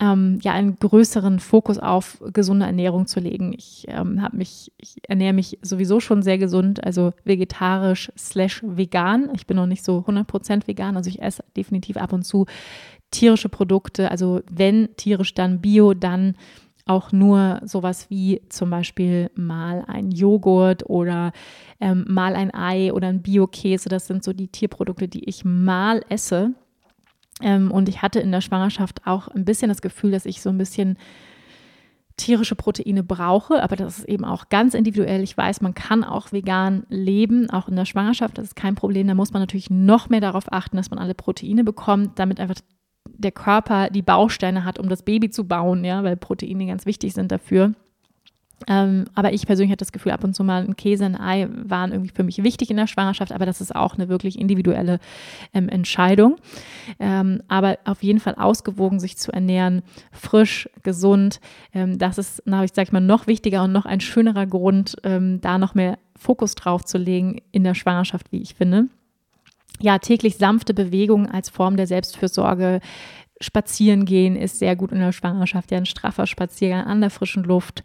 ähm, 0.00 0.38
ja 0.42 0.52
einen 0.52 0.78
größeren 0.78 1.40
Fokus 1.40 1.78
auf 1.78 2.22
gesunde 2.32 2.66
Ernährung 2.66 3.06
zu 3.06 3.20
legen. 3.20 3.52
Ich 3.52 3.86
ähm, 3.88 4.22
habe 4.22 4.36
mich, 4.36 4.72
ich 4.78 4.96
ernähre 5.08 5.32
mich 5.32 5.58
sowieso 5.62 5.98
schon 6.00 6.22
sehr 6.22 6.38
gesund, 6.38 6.84
also 6.84 7.12
vegetarisch 7.24 8.12
slash 8.16 8.62
vegan. 8.64 9.30
Ich 9.34 9.46
bin 9.46 9.56
noch 9.56 9.66
nicht 9.66 9.84
so 9.84 10.04
100% 10.06 10.66
vegan, 10.68 10.96
also 10.96 11.10
ich 11.10 11.20
esse 11.20 11.44
definitiv 11.56 11.96
ab 11.96 12.12
und 12.12 12.22
zu 12.22 12.46
tierische 13.10 13.48
Produkte. 13.48 14.10
Also 14.10 14.42
wenn 14.50 14.94
tierisch, 14.96 15.34
dann 15.34 15.60
bio, 15.60 15.94
dann 15.94 16.34
auch 16.86 17.12
nur 17.12 17.60
sowas 17.64 18.08
wie 18.08 18.40
zum 18.48 18.70
Beispiel 18.70 19.30
mal 19.34 19.84
ein 19.88 20.10
Joghurt 20.10 20.88
oder 20.88 21.32
ähm, 21.80 22.06
mal 22.08 22.34
ein 22.34 22.54
Ei 22.54 22.92
oder 22.92 23.08
ein 23.08 23.20
Bio-Käse. 23.20 23.88
Das 23.88 24.06
sind 24.06 24.24
so 24.24 24.32
die 24.32 24.48
Tierprodukte, 24.48 25.06
die 25.06 25.24
ich 25.28 25.44
mal 25.44 26.02
esse. 26.08 26.54
Ähm, 27.42 27.70
und 27.70 27.88
ich 27.88 28.02
hatte 28.02 28.20
in 28.20 28.32
der 28.32 28.40
Schwangerschaft 28.40 29.06
auch 29.06 29.28
ein 29.28 29.44
bisschen 29.44 29.68
das 29.68 29.82
Gefühl, 29.82 30.10
dass 30.10 30.26
ich 30.26 30.40
so 30.42 30.50
ein 30.50 30.58
bisschen 30.58 30.98
tierische 32.16 32.56
Proteine 32.56 33.02
brauche, 33.02 33.62
aber 33.62 33.76
das 33.76 34.00
ist 34.00 34.08
eben 34.08 34.24
auch 34.24 34.48
ganz 34.48 34.74
individuell. 34.74 35.22
Ich 35.22 35.36
weiß, 35.36 35.60
man 35.60 35.74
kann 35.74 36.04
auch 36.04 36.32
vegan 36.32 36.84
leben, 36.88 37.48
auch 37.48 37.68
in 37.68 37.76
der 37.76 37.84
Schwangerschaft, 37.84 38.36
das 38.38 38.48
ist 38.48 38.56
kein 38.56 38.74
Problem. 38.74 39.06
Da 39.06 39.14
muss 39.14 39.32
man 39.32 39.40
natürlich 39.40 39.70
noch 39.70 40.08
mehr 40.08 40.20
darauf 40.20 40.52
achten, 40.52 40.76
dass 40.76 40.90
man 40.90 40.98
alle 40.98 41.14
Proteine 41.14 41.64
bekommt, 41.64 42.18
damit 42.18 42.40
einfach 42.40 42.56
der 43.08 43.32
Körper 43.32 43.88
die 43.90 44.02
Bausteine 44.02 44.64
hat, 44.64 44.78
um 44.78 44.88
das 44.88 45.02
Baby 45.02 45.30
zu 45.30 45.46
bauen, 45.46 45.84
ja, 45.84 46.02
weil 46.02 46.16
Proteine 46.16 46.66
ganz 46.66 46.86
wichtig 46.86 47.14
sind 47.14 47.32
dafür. 47.32 47.72
Ähm, 48.66 49.04
aber 49.14 49.32
ich 49.32 49.46
persönlich 49.46 49.70
hatte 49.70 49.84
das 49.84 49.92
Gefühl, 49.92 50.12
ab 50.12 50.24
und 50.24 50.34
zu 50.34 50.42
mal 50.42 50.64
ein 50.64 50.76
Käse, 50.76 51.04
ein 51.04 51.18
Ei 51.18 51.48
waren 51.50 51.92
irgendwie 51.92 52.12
für 52.14 52.24
mich 52.24 52.42
wichtig 52.42 52.70
in 52.70 52.76
der 52.76 52.86
Schwangerschaft, 52.86 53.32
aber 53.32 53.46
das 53.46 53.60
ist 53.60 53.74
auch 53.74 53.94
eine 53.94 54.08
wirklich 54.08 54.38
individuelle 54.38 54.98
ähm, 55.54 55.68
Entscheidung. 55.68 56.36
Ähm, 56.98 57.42
aber 57.48 57.78
auf 57.84 58.02
jeden 58.02 58.20
Fall 58.20 58.34
ausgewogen 58.34 58.98
sich 58.98 59.16
zu 59.16 59.32
ernähren, 59.32 59.82
frisch, 60.10 60.68
gesund, 60.82 61.40
ähm, 61.72 61.98
das 61.98 62.18
ist, 62.18 62.42
na, 62.46 62.64
ich 62.64 62.72
sag 62.74 62.92
mal, 62.92 63.00
noch 63.00 63.26
wichtiger 63.26 63.64
und 63.64 63.72
noch 63.72 63.86
ein 63.86 64.00
schönerer 64.00 64.46
Grund, 64.46 64.96
ähm, 65.04 65.40
da 65.40 65.58
noch 65.58 65.74
mehr 65.74 65.98
Fokus 66.16 66.54
drauf 66.54 66.84
zu 66.84 66.98
legen 66.98 67.40
in 67.52 67.62
der 67.62 67.74
Schwangerschaft, 67.74 68.32
wie 68.32 68.42
ich 68.42 68.54
finde. 68.54 68.88
Ja, 69.80 69.98
täglich 69.98 70.36
sanfte 70.36 70.74
Bewegung 70.74 71.30
als 71.30 71.50
Form 71.50 71.76
der 71.76 71.86
Selbstfürsorge, 71.86 72.80
Spazieren 73.40 74.04
gehen 74.04 74.36
ist 74.36 74.58
sehr 74.58 74.76
gut 74.76 74.92
in 74.92 74.98
der 74.98 75.12
Schwangerschaft, 75.12 75.70
ja, 75.70 75.78
ein 75.78 75.86
straffer 75.86 76.26
Spaziergang 76.26 76.86
an 76.86 77.00
der 77.00 77.10
frischen 77.10 77.44
Luft. 77.44 77.82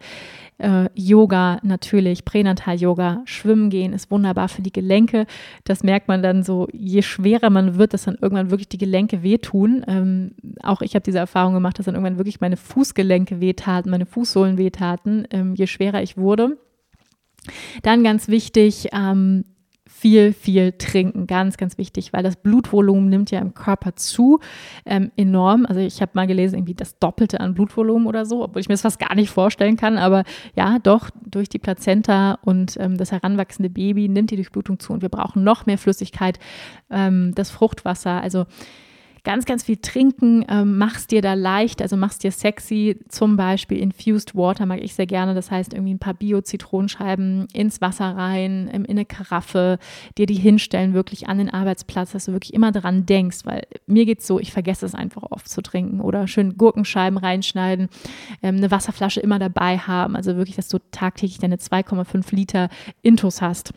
Äh, 0.58 0.88
Yoga 0.94 1.58
natürlich, 1.62 2.24
Pränatal-Yoga, 2.24 3.22
Schwimmen 3.24 3.70
gehen 3.70 3.92
ist 3.92 4.10
wunderbar 4.10 4.48
für 4.48 4.62
die 4.62 4.72
Gelenke. 4.72 5.26
Das 5.64 5.82
merkt 5.82 6.06
man 6.06 6.22
dann 6.22 6.42
so, 6.42 6.68
je 6.72 7.02
schwerer 7.02 7.50
man 7.50 7.76
wird, 7.76 7.92
dass 7.92 8.04
dann 8.04 8.18
irgendwann 8.20 8.50
wirklich 8.50 8.68
die 8.68 8.78
Gelenke 8.78 9.22
wehtun. 9.22 9.84
Ähm, 9.88 10.32
auch 10.62 10.80
ich 10.80 10.94
habe 10.94 11.02
diese 11.02 11.18
Erfahrung 11.18 11.54
gemacht, 11.54 11.78
dass 11.78 11.86
dann 11.86 11.94
irgendwann 11.94 12.18
wirklich 12.18 12.40
meine 12.40 12.56
Fußgelenke 12.56 13.40
wehtaten, 13.40 13.90
meine 13.90 14.06
Fußsohlen 14.06 14.58
wehtaten, 14.58 15.26
ähm, 15.30 15.54
je 15.54 15.66
schwerer 15.66 16.02
ich 16.02 16.16
wurde. 16.16 16.56
Dann 17.82 18.04
ganz 18.04 18.28
wichtig, 18.28 18.88
ähm, 18.92 19.44
viel, 20.04 20.34
viel 20.34 20.72
trinken. 20.72 21.26
Ganz, 21.26 21.56
ganz 21.56 21.78
wichtig, 21.78 22.12
weil 22.12 22.22
das 22.22 22.36
Blutvolumen 22.36 23.08
nimmt 23.08 23.30
ja 23.30 23.38
im 23.38 23.54
Körper 23.54 23.96
zu 23.96 24.38
ähm, 24.84 25.10
enorm. 25.16 25.64
Also 25.64 25.80
ich 25.80 26.02
habe 26.02 26.12
mal 26.12 26.26
gelesen, 26.26 26.56
irgendwie 26.56 26.74
das 26.74 26.98
Doppelte 26.98 27.40
an 27.40 27.54
Blutvolumen 27.54 28.06
oder 28.06 28.26
so, 28.26 28.44
obwohl 28.44 28.60
ich 28.60 28.68
mir 28.68 28.74
das 28.74 28.82
fast 28.82 28.98
gar 28.98 29.14
nicht 29.14 29.30
vorstellen 29.30 29.78
kann. 29.78 29.96
Aber 29.96 30.24
ja, 30.56 30.78
doch, 30.78 31.08
durch 31.24 31.48
die 31.48 31.58
Plazenta 31.58 32.38
und 32.42 32.76
ähm, 32.78 32.98
das 32.98 33.12
heranwachsende 33.12 33.70
Baby 33.70 34.10
nimmt 34.10 34.30
die 34.30 34.36
Durchblutung 34.36 34.78
zu 34.78 34.92
und 34.92 35.00
wir 35.00 35.08
brauchen 35.08 35.42
noch 35.42 35.64
mehr 35.64 35.78
Flüssigkeit, 35.78 36.38
ähm, 36.90 37.32
das 37.34 37.48
Fruchtwasser. 37.48 38.20
Also 38.20 38.44
ganz, 39.24 39.46
ganz 39.46 39.64
viel 39.64 39.78
trinken, 39.78 40.44
ähm, 40.48 40.76
machst 40.76 41.10
dir 41.10 41.22
da 41.22 41.34
leicht, 41.34 41.80
also 41.80 41.96
machst 41.96 42.22
dir 42.22 42.30
sexy, 42.30 42.98
zum 43.08 43.36
Beispiel 43.36 43.78
Infused 43.78 44.36
Water 44.36 44.66
mag 44.66 44.82
ich 44.82 44.94
sehr 44.94 45.06
gerne, 45.06 45.34
das 45.34 45.50
heißt 45.50 45.72
irgendwie 45.72 45.94
ein 45.94 45.98
paar 45.98 46.14
Bio-Zitronenscheiben 46.14 47.48
ins 47.52 47.80
Wasser 47.80 48.16
rein, 48.16 48.68
in 48.68 48.86
eine 48.86 49.06
Karaffe, 49.06 49.78
dir 50.18 50.26
die 50.26 50.34
hinstellen, 50.34 50.92
wirklich 50.92 51.26
an 51.26 51.38
den 51.38 51.50
Arbeitsplatz, 51.50 52.12
dass 52.12 52.26
du 52.26 52.32
wirklich 52.32 52.52
immer 52.52 52.70
daran 52.70 53.06
denkst, 53.06 53.38
weil 53.44 53.66
mir 53.86 54.04
geht 54.04 54.20
es 54.20 54.26
so, 54.26 54.38
ich 54.38 54.52
vergesse 54.52 54.84
es 54.84 54.94
einfach 54.94 55.22
oft 55.30 55.48
zu 55.48 55.62
trinken 55.62 56.00
oder 56.00 56.28
schön 56.28 56.58
Gurkenscheiben 56.58 57.18
reinschneiden, 57.18 57.88
ähm, 58.42 58.56
eine 58.56 58.70
Wasserflasche 58.70 59.20
immer 59.20 59.38
dabei 59.38 59.78
haben, 59.78 60.16
also 60.16 60.36
wirklich, 60.36 60.56
dass 60.56 60.68
du 60.68 60.78
tagtäglich 60.90 61.38
deine 61.38 61.56
2,5 61.56 62.34
Liter 62.34 62.68
Intus 63.02 63.40
hast. 63.40 63.72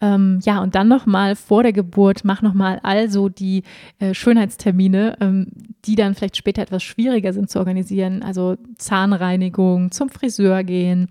Ähm, 0.00 0.40
ja, 0.44 0.60
und 0.60 0.74
dann 0.74 0.88
nochmal 0.88 1.36
vor 1.36 1.62
der 1.62 1.72
Geburt, 1.72 2.24
mach 2.24 2.42
nochmal 2.42 2.80
also 2.82 3.28
die 3.28 3.62
äh, 3.98 4.14
Schönheitstermine. 4.14 5.16
Ähm, 5.20 5.46
die 5.86 5.96
dann 5.96 6.14
vielleicht 6.14 6.36
später 6.36 6.62
etwas 6.62 6.82
schwieriger 6.82 7.32
sind 7.32 7.50
zu 7.50 7.58
organisieren. 7.58 8.22
Also 8.22 8.56
Zahnreinigung, 8.78 9.90
zum 9.90 10.08
Friseur 10.08 10.64
gehen, 10.64 11.08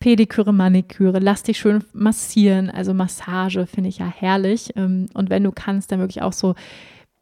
Pediküre, 0.00 0.52
Maniküre, 0.52 1.18
lass 1.18 1.42
dich 1.42 1.58
schön 1.58 1.84
massieren. 1.92 2.70
Also 2.70 2.94
Massage 2.94 3.66
finde 3.66 3.88
ich 3.88 3.98
ja 3.98 4.06
herrlich. 4.06 4.72
Ähm, 4.76 5.06
und 5.14 5.30
wenn 5.30 5.44
du 5.44 5.52
kannst, 5.52 5.92
dann 5.92 6.00
wirklich 6.00 6.22
auch 6.22 6.32
so 6.32 6.54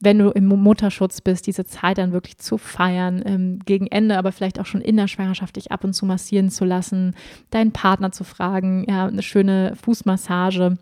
wenn 0.01 0.19
du 0.19 0.31
im 0.31 0.47
Mutterschutz 0.47 1.21
bist, 1.21 1.47
diese 1.47 1.65
Zeit 1.65 1.99
dann 1.99 2.13
wirklich 2.13 2.39
zu 2.39 2.59
feiern, 2.59 3.23
ähm, 3.25 3.59
gegen 3.65 3.87
Ende, 3.87 4.17
aber 4.17 4.33
vielleicht 4.33 4.59
auch 4.59 4.67
schon 4.67 4.81
in 4.81 4.97
der 4.97 5.09
Schwangerschaft 5.09 5.57
dich 5.57 5.71
ab 5.71 5.85
und 5.85 5.93
zu 5.93 6.07
massieren 6.07 6.51
zu 6.51 6.65
lassen, 6.65 7.15
deinen 7.51 7.73
Partner 7.73 8.11
zu 8.11 8.25
fragen, 8.25 8.85
ja, 8.89 9.07
eine 9.07 9.23
schöne 9.23 9.77
Fußmassage 9.77 10.79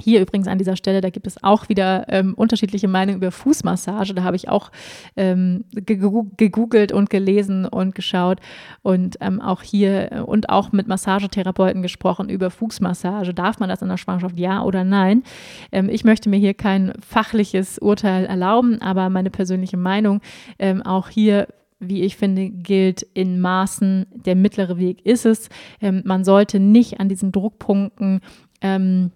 hier 0.00 0.20
übrigens 0.20 0.46
an 0.46 0.58
dieser 0.58 0.76
Stelle, 0.76 1.00
da 1.00 1.10
gibt 1.10 1.26
es 1.26 1.42
auch 1.42 1.68
wieder 1.68 2.06
ähm, 2.08 2.34
unterschiedliche 2.34 2.86
Meinungen 2.86 3.18
über 3.18 3.32
Fußmassage. 3.32 4.14
Da 4.14 4.22
habe 4.22 4.36
ich 4.36 4.48
auch 4.48 4.70
ähm, 5.16 5.64
gegoogelt 5.72 6.92
und 6.92 7.10
gelesen 7.10 7.66
und 7.66 7.94
geschaut 7.94 8.38
und 8.82 9.16
ähm, 9.20 9.40
auch 9.40 9.62
hier 9.62 10.12
äh, 10.12 10.20
und 10.20 10.50
auch 10.50 10.70
mit 10.70 10.86
Massagetherapeuten 10.86 11.82
gesprochen 11.82 12.28
über 12.28 12.50
Fußmassage. 12.50 13.34
Darf 13.34 13.58
man 13.58 13.68
das 13.68 13.82
in 13.82 13.88
der 13.88 13.96
Schwangerschaft, 13.96 14.38
ja 14.38 14.62
oder 14.62 14.84
nein? 14.84 15.24
Ähm, 15.72 15.88
ich 15.88 16.04
möchte 16.04 16.28
mir 16.28 16.38
hier 16.38 16.54
kein 16.54 16.92
fachliches 17.00 17.78
Urteil 17.78 18.24
erlauben, 18.26 18.80
aber 18.80 19.08
meine 19.10 19.30
persönliche 19.30 19.76
Meinung 19.76 20.20
ähm, 20.58 20.82
auch 20.82 21.08
hier 21.08 21.48
wie 21.80 22.02
ich 22.02 22.16
finde, 22.16 22.50
gilt 22.50 23.02
in 23.14 23.40
Maßen. 23.40 24.06
Der 24.12 24.34
mittlere 24.34 24.78
Weg 24.78 25.06
ist 25.06 25.24
es. 25.24 25.48
Ähm, 25.80 26.02
man 26.04 26.24
sollte 26.24 26.58
nicht 26.58 26.98
an 26.98 27.08
diesen 27.08 27.30
Druckpunkten 27.30 28.20
ähm, 28.60 29.12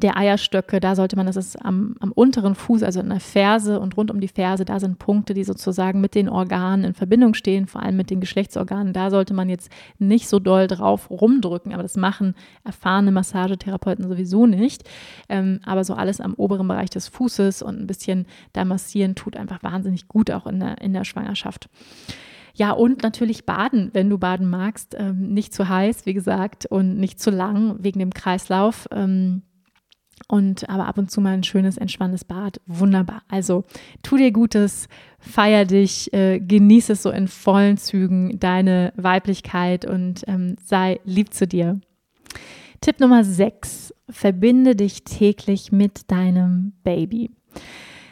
der 0.00 0.16
Eierstöcke, 0.16 0.80
da 0.80 0.96
sollte 0.96 1.16
man, 1.16 1.26
das 1.26 1.36
ist 1.36 1.62
am, 1.64 1.94
am 2.00 2.10
unteren 2.12 2.54
Fuß, 2.54 2.82
also 2.82 3.00
in 3.00 3.10
der 3.10 3.20
Ferse 3.20 3.78
und 3.78 3.96
rund 3.96 4.10
um 4.10 4.20
die 4.20 4.28
Ferse, 4.28 4.64
da 4.64 4.80
sind 4.80 4.98
Punkte, 4.98 5.34
die 5.34 5.44
sozusagen 5.44 6.00
mit 6.00 6.14
den 6.14 6.28
Organen 6.28 6.84
in 6.84 6.94
Verbindung 6.94 7.34
stehen, 7.34 7.66
vor 7.66 7.82
allem 7.82 7.96
mit 7.96 8.10
den 8.10 8.20
Geschlechtsorganen. 8.20 8.92
Da 8.92 9.10
sollte 9.10 9.34
man 9.34 9.48
jetzt 9.48 9.70
nicht 9.98 10.28
so 10.28 10.40
doll 10.40 10.66
drauf 10.66 11.10
rumdrücken, 11.10 11.72
aber 11.72 11.82
das 11.82 11.96
machen 11.96 12.34
erfahrene 12.64 13.12
Massagetherapeuten 13.12 14.08
sowieso 14.08 14.46
nicht. 14.46 14.82
Ähm, 15.28 15.60
aber 15.64 15.84
so 15.84 15.94
alles 15.94 16.20
am 16.20 16.34
oberen 16.34 16.66
Bereich 16.66 16.90
des 16.90 17.08
Fußes 17.08 17.62
und 17.62 17.80
ein 17.80 17.86
bisschen 17.86 18.26
da 18.52 18.64
massieren 18.64 19.14
tut 19.14 19.36
einfach 19.36 19.62
wahnsinnig 19.62 20.08
gut, 20.08 20.30
auch 20.30 20.46
in 20.46 20.60
der, 20.60 20.80
in 20.80 20.92
der 20.92 21.04
Schwangerschaft. 21.04 21.68
Ja, 22.56 22.70
und 22.70 23.02
natürlich 23.02 23.46
baden, 23.46 23.90
wenn 23.92 24.08
du 24.08 24.18
baden 24.18 24.48
magst. 24.48 24.94
Ähm, 24.96 25.34
nicht 25.34 25.52
zu 25.52 25.68
heiß, 25.68 26.06
wie 26.06 26.14
gesagt, 26.14 26.66
und 26.66 26.98
nicht 26.98 27.20
zu 27.20 27.30
lang 27.30 27.76
wegen 27.80 27.98
dem 27.98 28.14
Kreislauf. 28.14 28.88
Ähm, 28.92 29.42
und 30.28 30.68
aber 30.68 30.86
ab 30.86 30.98
und 30.98 31.10
zu 31.10 31.20
mal 31.20 31.34
ein 31.34 31.42
schönes, 31.42 31.76
entspanntes 31.76 32.24
Bad. 32.24 32.60
Wunderbar. 32.66 33.22
Also 33.28 33.64
tu 34.02 34.16
dir 34.16 34.32
Gutes, 34.32 34.88
feier 35.18 35.64
dich, 35.64 36.12
äh, 36.12 36.40
genieße 36.40 36.94
es 36.94 37.02
so 37.02 37.10
in 37.10 37.28
vollen 37.28 37.76
Zügen, 37.76 38.38
deine 38.38 38.92
Weiblichkeit 38.96 39.84
und 39.84 40.24
ähm, 40.26 40.56
sei 40.64 41.00
lieb 41.04 41.34
zu 41.34 41.46
dir. 41.46 41.80
Tipp 42.80 43.00
Nummer 43.00 43.24
6. 43.24 43.94
Verbinde 44.10 44.76
dich 44.76 45.04
täglich 45.04 45.72
mit 45.72 46.10
deinem 46.10 46.72
Baby. 46.82 47.30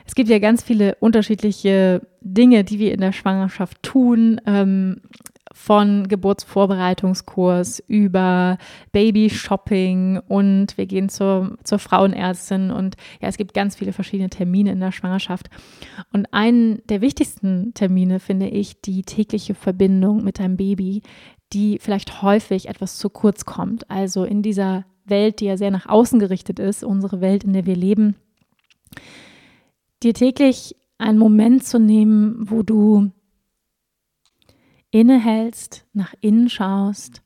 Es 0.06 0.14
gibt 0.14 0.28
ja 0.28 0.38
ganz 0.38 0.62
viele 0.62 0.96
unterschiedliche 0.96 2.06
Dinge, 2.20 2.64
die 2.64 2.78
wir 2.78 2.92
in 2.92 3.00
der 3.00 3.12
Schwangerschaft 3.12 3.82
tun. 3.82 4.40
Ähm, 4.46 5.00
von 5.54 6.08
Geburtsvorbereitungskurs 6.08 7.82
über 7.86 8.58
Babyshopping 8.92 10.20
und 10.28 10.76
wir 10.76 10.86
gehen 10.86 11.08
zur, 11.08 11.56
zur 11.62 11.78
Frauenärztin 11.78 12.70
und 12.70 12.96
ja, 13.20 13.28
es 13.28 13.36
gibt 13.36 13.54
ganz 13.54 13.76
viele 13.76 13.92
verschiedene 13.92 14.30
Termine 14.30 14.72
in 14.72 14.80
der 14.80 14.92
Schwangerschaft. 14.92 15.50
Und 16.12 16.32
einen 16.32 16.82
der 16.88 17.00
wichtigsten 17.00 17.74
Termine 17.74 18.20
finde 18.20 18.48
ich 18.48 18.80
die 18.80 19.02
tägliche 19.02 19.54
Verbindung 19.54 20.24
mit 20.24 20.38
deinem 20.38 20.56
Baby, 20.56 21.02
die 21.52 21.78
vielleicht 21.80 22.22
häufig 22.22 22.68
etwas 22.68 22.96
zu 22.96 23.10
kurz 23.10 23.44
kommt. 23.44 23.90
Also 23.90 24.24
in 24.24 24.42
dieser 24.42 24.84
Welt, 25.04 25.40
die 25.40 25.46
ja 25.46 25.56
sehr 25.56 25.70
nach 25.70 25.86
außen 25.86 26.18
gerichtet 26.18 26.58
ist, 26.58 26.84
unsere 26.84 27.20
Welt, 27.20 27.44
in 27.44 27.52
der 27.52 27.66
wir 27.66 27.76
leben, 27.76 28.16
dir 30.02 30.14
täglich 30.14 30.76
einen 30.98 31.18
Moment 31.18 31.64
zu 31.64 31.78
nehmen, 31.78 32.36
wo 32.38 32.62
du 32.62 33.10
innehältst, 34.92 35.84
nach 35.92 36.14
innen 36.20 36.48
schaust 36.48 37.22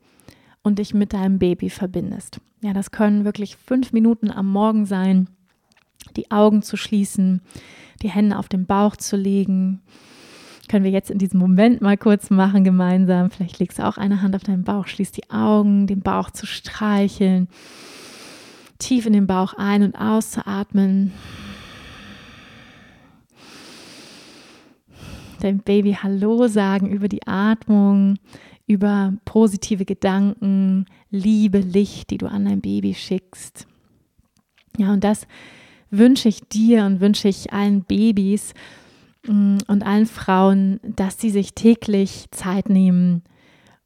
und 0.63 0.79
dich 0.79 0.95
mit 0.95 1.13
deinem 1.13 1.39
Baby 1.39 1.69
verbindest. 1.69 2.41
Ja, 2.63 2.73
das 2.73 2.91
können 2.91 3.27
wirklich 3.27 3.57
fünf 3.57 3.93
Minuten 3.93 4.31
am 4.31 4.51
Morgen 4.51 4.87
sein, 4.87 5.29
die 6.17 6.31
Augen 6.31 6.63
zu 6.63 6.77
schließen, 6.77 7.43
die 8.03 8.09
Hände 8.09 8.39
auf 8.39 8.49
den 8.49 8.67
Bauch 8.67 8.97
zu 8.97 9.17
legen. 9.17 9.83
Können 10.69 10.85
wir 10.85 10.91
jetzt 10.91 11.11
in 11.11 11.19
diesem 11.19 11.39
Moment 11.39 11.83
mal 11.83 11.97
kurz 11.97 12.31
machen 12.31 12.65
gemeinsam. 12.65 13.31
Vielleicht 13.31 13.59
legst 13.59 13.79
du 13.79 13.87
auch 13.87 13.99
eine 13.99 14.23
Hand 14.23 14.35
auf 14.35 14.43
deinen 14.43 14.65
Bauch, 14.65 14.87
schließt 14.87 15.17
die 15.17 15.31
Augen, 15.31 15.87
den 15.87 16.01
Bauch 16.01 16.31
zu 16.31 16.47
streicheln, 16.47 17.49
tief 18.79 19.07
in 19.07 19.13
den 19.13 19.27
Bauch 19.27 19.55
ein- 19.55 19.83
und 19.83 19.95
auszuatmen. 19.95 21.13
Deinem 25.39 25.61
Baby 25.61 25.97
Hallo 26.01 26.49
sagen 26.49 26.91
über 26.91 27.09
die 27.09 27.27
Atmung, 27.27 28.19
über 28.67 29.15
positive 29.25 29.85
Gedanken, 29.85 30.87
Liebe, 31.11 31.59
Licht, 31.59 32.11
die 32.11 32.19
du 32.19 32.27
an 32.27 32.45
dein 32.45 32.61
Baby 32.61 32.95
schickst. 32.95 33.67
Ja, 34.77 34.93
und 34.93 35.05
das 35.05 35.27
wünsche 35.91 36.29
ich 36.29 36.41
dir 36.49 36.85
und 36.85 37.01
wünsche 37.01 37.29
ich 37.29 37.53
allen 37.53 37.83
Babys 37.83 38.55
mm, 39.27 39.59
und 39.67 39.87
allen 39.87 40.07
Frauen, 40.07 40.81
dass 40.83 41.21
sie 41.21 41.31
sich 41.31 41.55
täglich 41.55 42.27
Zeit 42.31 42.69
nehmen, 42.69 43.23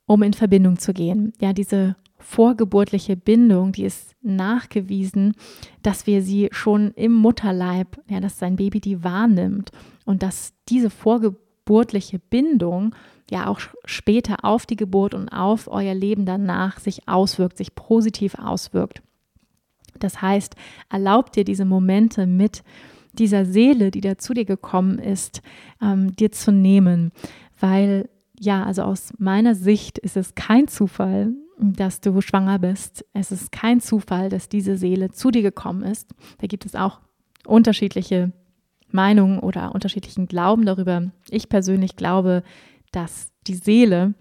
um 0.07 0.23
in 0.23 0.33
Verbindung 0.33 0.79
zu 0.79 0.93
gehen. 0.93 1.33
Ja, 1.41 1.53
diese 1.53 1.97
vorgeburtliche 2.21 3.16
Bindung, 3.16 3.73
die 3.73 3.85
ist 3.85 4.14
nachgewiesen, 4.23 5.35
dass 5.83 6.07
wir 6.07 6.23
sie 6.23 6.49
schon 6.53 6.93
im 6.93 7.12
Mutterleib, 7.12 8.01
ja, 8.09 8.21
dass 8.21 8.39
sein 8.39 8.57
Baby 8.57 8.81
die 8.81 9.03
wahrnimmt 9.03 9.71
und 10.05 10.23
dass 10.23 10.53
diese 10.68 10.91
vorgeburtliche 10.91 12.18
Bindung 12.18 12.95
ja 13.31 13.47
auch 13.47 13.61
später 13.85 14.45
auf 14.45 14.66
die 14.66 14.77
Geburt 14.77 15.14
und 15.14 15.29
auf 15.29 15.68
euer 15.68 15.95
Leben 15.95 16.27
danach 16.27 16.79
sich 16.79 17.09
auswirkt, 17.09 17.57
sich 17.57 17.75
positiv 17.75 18.35
auswirkt. 18.35 19.03
Das 19.99 20.21
heißt, 20.21 20.55
erlaubt 20.91 21.37
dir 21.37 21.45
diese 21.45 21.64
Momente 21.64 22.27
mit 22.27 22.62
dieser 23.12 23.45
Seele, 23.45 23.91
die 23.91 24.01
da 24.01 24.18
zu 24.18 24.35
dir 24.35 24.45
gekommen 24.45 24.99
ist, 24.99 25.43
ähm, 25.83 26.14
dir 26.14 26.33
zu 26.33 26.53
nehmen, 26.53 27.12
weil 27.59 28.09
ja, 28.39 28.64
also 28.64 28.83
aus 28.83 29.12
meiner 29.18 29.55
Sicht 29.55 29.99
ist 29.99 30.16
es 30.16 30.35
kein 30.35 30.66
Zufall, 30.66 31.35
dass 31.61 32.01
du 32.01 32.21
schwanger 32.21 32.59
bist. 32.59 33.05
Es 33.13 33.31
ist 33.31 33.53
kein 33.53 33.81
Zufall, 33.81 34.29
dass 34.29 34.49
diese 34.49 34.77
Seele 34.77 35.11
zu 35.11 35.31
dir 35.31 35.43
gekommen 35.43 35.83
ist. 35.83 36.15
Da 36.39 36.47
gibt 36.47 36.67
es 36.67 36.75
auch 36.75 37.01
unterschiedliche 37.47 38.33
Meinungen 38.91 39.39
oder 39.39 39.75
unterschiedlichen 39.75 40.27
Glauben 40.27 40.67
darüber. 40.67 41.11
Ich 41.29 41.49
persönlich 41.49 41.97
glaube, 41.97 42.43
dass 42.93 43.31
die 43.47 43.55
Seele, 43.55 44.15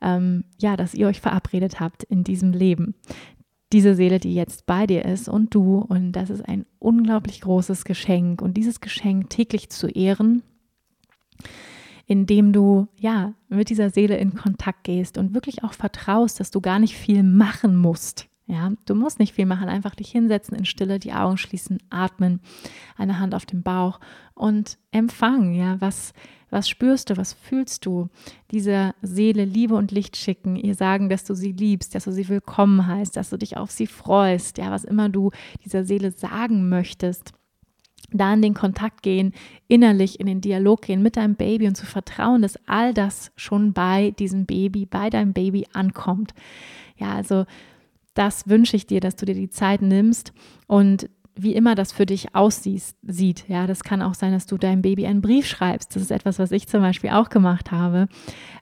ähm, 0.00 0.44
ja, 0.58 0.76
dass 0.76 0.94
ihr 0.94 1.06
euch 1.08 1.20
verabredet 1.20 1.80
habt 1.80 2.04
in 2.04 2.24
diesem 2.24 2.52
Leben. 2.52 2.94
Diese 3.72 3.94
Seele, 3.94 4.20
die 4.20 4.34
jetzt 4.34 4.66
bei 4.66 4.86
dir 4.86 5.04
ist 5.04 5.28
und 5.28 5.54
du. 5.54 5.78
Und 5.78 6.12
das 6.12 6.30
ist 6.30 6.46
ein 6.48 6.64
unglaublich 6.78 7.40
großes 7.40 7.84
Geschenk. 7.84 8.40
Und 8.40 8.56
dieses 8.56 8.80
Geschenk 8.80 9.30
täglich 9.30 9.68
zu 9.70 9.88
ehren, 9.88 10.42
indem 12.06 12.52
du 12.52 12.88
ja 12.98 13.34
mit 13.48 13.70
dieser 13.70 13.90
Seele 13.90 14.16
in 14.16 14.34
Kontakt 14.34 14.84
gehst 14.84 15.18
und 15.18 15.34
wirklich 15.34 15.64
auch 15.64 15.72
vertraust, 15.72 16.40
dass 16.40 16.50
du 16.50 16.60
gar 16.60 16.78
nicht 16.78 16.96
viel 16.96 17.22
machen 17.22 17.76
musst. 17.76 18.28
Ja, 18.46 18.72
du 18.84 18.94
musst 18.94 19.20
nicht 19.20 19.32
viel 19.32 19.46
machen, 19.46 19.70
einfach 19.70 19.94
dich 19.94 20.10
hinsetzen 20.10 20.54
in 20.54 20.66
Stille, 20.66 20.98
die 20.98 21.14
Augen 21.14 21.38
schließen, 21.38 21.78
atmen, 21.88 22.40
eine 22.94 23.18
Hand 23.18 23.34
auf 23.34 23.46
den 23.46 23.62
Bauch 23.62 24.00
und 24.34 24.76
empfangen. 24.90 25.54
Ja, 25.54 25.80
was, 25.80 26.12
was 26.50 26.68
spürst 26.68 27.08
du, 27.08 27.16
was 27.16 27.32
fühlst 27.32 27.86
du? 27.86 28.10
Dieser 28.50 28.94
Seele 29.00 29.46
Liebe 29.46 29.74
und 29.74 29.92
Licht 29.92 30.18
schicken, 30.18 30.56
ihr 30.56 30.74
sagen, 30.74 31.08
dass 31.08 31.24
du 31.24 31.34
sie 31.34 31.52
liebst, 31.52 31.94
dass 31.94 32.04
du 32.04 32.12
sie 32.12 32.28
willkommen 32.28 32.86
heißt, 32.86 33.16
dass 33.16 33.30
du 33.30 33.38
dich 33.38 33.56
auf 33.56 33.70
sie 33.70 33.86
freust, 33.86 34.58
ja, 34.58 34.70
was 34.70 34.84
immer 34.84 35.08
du 35.08 35.30
dieser 35.64 35.84
Seele 35.84 36.10
sagen 36.10 36.68
möchtest 36.68 37.32
da 38.12 38.32
in 38.34 38.42
den 38.42 38.54
Kontakt 38.54 39.02
gehen, 39.02 39.32
innerlich 39.68 40.20
in 40.20 40.26
den 40.26 40.40
Dialog 40.40 40.82
gehen 40.82 41.02
mit 41.02 41.16
deinem 41.16 41.34
Baby 41.34 41.66
und 41.66 41.76
zu 41.76 41.86
vertrauen, 41.86 42.42
dass 42.42 42.58
all 42.66 42.94
das 42.94 43.32
schon 43.36 43.72
bei 43.72 44.12
diesem 44.12 44.46
Baby, 44.46 44.86
bei 44.86 45.10
deinem 45.10 45.32
Baby 45.32 45.66
ankommt. 45.72 46.34
Ja, 46.96 47.14
also 47.14 47.44
das 48.14 48.48
wünsche 48.48 48.76
ich 48.76 48.86
dir, 48.86 49.00
dass 49.00 49.16
du 49.16 49.26
dir 49.26 49.34
die 49.34 49.50
Zeit 49.50 49.82
nimmst 49.82 50.32
und 50.66 51.08
wie 51.36 51.54
immer 51.54 51.74
das 51.74 51.92
für 51.92 52.06
dich 52.06 52.34
aussieht. 52.34 53.44
Ja, 53.48 53.66
das 53.66 53.82
kann 53.82 54.02
auch 54.02 54.14
sein, 54.14 54.32
dass 54.32 54.46
du 54.46 54.56
deinem 54.56 54.82
Baby 54.82 55.06
einen 55.06 55.20
Brief 55.20 55.46
schreibst. 55.46 55.94
Das 55.94 56.02
ist 56.02 56.12
etwas, 56.12 56.38
was 56.38 56.52
ich 56.52 56.68
zum 56.68 56.80
Beispiel 56.80 57.10
auch 57.10 57.28
gemacht 57.28 57.72
habe, 57.72 58.06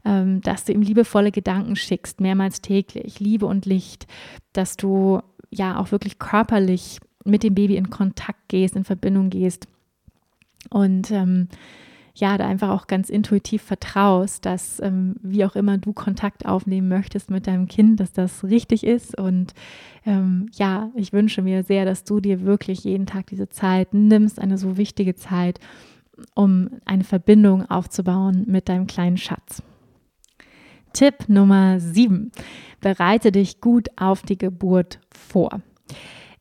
ähm, 0.04 0.40
dass 0.40 0.64
du 0.64 0.72
ihm 0.72 0.80
liebevolle 0.80 1.32
Gedanken 1.32 1.76
schickst, 1.76 2.20
mehrmals 2.20 2.62
täglich, 2.62 3.20
Liebe 3.20 3.44
und 3.44 3.66
Licht, 3.66 4.06
dass 4.54 4.76
du 4.76 5.20
ja 5.50 5.78
auch 5.78 5.92
wirklich 5.92 6.18
körperlich 6.18 6.98
mit 7.24 7.42
dem 7.42 7.54
Baby 7.54 7.76
in 7.76 7.90
Kontakt 7.90 8.48
gehst, 8.48 8.76
in 8.76 8.84
Verbindung 8.84 9.30
gehst. 9.30 9.66
Und 10.70 11.10
ähm, 11.10 11.48
ja, 12.14 12.36
da 12.36 12.46
einfach 12.46 12.68
auch 12.70 12.86
ganz 12.86 13.08
intuitiv 13.08 13.62
vertraust, 13.62 14.44
dass 14.44 14.80
ähm, 14.80 15.16
wie 15.22 15.44
auch 15.44 15.56
immer 15.56 15.78
du 15.78 15.92
Kontakt 15.92 16.44
aufnehmen 16.44 16.88
möchtest 16.88 17.30
mit 17.30 17.46
deinem 17.46 17.68
Kind, 17.68 18.00
dass 18.00 18.12
das 18.12 18.44
richtig 18.44 18.84
ist. 18.84 19.18
Und 19.18 19.54
ähm, 20.04 20.50
ja, 20.52 20.90
ich 20.94 21.12
wünsche 21.12 21.40
mir 21.42 21.62
sehr, 21.62 21.84
dass 21.84 22.04
du 22.04 22.20
dir 22.20 22.42
wirklich 22.42 22.84
jeden 22.84 23.06
Tag 23.06 23.28
diese 23.28 23.48
Zeit 23.48 23.94
nimmst, 23.94 24.38
eine 24.38 24.58
so 24.58 24.76
wichtige 24.76 25.14
Zeit, 25.14 25.58
um 26.34 26.68
eine 26.84 27.04
Verbindung 27.04 27.68
aufzubauen 27.70 28.44
mit 28.46 28.68
deinem 28.68 28.86
kleinen 28.86 29.16
Schatz. 29.16 29.62
Tipp 30.92 31.28
Nummer 31.28 31.80
7. 31.80 32.30
Bereite 32.82 33.32
dich 33.32 33.62
gut 33.62 33.88
auf 33.96 34.20
die 34.22 34.36
Geburt 34.36 35.00
vor. 35.10 35.62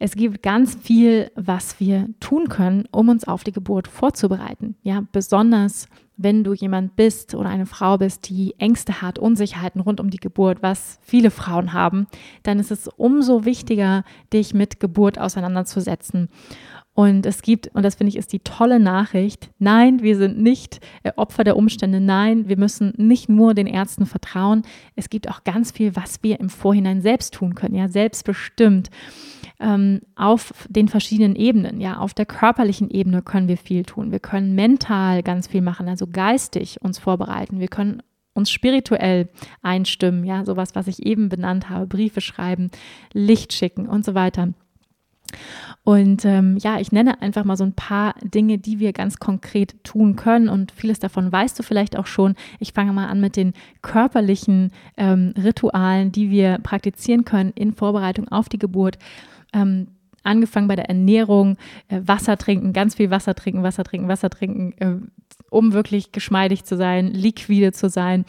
Es 0.03 0.15
gibt 0.15 0.41
ganz 0.41 0.73
viel, 0.81 1.29
was 1.35 1.79
wir 1.79 2.09
tun 2.19 2.49
können, 2.49 2.85
um 2.91 3.09
uns 3.09 3.27
auf 3.27 3.43
die 3.43 3.51
Geburt 3.51 3.87
vorzubereiten. 3.87 4.73
Ja, 4.81 5.03
besonders 5.11 5.85
wenn 6.17 6.43
du 6.43 6.53
jemand 6.53 6.95
bist 6.95 7.35
oder 7.35 7.49
eine 7.49 7.67
Frau 7.67 7.99
bist, 7.99 8.27
die 8.27 8.55
Ängste 8.57 9.03
hat, 9.03 9.19
Unsicherheiten 9.19 9.79
rund 9.79 9.99
um 9.99 10.09
die 10.09 10.17
Geburt, 10.17 10.63
was 10.63 10.97
viele 11.03 11.29
Frauen 11.29 11.73
haben, 11.73 12.07
dann 12.41 12.57
ist 12.57 12.71
es 12.71 12.87
umso 12.87 13.45
wichtiger, 13.45 14.03
dich 14.33 14.55
mit 14.55 14.79
Geburt 14.79 15.19
auseinanderzusetzen. 15.19 16.29
Und 16.95 17.27
es 17.27 17.43
gibt, 17.43 17.67
und 17.75 17.83
das 17.83 17.93
finde 17.93 18.09
ich 18.09 18.17
ist 18.17 18.33
die 18.33 18.39
tolle 18.39 18.79
Nachricht, 18.79 19.51
nein, 19.59 20.01
wir 20.01 20.17
sind 20.17 20.39
nicht 20.39 20.79
äh, 21.03 21.11
Opfer 21.15 21.43
der 21.43 21.57
Umstände, 21.57 22.01
nein, 22.01 22.49
wir 22.49 22.57
müssen 22.57 22.93
nicht 22.97 23.29
nur 23.29 23.53
den 23.53 23.67
Ärzten 23.67 24.07
vertrauen, 24.07 24.63
es 24.95 25.11
gibt 25.11 25.29
auch 25.29 25.43
ganz 25.43 25.71
viel, 25.71 25.95
was 25.95 26.23
wir 26.23 26.39
im 26.39 26.49
Vorhinein 26.49 27.01
selbst 27.01 27.35
tun 27.35 27.53
können, 27.53 27.75
ja, 27.75 27.87
selbstbestimmt 27.87 28.89
ähm, 29.61 30.01
auf 30.15 30.53
den 30.69 30.87
verschiedenen 30.89 31.35
Ebenen. 31.35 31.79
Ja, 31.79 31.97
auf 31.97 32.13
der 32.13 32.25
körperlichen 32.25 32.89
Ebene 32.89 33.21
können 33.21 33.47
wir 33.47 33.57
viel 33.57 33.83
tun. 33.83 34.11
Wir 34.11 34.19
können 34.19 34.55
mental 34.55 35.23
ganz 35.23 35.47
viel 35.47 35.61
machen, 35.61 35.87
also 35.87 36.07
geistig 36.07 36.81
uns 36.81 36.99
vorbereiten. 36.99 37.59
Wir 37.59 37.67
können 37.67 38.01
uns 38.33 38.49
spirituell 38.49 39.29
einstimmen, 39.61 40.23
ja, 40.23 40.45
sowas, 40.45 40.69
was 40.73 40.87
ich 40.87 41.05
eben 41.05 41.29
benannt 41.29 41.69
habe, 41.69 41.85
Briefe 41.85 42.21
schreiben, 42.21 42.71
Licht 43.13 43.53
schicken 43.53 43.87
und 43.87 44.05
so 44.05 44.15
weiter. 44.15 44.49
Und 45.83 46.25
ähm, 46.25 46.57
ja, 46.57 46.79
ich 46.79 46.91
nenne 46.91 47.21
einfach 47.21 47.43
mal 47.43 47.57
so 47.57 47.63
ein 47.63 47.73
paar 47.73 48.15
Dinge, 48.21 48.57
die 48.57 48.79
wir 48.79 48.93
ganz 48.93 49.17
konkret 49.17 49.83
tun 49.83 50.15
können. 50.15 50.49
Und 50.49 50.71
vieles 50.71 50.99
davon 50.99 51.31
weißt 51.31 51.57
du 51.57 51.63
vielleicht 51.63 51.97
auch 51.97 52.05
schon. 52.05 52.35
Ich 52.59 52.73
fange 52.73 52.93
mal 52.93 53.07
an 53.07 53.21
mit 53.21 53.35
den 53.35 53.53
körperlichen 53.81 54.71
ähm, 54.97 55.33
Ritualen, 55.41 56.11
die 56.11 56.29
wir 56.29 56.59
praktizieren 56.59 57.25
können 57.25 57.51
in 57.55 57.73
Vorbereitung 57.73 58.27
auf 58.27 58.49
die 58.49 58.59
Geburt 58.59 58.97
ähm, 59.53 59.87
angefangen 60.23 60.67
bei 60.67 60.75
der 60.75 60.89
Ernährung, 60.89 61.57
äh, 61.87 62.01
Wasser 62.03 62.37
trinken, 62.37 62.73
ganz 62.73 62.95
viel 62.95 63.09
Wasser 63.09 63.35
trinken, 63.35 63.63
Wasser 63.63 63.83
trinken, 63.83 64.07
Wasser 64.07 64.29
trinken, 64.29 64.73
äh, 64.77 64.95
um 65.49 65.73
wirklich 65.73 66.11
geschmeidig 66.11 66.63
zu 66.63 66.77
sein, 66.77 67.07
liquide 67.07 67.71
zu 67.71 67.89
sein. 67.89 68.25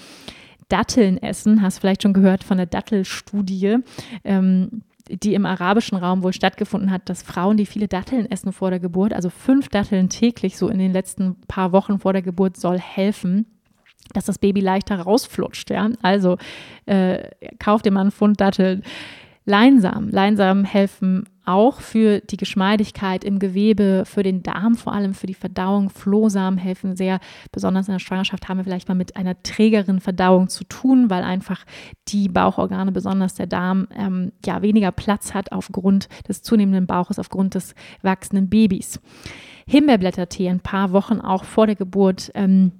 Datteln 0.69 1.23
essen, 1.23 1.61
hast 1.61 1.79
vielleicht 1.79 2.03
schon 2.03 2.15
gehört 2.15 2.45
von 2.45 2.57
der 2.57 2.67
Dattelstudie. 2.67 3.79
Ähm, 4.25 4.83
die 5.09 5.35
im 5.35 5.47
arabischen 5.47 5.99
Raum 5.99 6.23
wohl 6.23 6.33
stattgefunden 6.33 6.91
hat, 6.91 7.09
dass 7.09 7.23
Frauen, 7.23 7.57
die 7.57 7.67
viele 7.67 7.89
Datteln 7.89 8.31
essen 8.31 8.53
vor 8.53 8.71
der 8.71 8.81
Geburt, 8.81 9.13
also 9.13 9.31
fünf 9.31 9.69
Datteln 9.69 10.09
täglich 10.09 10.57
so 10.57 10.69
in 10.69 10.79
den 10.79 10.93
letzten 10.93 11.41
paar 11.49 11.73
Wochen 11.73 11.99
vor 11.99 12.13
der 12.13 12.23
Geburt, 12.23 12.57
soll 12.57 12.79
helfen, 12.79 13.47
dass 14.15 14.27
das 14.27 14.39
Baby 14.39 14.61
leichter 14.61 15.01
rausflutscht. 15.01 15.71
Ja? 15.71 15.91
Also 16.03 16.39
äh, 16.87 17.29
kauf 17.59 17.83
dir 17.83 17.91
mal 17.91 18.03
einen 18.03 18.11
Pfund 18.13 18.41
Datteln. 18.41 18.85
Leinsamen. 19.45 20.11
Leinsamen 20.11 20.65
helfen 20.65 21.25
auch 21.45 21.81
für 21.81 22.21
die 22.21 22.37
Geschmeidigkeit 22.37 23.25
im 23.25 23.41
Gewebe, 23.41 24.05
für 24.07 24.23
den 24.23 24.45
Darm, 24.45 24.77
vor 24.77 24.93
allem 24.93 25.15
für 25.15 25.27
die 25.27 25.35
Verdauung. 25.35 25.91
Flohsamen 25.91 26.59
helfen 26.59 26.95
sehr. 26.95 27.19
Besonders 27.51 27.89
in 27.89 27.95
der 27.95 27.99
Schwangerschaft 27.99 28.49
haben 28.49 28.59
wir 28.59 28.65
vielleicht 28.65 28.89
mal 28.89 28.95
mit 28.95 29.17
einer 29.17 29.43
trägeren 29.43 30.01
Verdauung 30.01 30.49
zu 30.49 30.63
tun, 30.65 31.11
weil 31.11 31.25
einfach 31.25 31.65
die 32.09 32.29
Bauchorgane, 32.29 32.93
besonders 32.93 33.35
der 33.35 33.49
Darm, 33.49 33.89
ähm, 33.97 34.31
ja 34.47 34.63
weniger 34.63 34.93
Platz 34.93 35.35
hat 35.35 35.51
aufgrund 35.51 36.09
des 36.29 36.43
zunehmenden 36.43 36.87
Bauches, 36.87 37.19
aufgrund 37.19 37.57
des 37.57 37.75
wachsenden 38.03 38.49
Babys. 38.49 39.01
Himbeerblättertee 39.67 40.49
ein 40.49 40.61
paar 40.61 40.93
Wochen 40.93 41.21
auch 41.21 41.43
vor 41.43 41.67
der 41.67 41.77
Geburt. 41.77 42.31
Ähm, 42.35 42.73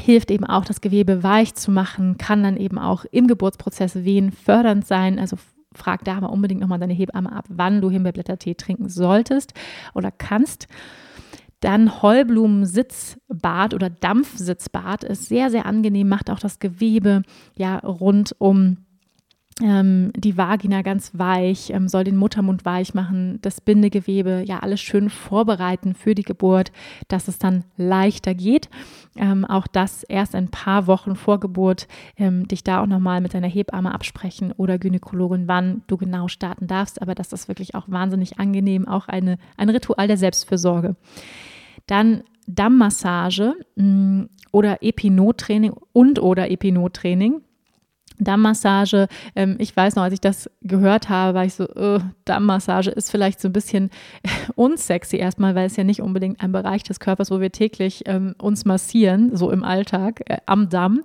hilft 0.00 0.30
eben 0.30 0.46
auch, 0.46 0.64
das 0.64 0.80
Gewebe 0.80 1.22
weich 1.22 1.54
zu 1.54 1.70
machen, 1.70 2.16
kann 2.16 2.42
dann 2.42 2.56
eben 2.56 2.78
auch 2.78 3.04
im 3.10 3.26
Geburtsprozess 3.26 3.96
Wehen 3.96 4.32
fördernd 4.32 4.86
sein, 4.86 5.18
also 5.18 5.36
frag 5.74 6.04
da 6.04 6.16
aber 6.16 6.30
unbedingt 6.30 6.60
nochmal 6.60 6.78
deine 6.78 6.92
Hebamme 6.92 7.32
ab, 7.32 7.46
wann 7.48 7.80
du 7.80 7.90
Himbeerblättertee 7.90 8.54
trinken 8.54 8.88
solltest 8.88 9.54
oder 9.94 10.10
kannst. 10.10 10.66
Dann 11.60 12.02
Heublumensitzbad 12.02 13.74
oder 13.74 13.90
Dampfsitzbad 13.90 15.04
ist 15.04 15.26
sehr, 15.26 15.50
sehr 15.50 15.66
angenehm, 15.66 16.08
macht 16.08 16.30
auch 16.30 16.38
das 16.38 16.58
Gewebe 16.58 17.22
ja 17.56 17.78
rund 17.78 18.34
um 18.38 18.78
ähm, 19.62 20.12
die 20.16 20.36
Vagina 20.36 20.82
ganz 20.82 21.12
weich, 21.14 21.70
ähm, 21.70 21.88
soll 21.88 22.04
den 22.04 22.16
Muttermund 22.16 22.64
weich 22.64 22.94
machen, 22.94 23.38
das 23.42 23.60
Bindegewebe, 23.60 24.42
ja 24.46 24.60
alles 24.60 24.80
schön 24.80 25.10
vorbereiten 25.10 25.94
für 25.94 26.14
die 26.14 26.22
Geburt, 26.22 26.72
dass 27.08 27.28
es 27.28 27.38
dann 27.38 27.64
leichter 27.76 28.34
geht. 28.34 28.70
Ähm, 29.16 29.44
auch 29.44 29.66
das 29.66 30.02
erst 30.04 30.34
ein 30.34 30.48
paar 30.48 30.86
Wochen 30.86 31.14
vor 31.14 31.40
Geburt, 31.40 31.88
ähm, 32.16 32.48
dich 32.48 32.64
da 32.64 32.82
auch 32.82 32.86
nochmal 32.86 33.20
mit 33.20 33.34
deiner 33.34 33.48
Hebamme 33.48 33.92
absprechen 33.92 34.52
oder 34.52 34.78
Gynäkologin, 34.78 35.46
wann 35.46 35.82
du 35.86 35.96
genau 35.96 36.28
starten 36.28 36.66
darfst. 36.66 37.02
Aber 37.02 37.14
das 37.14 37.32
ist 37.32 37.48
wirklich 37.48 37.74
auch 37.74 37.84
wahnsinnig 37.88 38.38
angenehm, 38.38 38.88
auch 38.88 39.08
eine, 39.08 39.38
ein 39.56 39.68
Ritual 39.68 40.06
der 40.06 40.16
Selbstfürsorge. 40.16 40.96
Dann 41.86 42.22
Dammmassage 42.46 43.54
mm, 43.76 44.22
oder 44.52 44.82
Epinot-Training 44.82 45.72
und 45.92 46.20
oder 46.20 46.50
Epinot-Training 46.50 47.42
Dammmassage, 48.20 49.08
ähm, 49.34 49.56
ich 49.58 49.76
weiß 49.76 49.96
noch, 49.96 50.02
als 50.02 50.14
ich 50.14 50.20
das 50.20 50.50
gehört 50.62 51.08
habe, 51.08 51.34
war 51.34 51.44
ich 51.44 51.54
so, 51.54 51.64
äh, 51.64 52.00
Dammmassage 52.24 52.90
ist 52.90 53.10
vielleicht 53.10 53.40
so 53.40 53.48
ein 53.48 53.52
bisschen 53.52 53.90
unsexy 54.54 55.16
erstmal, 55.16 55.54
weil 55.54 55.66
es 55.66 55.76
ja 55.76 55.84
nicht 55.84 56.02
unbedingt 56.02 56.40
ein 56.40 56.52
Bereich 56.52 56.82
des 56.82 57.00
Körpers, 57.00 57.30
wo 57.30 57.40
wir 57.40 57.52
täglich 57.52 58.02
ähm, 58.06 58.34
uns 58.38 58.64
massieren, 58.64 59.36
so 59.36 59.50
im 59.50 59.64
Alltag 59.64 60.22
äh, 60.26 60.38
am 60.46 60.68
Damm. 60.68 61.02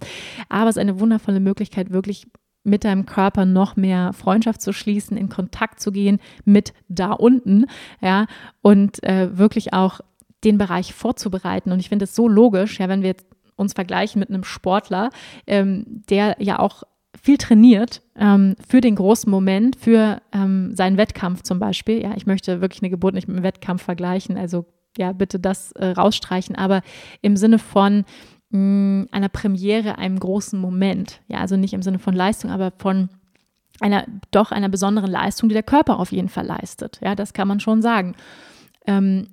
Aber 0.49 0.69
es 0.69 0.75
ist 0.75 0.81
eine 0.81 0.99
wundervolle 0.99 1.39
Möglichkeit, 1.39 1.91
wirklich 1.91 2.27
mit 2.63 2.83
deinem 2.83 3.05
Körper 3.05 3.45
noch 3.45 3.75
mehr 3.75 4.11
Freundschaft 4.11 4.61
zu 4.61 4.73
schließen, 4.73 5.17
in 5.17 5.29
Kontakt 5.29 5.79
zu 5.79 5.91
gehen 5.91 6.19
mit 6.43 6.73
da 6.89 7.11
unten, 7.11 7.67
ja, 8.01 8.25
und 8.61 9.03
äh, 9.03 9.37
wirklich 9.37 9.73
auch 9.73 10.01
den 10.43 10.57
Bereich 10.57 10.93
vorzubereiten. 10.93 11.71
Und 11.71 11.79
ich 11.79 11.89
finde 11.89 12.05
es 12.05 12.15
so 12.15 12.27
logisch, 12.27 12.79
ja, 12.79 12.89
wenn 12.89 13.01
wir 13.01 13.09
jetzt 13.09 13.27
uns 13.55 13.73
vergleichen 13.73 14.19
mit 14.19 14.29
einem 14.29 14.43
Sportler, 14.43 15.09
ähm, 15.47 16.03
der 16.09 16.35
ja 16.39 16.59
auch 16.59 16.83
viel 17.25 17.39
trainiert 17.39 18.03
ähm, 18.15 18.55
für 18.69 18.81
den 18.81 18.93
großen 18.93 19.31
Moment, 19.31 19.77
für 19.77 20.21
ähm, 20.31 20.75
seinen 20.75 20.97
Wettkampf 20.97 21.41
zum 21.41 21.57
Beispiel. 21.57 22.03
Ja, 22.03 22.13
ich 22.15 22.27
möchte 22.27 22.61
wirklich 22.61 22.83
eine 22.83 22.91
Geburt 22.91 23.15
nicht 23.15 23.27
mit 23.27 23.35
einem 23.35 23.43
Wettkampf 23.43 23.81
vergleichen, 23.81 24.37
also 24.37 24.65
ja, 24.95 25.11
bitte 25.11 25.39
das 25.39 25.71
äh, 25.71 25.87
rausstreichen, 25.87 26.55
aber 26.55 26.83
im 27.23 27.35
Sinne 27.35 27.57
von 27.57 28.05
mh, 28.51 28.59
mm, 28.59 29.07
einer 29.11 29.29
Premiere, 29.29 29.97
einem 29.97 30.19
großen 30.19 30.59
Moment. 30.59 31.21
Ja, 31.27 31.39
also 31.39 31.57
nicht 31.57 31.73
im 31.73 31.81
Sinne 31.81 31.97
von 31.97 32.13
Leistung, 32.13 32.51
aber 32.51 32.71
von 32.77 33.09
einer, 33.79 34.05
doch 34.29 34.51
einer 34.51 34.69
besonderen 34.69 35.09
Leistung, 35.09 35.49
die 35.49 35.53
der 35.53 35.63
Körper 35.63 35.97
auf 35.97 36.11
jeden 36.11 36.29
Fall 36.29 36.45
leistet. 36.45 36.99
Ja, 37.03 37.15
das 37.15 37.33
kann 37.33 37.47
man 37.47 37.59
schon 37.59 37.81
sagen. 37.81 38.13
Ähm, 38.85 39.29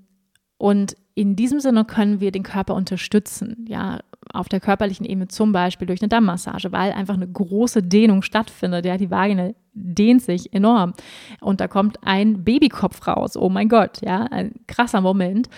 und 0.57 0.97
in 1.15 1.37
diesem 1.37 1.61
Sinne 1.61 1.85
können 1.85 2.21
wir 2.21 2.33
den 2.33 2.43
Körper 2.43 2.75
unterstützen, 2.75 3.67
ja, 3.69 4.01
auf 4.33 4.49
der 4.49 4.61
körperlichen 4.61 5.07
Ebene 5.07 5.29
zum 5.29 5.53
Beispiel 5.53 5.87
durch 5.87 6.03
eine 6.03 6.09
Dammmassage, 6.09 6.73
weil 6.73 6.93
einfach 6.93 7.15
eine 7.15 7.29
große 7.29 7.83
Dehnung 7.83 8.23
stattfindet. 8.23 8.85
Ja, 8.85 8.97
die 8.97 9.11
Vagina 9.11 9.51
dehnt 9.75 10.23
sich 10.23 10.53
enorm 10.53 10.93
und 11.41 11.61
da 11.61 11.69
kommt 11.69 11.99
ein 12.03 12.45
Babykopf 12.45 13.07
raus. 13.07 13.37
Oh 13.37 13.49
mein 13.49 13.69
Gott, 13.69 14.03
ja, 14.03 14.25
ein 14.25 14.53
krasser 14.67 15.01
Moment. 15.01 15.49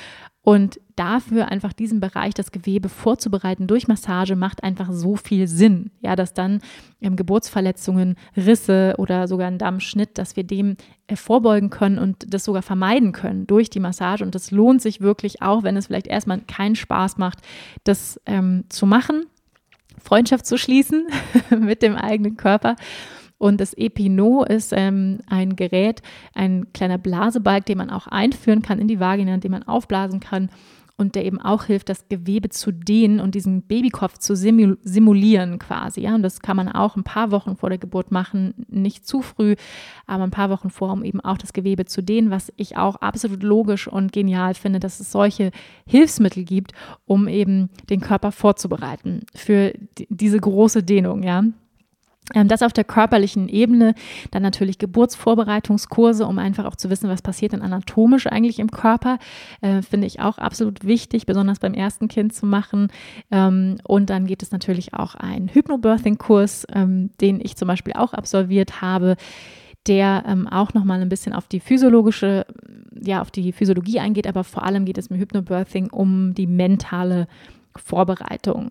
Und 0.45 0.78
dafür 0.95 1.49
einfach 1.49 1.72
diesen 1.72 2.01
Bereich, 2.01 2.34
das 2.34 2.53
Gewebe 2.53 2.90
vorzubereiten 2.90 3.66
durch 3.66 3.88
Massage, 3.88 4.36
macht 4.36 4.62
einfach 4.62 4.92
so 4.92 5.16
viel 5.16 5.49
Sinn. 5.49 5.90
Ja, 6.03 6.16
dass 6.16 6.34
dann 6.34 6.61
ähm, 7.01 7.16
Geburtsverletzungen, 7.16 8.16
Risse 8.36 8.95
oder 8.99 9.26
sogar 9.26 9.47
ein 9.47 9.57
Dammschnitt, 9.57 10.18
dass 10.18 10.36
wir 10.36 10.45
dem 10.45 10.76
äh, 11.07 11.16
vorbeugen 11.16 11.70
können 11.70 11.99
und 11.99 12.26
das 12.32 12.45
sogar 12.45 12.61
vermeiden 12.61 13.12
können 13.12 13.47
durch 13.47 13.70
die 13.70 13.80
Massage. 13.80 14.22
Und 14.22 14.34
das 14.34 14.51
lohnt 14.51 14.82
sich 14.82 15.01
wirklich 15.01 15.40
auch, 15.40 15.62
wenn 15.62 15.78
es 15.78 15.86
vielleicht 15.86 16.09
erstmal 16.09 16.40
keinen 16.40 16.76
Spaß 16.76 17.16
macht, 17.16 17.38
das 17.84 18.20
ähm, 18.26 18.64
zu 18.68 18.84
machen, 18.84 19.24
Freundschaft 19.99 20.45
zu 20.45 20.59
schließen 20.59 21.07
mit 21.59 21.80
dem 21.80 21.97
eigenen 21.97 22.36
Körper 22.36 22.76
und 23.39 23.61
das 23.61 23.74
Epinot 23.74 24.49
ist 24.49 24.72
ähm, 24.74 25.18
ein 25.26 25.57
Gerät, 25.57 26.03
ein 26.35 26.72
kleiner 26.72 26.99
Blasebalg, 26.99 27.66
den 27.66 27.78
man 27.78 27.91
auch 27.91 28.07
einführen 28.07 28.62
kann 28.62 28.78
in 28.78 28.89
die 28.89 29.01
Vagina, 29.01 29.37
den 29.37 29.51
man 29.51 29.64
aufblasen 29.64 30.20
kann 30.20 30.51
und 30.97 31.16
der 31.16 31.24
eben 31.24 31.41
auch 31.41 31.64
hilft, 31.64 31.89
das 31.89 32.09
Gewebe 32.09 32.51
zu 32.51 32.70
dehnen 32.70 33.18
und 33.18 33.35
diesen 33.35 33.62
Babykopf 33.62 34.18
zu 34.18 34.37
simulieren 34.37 35.59
quasi. 35.59 36.03
Ja? 36.03 36.14
Und 36.14 36.22
das 36.22 36.41
kann 36.41 36.57
man 36.57 36.68
auch 36.68 36.97
ein 36.97 37.03
paar 37.03 37.32
Wochen 37.32 37.57
vor 37.57 37.68
der 37.68 37.78
Geburt 37.78 38.12
machen, 38.12 38.55
nicht 38.68 39.07
zu 39.07 39.20
früh, 39.20 39.57
aber 40.07 40.24
ein 40.24 40.30
paar 40.30 40.51
Wochen 40.51 40.70
vor, 40.70 40.93
um 40.93 41.03
eben 41.03 41.20
auch 41.20 41.37
das 41.37 41.53
Gewebe 41.53 41.85
zu 41.85 42.03
dehnen, 42.03 42.30
was 42.30 42.53
ich 42.57 42.76
auch 42.76 42.97
absolut 42.97 43.43
logisch 43.43 43.89
und 43.89 44.12
genial 44.12 44.55
finde, 44.55 44.78
dass 44.78 45.01
es 45.01 45.11
solche 45.11 45.51
Hilfsmittel 45.87 46.45
gibt, 46.45 46.72
um 47.07 47.26
eben 47.26 47.70
den 47.91 48.01
Körper 48.01 48.30
vorzubereiten 48.30 49.24
für 49.35 49.72
diese 50.09 50.39
große 50.39 50.85
Dehnung. 50.85 51.24
Ja? 51.24 51.43
Ähm, 52.33 52.49
das 52.49 52.62
auf 52.62 52.72
der 52.72 52.85
körperlichen 52.85 53.49
Ebene, 53.49 53.95
dann 54.31 54.43
natürlich 54.43 54.79
Geburtsvorbereitungskurse, 54.79 56.27
um 56.27 56.39
einfach 56.39 56.64
auch 56.64 56.77
zu 56.77 56.89
wissen, 56.89 57.11
was 57.11 57.20
passiert 57.20 57.53
denn 57.53 57.62
anatomisch 57.62 58.27
eigentlich 58.27 58.59
im 58.59 58.70
Körper, 58.70 59.18
äh, 59.61 59.83
finde 59.83 60.07
ich 60.07 60.20
auch 60.20 60.39
absolut 60.39 60.85
wichtig, 60.85 61.27
besonders 61.27 61.59
beim 61.59 61.75
ersten 61.75 62.09
Kind 62.09 62.35
zu 62.35 62.47
machen. 62.47 62.89
Ähm, 63.31 63.77
und 63.85 64.09
dann 64.09 64.27
gibt 64.27 64.43
es 64.43 64.53
natürlich 64.53 64.95
auch 64.95 65.14
einen 65.14 65.49
Hypnobirthing-Kurs, 65.49 66.66
ähm, 66.72 67.11
den 67.20 67.41
ich 67.41 67.57
zum 67.57 67.68
Beispiel 67.68 67.93
auch 67.93 68.14
absolviert 68.14 68.81
habe, 68.81 69.16
der 69.87 70.25
ähm, 70.27 70.49
auch 70.49 70.72
nochmal 70.72 71.03
ein 71.03 71.11
bisschen 71.11 71.35
auf 71.35 71.47
die 71.47 71.61
physiologische, 71.61 72.47
ja, 72.99 73.20
auf 73.20 73.31
die 73.31 73.53
Physiologie 73.53 74.01
eingeht, 74.01 74.27
aber 74.27 74.45
vor 74.45 74.62
allem 74.62 74.87
geht 74.87 74.97
es 74.97 75.09
im 75.09 75.18
Hypnobirthing 75.18 75.91
um 75.91 76.33
die 76.33 76.47
mentale 76.47 77.27
Vorbereitung 77.77 78.70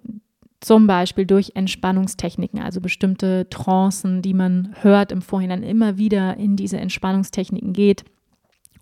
zum 0.64 0.88
Beispiel 0.88 1.26
durch 1.26 1.52
Entspannungstechniken, 1.56 2.62
also 2.62 2.80
bestimmte 2.80 3.48
Trancen, 3.50 4.22
die 4.22 4.34
man 4.34 4.74
hört 4.82 5.12
im 5.12 5.22
Vorhinein 5.22 5.62
immer 5.62 5.98
wieder 5.98 6.38
in 6.38 6.56
diese 6.56 6.78
Entspannungstechniken 6.78 7.74
geht 7.74 8.06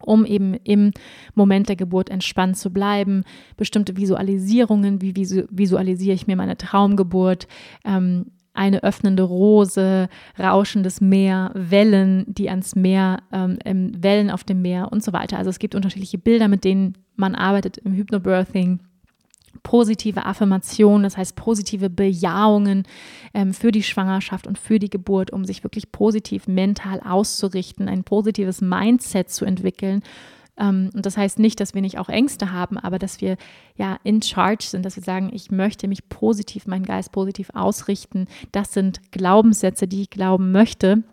um 0.03 0.25
eben 0.25 0.55
im 0.63 0.93
Moment 1.35 1.69
der 1.69 1.75
Geburt 1.75 2.09
entspannt 2.09 2.57
zu 2.57 2.71
bleiben. 2.71 3.23
Bestimmte 3.55 3.97
Visualisierungen, 3.97 4.99
wie 4.99 5.15
visualisiere 5.15 6.15
ich 6.15 6.25
mir 6.25 6.35
meine 6.35 6.57
Traumgeburt, 6.57 7.47
ähm, 7.85 8.31
eine 8.53 8.83
öffnende 8.83 9.21
Rose, 9.23 10.09
rauschendes 10.39 11.01
Meer, 11.01 11.51
Wellen, 11.53 12.25
die 12.27 12.49
ans 12.49 12.75
Meer, 12.75 13.19
ähm, 13.31 13.91
Wellen 13.95 14.31
auf 14.31 14.43
dem 14.43 14.63
Meer 14.63 14.91
und 14.91 15.03
so 15.03 15.13
weiter. 15.13 15.37
Also 15.37 15.51
es 15.51 15.59
gibt 15.59 15.75
unterschiedliche 15.75 16.17
Bilder, 16.17 16.47
mit 16.47 16.63
denen 16.63 16.97
man 17.15 17.35
arbeitet 17.35 17.77
im 17.77 17.93
Hypnobirthing 17.93 18.79
positive 19.63 20.25
Affirmationen, 20.25 21.03
das 21.03 21.17
heißt 21.17 21.35
positive 21.35 21.89
Bejahungen 21.89 22.83
ähm, 23.33 23.53
für 23.53 23.71
die 23.71 23.83
Schwangerschaft 23.83 24.47
und 24.47 24.57
für 24.57 24.79
die 24.79 24.89
Geburt, 24.89 25.31
um 25.31 25.45
sich 25.45 25.63
wirklich 25.63 25.91
positiv 25.91 26.47
mental 26.47 26.99
auszurichten, 26.99 27.87
ein 27.87 28.03
positives 28.03 28.61
Mindset 28.61 29.29
zu 29.29 29.45
entwickeln. 29.45 30.01
Ähm, 30.57 30.89
und 30.93 31.05
das 31.05 31.17
heißt 31.17 31.39
nicht, 31.39 31.59
dass 31.59 31.73
wir 31.73 31.81
nicht 31.81 31.97
auch 31.97 32.09
Ängste 32.09 32.51
haben, 32.51 32.77
aber 32.77 32.99
dass 32.99 33.21
wir 33.21 33.37
ja 33.75 33.97
in 34.03 34.21
charge 34.21 34.65
sind, 34.65 34.85
dass 34.85 34.95
wir 34.95 35.03
sagen, 35.03 35.31
ich 35.33 35.51
möchte 35.51 35.87
mich 35.87 36.09
positiv, 36.09 36.67
meinen 36.67 36.85
Geist 36.85 37.11
positiv 37.11 37.49
ausrichten. 37.53 38.27
Das 38.51 38.73
sind 38.73 39.11
Glaubenssätze, 39.11 39.87
die 39.87 40.03
ich 40.03 40.09
glauben 40.09 40.51
möchte 40.51 41.03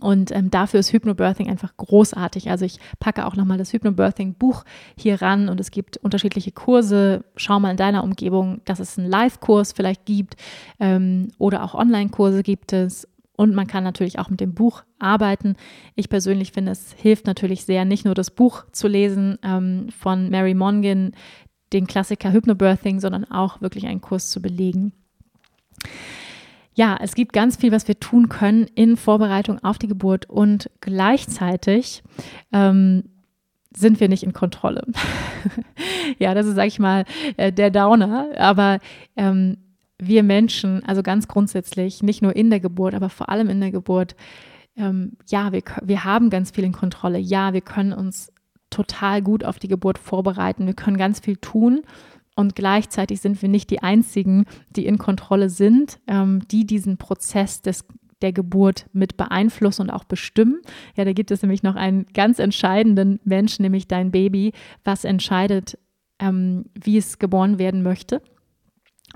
und 0.00 0.32
ähm, 0.32 0.50
dafür 0.50 0.80
ist 0.80 0.92
Hypnobirthing 0.92 1.48
einfach 1.48 1.76
großartig. 1.76 2.50
Also 2.50 2.64
ich 2.64 2.78
packe 2.98 3.26
auch 3.26 3.36
nochmal 3.36 3.58
das 3.58 3.72
Hypnobirthing-Buch 3.72 4.64
hier 4.96 5.22
ran 5.22 5.48
und 5.48 5.60
es 5.60 5.70
gibt 5.70 5.98
unterschiedliche 5.98 6.52
Kurse. 6.52 7.24
Schau 7.36 7.60
mal 7.60 7.70
in 7.70 7.76
deiner 7.76 8.02
Umgebung, 8.02 8.60
dass 8.64 8.80
es 8.80 8.98
einen 8.98 9.08
Live-Kurs 9.08 9.72
vielleicht 9.72 10.04
gibt 10.04 10.36
ähm, 10.80 11.28
oder 11.38 11.62
auch 11.62 11.74
Online-Kurse 11.74 12.42
gibt 12.42 12.72
es. 12.72 13.08
Und 13.36 13.54
man 13.54 13.66
kann 13.66 13.82
natürlich 13.82 14.18
auch 14.18 14.30
mit 14.30 14.40
dem 14.40 14.54
Buch 14.54 14.84
arbeiten. 14.98 15.56
Ich 15.96 16.08
persönlich 16.08 16.52
finde, 16.52 16.72
es 16.72 16.92
hilft 16.92 17.26
natürlich 17.26 17.64
sehr, 17.64 17.84
nicht 17.84 18.04
nur 18.04 18.14
das 18.14 18.30
Buch 18.30 18.64
zu 18.70 18.86
lesen 18.86 19.38
ähm, 19.42 19.88
von 19.90 20.30
Mary 20.30 20.54
Mongan, 20.54 21.12
den 21.72 21.86
Klassiker 21.86 22.32
Hypnobirthing, 22.32 23.00
sondern 23.00 23.24
auch 23.24 23.60
wirklich 23.60 23.86
einen 23.86 24.00
Kurs 24.00 24.30
zu 24.30 24.40
belegen 24.40 24.92
ja, 26.74 26.98
es 27.00 27.14
gibt 27.14 27.32
ganz 27.32 27.56
viel, 27.56 27.72
was 27.72 27.86
wir 27.88 27.98
tun 28.00 28.28
können 28.28 28.66
in 28.74 28.96
Vorbereitung 28.96 29.62
auf 29.62 29.78
die 29.78 29.86
Geburt 29.86 30.28
und 30.28 30.70
gleichzeitig 30.80 32.02
ähm, 32.52 33.04
sind 33.76 34.00
wir 34.00 34.08
nicht 34.08 34.22
in 34.22 34.32
Kontrolle. 34.32 34.84
ja, 36.18 36.34
das 36.34 36.46
ist, 36.46 36.56
sag 36.56 36.66
ich 36.66 36.78
mal, 36.78 37.04
äh, 37.36 37.52
der 37.52 37.70
Downer. 37.70 38.28
Aber 38.36 38.78
ähm, 39.16 39.58
wir 39.98 40.22
Menschen, 40.22 40.84
also 40.84 41.02
ganz 41.02 41.28
grundsätzlich, 41.28 42.02
nicht 42.02 42.22
nur 42.22 42.34
in 42.34 42.50
der 42.50 42.60
Geburt, 42.60 42.94
aber 42.94 43.08
vor 43.08 43.28
allem 43.28 43.48
in 43.48 43.60
der 43.60 43.70
Geburt, 43.70 44.16
ähm, 44.76 45.12
ja, 45.28 45.52
wir, 45.52 45.62
wir 45.82 46.04
haben 46.04 46.30
ganz 46.30 46.50
viel 46.50 46.64
in 46.64 46.72
Kontrolle. 46.72 47.18
Ja, 47.18 47.52
wir 47.52 47.60
können 47.60 47.92
uns 47.92 48.32
total 48.70 49.22
gut 49.22 49.44
auf 49.44 49.60
die 49.60 49.68
Geburt 49.68 49.98
vorbereiten. 49.98 50.66
Wir 50.66 50.74
können 50.74 50.96
ganz 50.96 51.20
viel 51.20 51.36
tun. 51.36 51.82
Und 52.36 52.56
gleichzeitig 52.56 53.20
sind 53.20 53.40
wir 53.42 53.48
nicht 53.48 53.70
die 53.70 53.82
Einzigen, 53.82 54.44
die 54.70 54.86
in 54.86 54.98
Kontrolle 54.98 55.50
sind, 55.50 56.00
ähm, 56.08 56.42
die 56.50 56.66
diesen 56.66 56.96
Prozess 56.96 57.62
des 57.62 57.84
der 58.22 58.32
Geburt 58.32 58.86
mit 58.92 59.16
beeinflussen 59.18 59.82
und 59.82 59.90
auch 59.90 60.04
bestimmen. 60.04 60.62
Ja, 60.96 61.04
da 61.04 61.12
gibt 61.12 61.30
es 61.30 61.42
nämlich 61.42 61.62
noch 61.62 61.76
einen 61.76 62.06
ganz 62.14 62.38
entscheidenden 62.38 63.20
Menschen, 63.24 63.62
nämlich 63.62 63.86
dein 63.86 64.10
Baby, 64.10 64.52
was 64.82 65.04
entscheidet, 65.04 65.78
ähm, 66.18 66.64
wie 66.74 66.96
es 66.96 67.18
geboren 67.18 67.58
werden 67.58 67.82
möchte. 67.82 68.22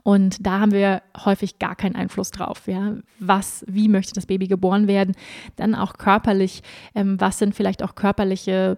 Und 0.05 0.47
da 0.47 0.61
haben 0.61 0.73
wir 0.73 1.03
häufig 1.25 1.59
gar 1.59 1.75
keinen 1.75 1.97
Einfluss 1.97 2.31
drauf. 2.31 2.67
Ja? 2.67 2.97
Was, 3.19 3.65
wie 3.67 3.89
möchte 3.89 4.13
das 4.13 4.27
Baby 4.27 4.47
geboren 4.47 4.87
werden? 4.87 5.15
Dann 5.57 5.75
auch 5.75 5.95
körperlich, 5.95 6.63
ähm, 6.95 7.21
was 7.21 7.39
sind 7.39 7.55
vielleicht 7.55 7.83
auch 7.83 7.95
körperliche 7.95 8.77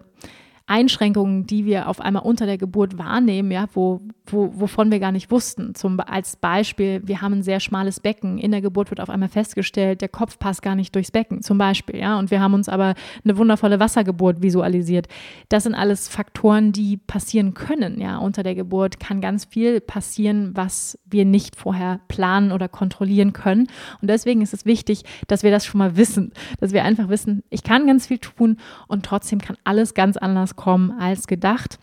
Einschränkungen, 0.71 1.45
die 1.45 1.65
wir 1.65 1.89
auf 1.89 1.99
einmal 1.99 2.23
unter 2.23 2.45
der 2.45 2.57
Geburt 2.57 2.97
wahrnehmen, 2.97 3.51
ja, 3.51 3.65
wo, 3.73 3.99
wo, 4.25 4.53
wovon 4.55 4.89
wir 4.89 5.01
gar 5.01 5.11
nicht 5.11 5.29
wussten. 5.29 5.75
Zum, 5.75 5.99
als 5.99 6.37
Beispiel, 6.37 7.01
wir 7.03 7.21
haben 7.21 7.33
ein 7.33 7.43
sehr 7.43 7.59
schmales 7.59 7.99
Becken. 7.99 8.37
In 8.37 8.51
der 8.51 8.61
Geburt 8.61 8.89
wird 8.89 9.01
auf 9.01 9.09
einmal 9.09 9.27
festgestellt, 9.27 9.99
der 9.99 10.07
Kopf 10.07 10.39
passt 10.39 10.61
gar 10.61 10.75
nicht 10.75 10.95
durchs 10.95 11.11
Becken, 11.11 11.41
zum 11.41 11.57
Beispiel. 11.57 11.99
Ja, 11.99 12.17
und 12.17 12.31
wir 12.31 12.39
haben 12.39 12.53
uns 12.53 12.69
aber 12.69 12.95
eine 13.25 13.37
wundervolle 13.37 13.81
Wassergeburt 13.81 14.41
visualisiert. 14.41 15.09
Das 15.49 15.63
sind 15.63 15.75
alles 15.75 16.07
Faktoren, 16.07 16.71
die 16.71 16.95
passieren 16.95 17.53
können. 17.53 17.99
Ja, 17.99 18.19
unter 18.19 18.41
der 18.41 18.55
Geburt 18.55 18.97
kann 18.97 19.19
ganz 19.19 19.43
viel 19.43 19.81
passieren, 19.81 20.51
was 20.55 20.97
wir 21.03 21.25
nicht 21.25 21.57
vorher 21.57 21.99
planen 22.07 22.53
oder 22.53 22.69
kontrollieren 22.69 23.33
können. 23.33 23.67
Und 24.01 24.09
deswegen 24.09 24.41
ist 24.41 24.53
es 24.53 24.65
wichtig, 24.65 25.03
dass 25.27 25.43
wir 25.43 25.51
das 25.51 25.65
schon 25.65 25.79
mal 25.79 25.97
wissen, 25.97 26.31
dass 26.61 26.71
wir 26.71 26.85
einfach 26.85 27.09
wissen, 27.09 27.43
ich 27.49 27.63
kann 27.63 27.87
ganz 27.87 28.07
viel 28.07 28.19
tun 28.19 28.55
und 28.87 29.05
trotzdem 29.05 29.39
kann 29.39 29.57
alles 29.65 29.93
ganz 29.93 30.15
anders 30.15 30.55
kommen 30.55 30.60
als 30.67 31.27
gedacht. 31.27 31.79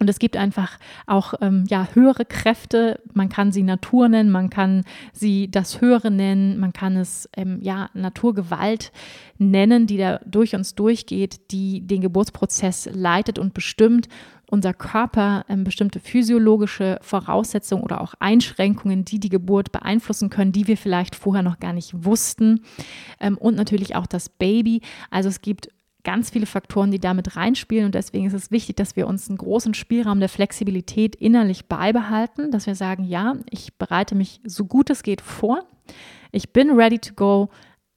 Und 0.00 0.08
es 0.08 0.18
gibt 0.18 0.36
einfach 0.36 0.78
auch 1.06 1.34
ähm, 1.40 1.64
ja, 1.68 1.88
höhere 1.92 2.24
Kräfte. 2.24 3.00
Man 3.14 3.28
kann 3.28 3.52
sie 3.52 3.62
Natur 3.62 4.08
nennen, 4.08 4.30
man 4.30 4.50
kann 4.50 4.84
sie 5.12 5.50
das 5.50 5.80
Höhere 5.80 6.10
nennen, 6.10 6.58
man 6.58 6.72
kann 6.72 6.96
es 6.96 7.28
ähm, 7.36 7.58
ja, 7.62 7.90
Naturgewalt 7.94 8.92
nennen, 9.38 9.86
die 9.86 9.96
da 9.96 10.20
durch 10.24 10.54
uns 10.54 10.74
durchgeht, 10.74 11.50
die 11.50 11.80
den 11.80 12.00
Geburtsprozess 12.00 12.88
leitet 12.92 13.38
und 13.38 13.54
bestimmt. 13.54 14.08
Unser 14.50 14.72
Körper 14.72 15.44
ähm, 15.48 15.64
bestimmte 15.64 16.00
physiologische 16.00 16.98
Voraussetzungen 17.02 17.82
oder 17.82 18.00
auch 18.00 18.14
Einschränkungen, 18.18 19.04
die 19.04 19.20
die 19.20 19.28
Geburt 19.28 19.72
beeinflussen 19.72 20.30
können, 20.30 20.52
die 20.52 20.66
wir 20.66 20.78
vielleicht 20.78 21.16
vorher 21.16 21.42
noch 21.42 21.58
gar 21.58 21.74
nicht 21.74 22.04
wussten. 22.04 22.62
Ähm, 23.20 23.36
und 23.36 23.56
natürlich 23.56 23.94
auch 23.96 24.06
das 24.06 24.30
Baby. 24.30 24.80
Also 25.10 25.28
es 25.28 25.42
gibt 25.42 25.68
ganz 26.04 26.30
viele 26.30 26.46
Faktoren, 26.46 26.90
die 26.90 27.00
damit 27.00 27.36
reinspielen. 27.36 27.86
Und 27.86 27.94
deswegen 27.94 28.26
ist 28.26 28.34
es 28.34 28.50
wichtig, 28.50 28.76
dass 28.76 28.96
wir 28.96 29.06
uns 29.06 29.28
einen 29.28 29.38
großen 29.38 29.74
Spielraum 29.74 30.20
der 30.20 30.28
Flexibilität 30.28 31.16
innerlich 31.16 31.66
beibehalten, 31.66 32.50
dass 32.50 32.66
wir 32.66 32.74
sagen, 32.74 33.04
ja, 33.04 33.34
ich 33.50 33.76
bereite 33.76 34.14
mich 34.14 34.40
so 34.44 34.64
gut 34.64 34.90
es 34.90 35.02
geht 35.02 35.20
vor. 35.20 35.64
Ich 36.32 36.52
bin 36.52 36.70
ready 36.70 36.98
to 36.98 37.14
go, 37.14 37.48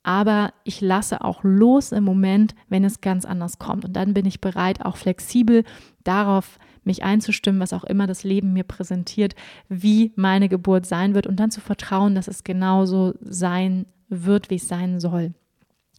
aber 0.04 0.54
ich 0.64 0.82
lasse 0.82 1.24
auch 1.24 1.44
los 1.44 1.92
im 1.92 2.04
Moment, 2.04 2.56
wenn 2.70 2.84
es 2.84 3.02
ganz 3.02 3.26
anders 3.26 3.60
kommt. 3.60 3.86
Und 3.86 3.94
dann 3.94 4.14
bin 4.14 4.26
ich 4.26 4.42
bereit, 4.42 4.84
auch 4.84 4.98
flexibel 4.98 5.64
darauf 6.04 6.58
mich 6.84 7.04
einzustimmen, 7.04 7.62
was 7.62 7.74
auch 7.74 7.84
immer 7.84 8.08
das 8.08 8.24
Leben 8.24 8.54
mir 8.54 8.64
präsentiert, 8.64 9.36
wie 9.70 10.12
meine 10.16 10.50
Geburt 10.50 10.88
sein 10.88 11.14
wird 11.14 11.28
und 11.28 11.40
dann 11.40 11.52
zu 11.52 11.62
vertrauen, 11.62 12.16
dass 12.16 12.28
es 12.28 12.44
genauso 12.44 13.14
sein 13.22 13.86
wird, 14.10 14.50
wie 14.50 14.56
es 14.56 14.68
sein 14.68 15.00
soll. 15.00 15.34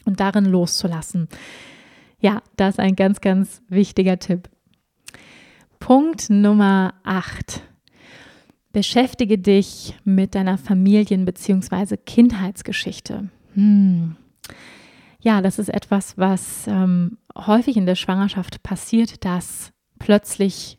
Und 0.04 0.18
darin 0.18 0.44
loszulassen. 0.44 1.28
Ja, 2.22 2.40
das 2.56 2.74
ist 2.74 2.78
ein 2.78 2.94
ganz, 2.94 3.20
ganz 3.20 3.62
wichtiger 3.68 4.16
Tipp. 4.16 4.48
Punkt 5.80 6.30
Nummer 6.30 6.94
8. 7.02 7.60
Beschäftige 8.72 9.38
dich 9.38 9.96
mit 10.04 10.36
deiner 10.36 10.56
Familien- 10.56 11.24
bzw. 11.24 11.96
Kindheitsgeschichte. 11.96 13.28
Hm. 13.54 14.16
Ja, 15.18 15.42
das 15.42 15.58
ist 15.58 15.68
etwas, 15.68 16.16
was 16.16 16.68
ähm, 16.68 17.18
häufig 17.36 17.76
in 17.76 17.86
der 17.86 17.96
Schwangerschaft 17.96 18.62
passiert, 18.62 19.24
dass 19.24 19.72
plötzlich 19.98 20.78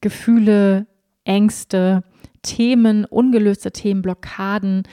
Gefühle, 0.00 0.86
Ängste, 1.24 2.04
Themen, 2.42 3.04
ungelöste 3.04 3.72
Themen, 3.72 4.02
Blockaden 4.02 4.84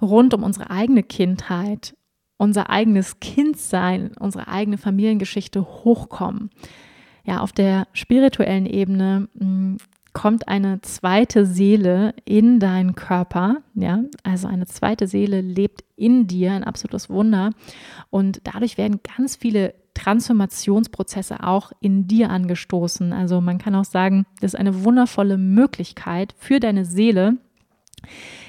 rund 0.00 0.34
um 0.34 0.42
unsere 0.42 0.70
eigene 0.70 1.04
Kindheit 1.04 1.94
unser 2.36 2.70
eigenes 2.70 3.20
Kindsein, 3.20 4.12
unsere 4.18 4.48
eigene 4.48 4.78
Familiengeschichte 4.78 5.62
hochkommen. 5.62 6.50
Ja, 7.24 7.40
auf 7.40 7.52
der 7.52 7.86
spirituellen 7.92 8.66
Ebene 8.66 9.28
mh, 9.34 9.44
hm, 9.44 9.78
kommt 10.12 10.48
eine 10.48 10.80
zweite 10.82 11.46
Seele 11.46 12.14
in 12.24 12.60
deinen 12.60 12.94
Körper, 12.94 13.62
ja, 13.74 14.02
also 14.22 14.46
eine 14.46 14.66
zweite 14.66 15.06
Seele 15.06 15.40
lebt 15.40 15.84
in 15.96 16.26
dir, 16.26 16.52
ein 16.52 16.64
absolutes 16.64 17.08
Wunder 17.08 17.50
und 18.10 18.40
dadurch 18.44 18.76
werden 18.76 19.00
ganz 19.16 19.36
viele 19.36 19.74
Transformationsprozesse 19.94 21.42
auch 21.42 21.72
in 21.80 22.06
dir 22.06 22.30
angestoßen. 22.30 23.12
Also 23.12 23.40
man 23.40 23.58
kann 23.58 23.74
auch 23.74 23.84
sagen, 23.84 24.26
das 24.40 24.54
ist 24.54 24.60
eine 24.60 24.84
wundervolle 24.84 25.38
Möglichkeit 25.38 26.34
für 26.38 26.60
deine 26.60 26.84
Seele, 26.84 27.36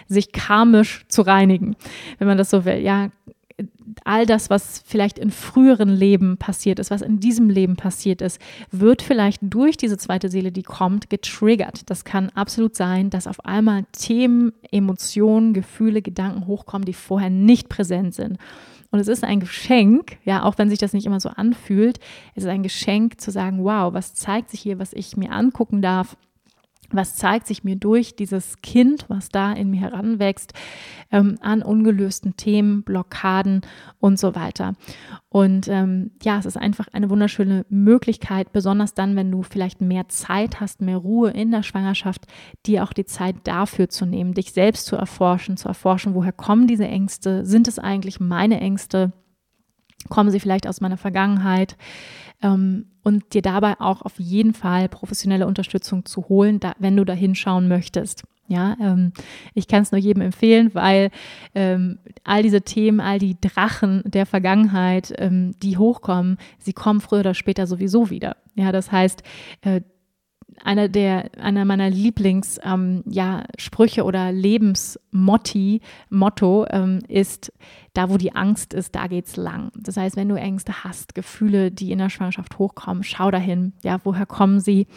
sich 0.08 0.32
karmisch 0.32 1.06
zu 1.08 1.22
reinigen, 1.22 1.76
wenn 2.18 2.28
man 2.28 2.38
das 2.38 2.50
so 2.50 2.66
will. 2.66 2.80
Ja, 2.80 3.10
all 4.04 4.26
das, 4.26 4.49
was 4.49 4.84
vielleicht 4.86 5.20
in 5.20 5.32
früheren 5.32 5.89
Leben 5.89 6.38
passiert 6.38 6.80
ist, 6.80 6.91
was 6.91 7.01
in 7.01 7.20
diesem 7.20 7.49
Leben 7.49 7.76
passiert 7.76 8.22
ist, 8.22 8.39
wird 8.72 9.01
vielleicht 9.01 9.39
durch 9.41 9.78
diese 9.78 9.97
zweite 9.97 10.30
Seele, 10.30 10.51
die 10.51 10.64
kommt, 10.64 11.10
getriggert. 11.10 11.89
Das 11.89 12.06
kann 12.06 12.30
absolut 12.30 12.76
sein, 12.76 13.10
dass 13.10 13.28
auf 13.28 13.45
einmal 13.45 13.86
Themen, 13.91 14.54
Emotionen, 14.72 15.54
Gefühle, 15.54 16.01
Gedanken 16.01 16.47
hochkommen, 16.47 16.86
die 16.86 16.93
vorher 16.93 17.30
nicht 17.30 17.70
präsent 17.70 18.16
sind. 18.16 18.38
Und 18.91 18.99
es 18.99 19.08
ist 19.08 19.24
ein 19.24 19.39
Geschenk, 19.39 20.18
ja, 20.24 20.43
auch 20.43 20.58
wenn 20.58 20.70
sich 20.70 20.78
das 20.78 20.93
nicht 20.93 21.08
immer 21.08 21.20
so 21.20 21.30
anfühlt, 21.30 21.99
es 22.36 22.43
ist 22.43 22.49
ein 22.49 22.62
Geschenk 22.62 23.20
zu 23.20 23.32
sagen, 23.32 23.64
wow, 23.64 23.91
was 23.93 24.14
zeigt 24.14 24.51
sich 24.51 24.60
hier, 24.60 24.78
was 24.78 24.93
ich 24.93 25.18
mir 25.18 25.32
angucken 25.32 25.82
darf 25.82 26.16
was 26.96 27.16
zeigt 27.16 27.48
sich 27.48 27.64
mir 27.64 27.76
durch 27.76 28.16
dieses 28.16 28.62
Kind, 28.62 29.06
was 29.08 29.30
da 29.30 29.54
in 29.54 29.70
mir 29.70 29.82
heranwächst, 29.82 30.54
ähm, 31.12 31.38
an 31.41 31.62
ungelösten 31.62 32.36
Themen, 32.38 32.84
Blockaden 32.84 33.62
und 34.00 34.20
so 34.20 34.36
weiter. 34.36 34.74
Und 35.30 35.68
ähm, 35.68 36.12
ja, 36.22 36.38
es 36.38 36.46
ist 36.46 36.58
einfach 36.58 36.88
eine 36.94 37.10
wunderschöne 37.10 37.66
Möglichkeit, 37.70 38.54
besonders 38.54 38.94
dann, 38.94 39.16
wenn 39.16 39.32
du 39.32 39.41
vielleicht 39.41 39.82
mehr 39.82 40.08
Zeit 40.08 40.60
hast, 40.60 40.82
mehr 40.82 40.98
Ruhe 40.98 41.32
in 41.32 41.52
der 41.52 41.64
Schwangerschaft, 41.64 42.28
dir 42.66 42.84
auch 42.84 42.94
die 42.94 43.06
Zeit 43.06 43.36
dafür 43.46 43.89
zu 43.89 44.06
nehmen, 44.06 44.34
dich 44.34 44.52
selbst 44.54 44.86
zu 44.86 44.96
erforschen, 44.96 45.58
zu 45.58 45.68
erforschen, 45.68 46.14
woher 46.14 46.34
kommen 46.34 46.68
diese 46.68 46.88
Ängste, 46.88 47.46
sind 47.46 47.68
es 47.68 47.80
eigentlich 47.80 48.20
meine 48.20 48.60
Ängste, 48.60 49.12
kommen 50.10 50.32
sie 50.32 50.39
vielleicht 50.39 50.68
aus 50.68 50.82
meiner 50.82 50.97
Vergangenheit 50.97 51.78
ähm, 52.41 52.86
und 53.04 53.34
dir 53.34 53.41
dabei 53.41 53.80
auch 53.80 54.01
auf 54.01 54.20
jeden 54.20 54.54
Fall 54.54 54.89
professionelle 54.89 55.47
Unterstützung 55.47 56.06
zu 56.06 56.30
holen, 56.30 56.60
da, 56.60 56.74
wenn 56.80 56.97
du 56.97 57.06
da 57.06 57.14
hinschauen 57.14 57.68
möchtest. 57.68 58.24
Ja, 58.47 58.76
ähm, 58.82 59.14
ich 59.54 59.68
kann 59.68 59.84
es 59.84 59.91
nur 59.91 59.99
jedem 59.99 60.22
empfehlen, 60.22 60.72
weil 60.74 61.12
ähm, 61.56 61.99
all 62.26 62.43
diese 62.43 62.62
Themen, 62.62 62.99
all 62.99 63.18
die 63.18 63.39
Drachen 63.39 64.04
der 64.06 64.26
Vergangenheit, 64.26 65.14
ähm, 65.18 65.54
die 65.64 65.78
hochkommen, 65.78 66.38
sie 66.60 66.74
kommen 66.74 66.99
früher 66.99 67.22
oder 67.22 67.34
später 67.34 67.68
sowieso 67.68 68.10
wieder. 68.10 68.36
Ja, 68.56 68.74
das 68.74 68.91
heißt, 68.91 69.24
äh, 69.62 69.82
einer 70.64 70.88
der 70.89 71.32
einer 71.39 71.66
meiner 71.66 71.89
Lieblings 71.89 72.60
ähm, 72.64 73.04
ja, 73.08 73.43
oder 74.04 74.32
Lebensmotti 74.32 75.82
Motto 76.10 76.66
ähm, 76.70 76.99
ist 77.08 77.51
da 77.94 78.10
wo 78.10 78.18
die 78.18 78.36
Angst 78.36 78.74
ist 78.74 78.96
da 78.96 79.08
geht's 79.08 79.36
lang. 79.36 79.72
Das 79.76 79.98
heißt 79.98 80.16
wenn 80.16 80.30
du 80.30 80.36
Ängste 80.36 80.84
hast 80.84 81.16
Gefühle 81.16 81.72
die 81.72 81.91
in 81.91 82.00
der 82.00 82.10
Schwangerschaft 82.10 82.58
hochkommen 82.58 83.04
schau 83.04 83.32
dahin. 83.32 83.74
Ja 83.84 84.00
woher 84.04 84.26
kommen 84.26 84.60
sie? 84.60 84.88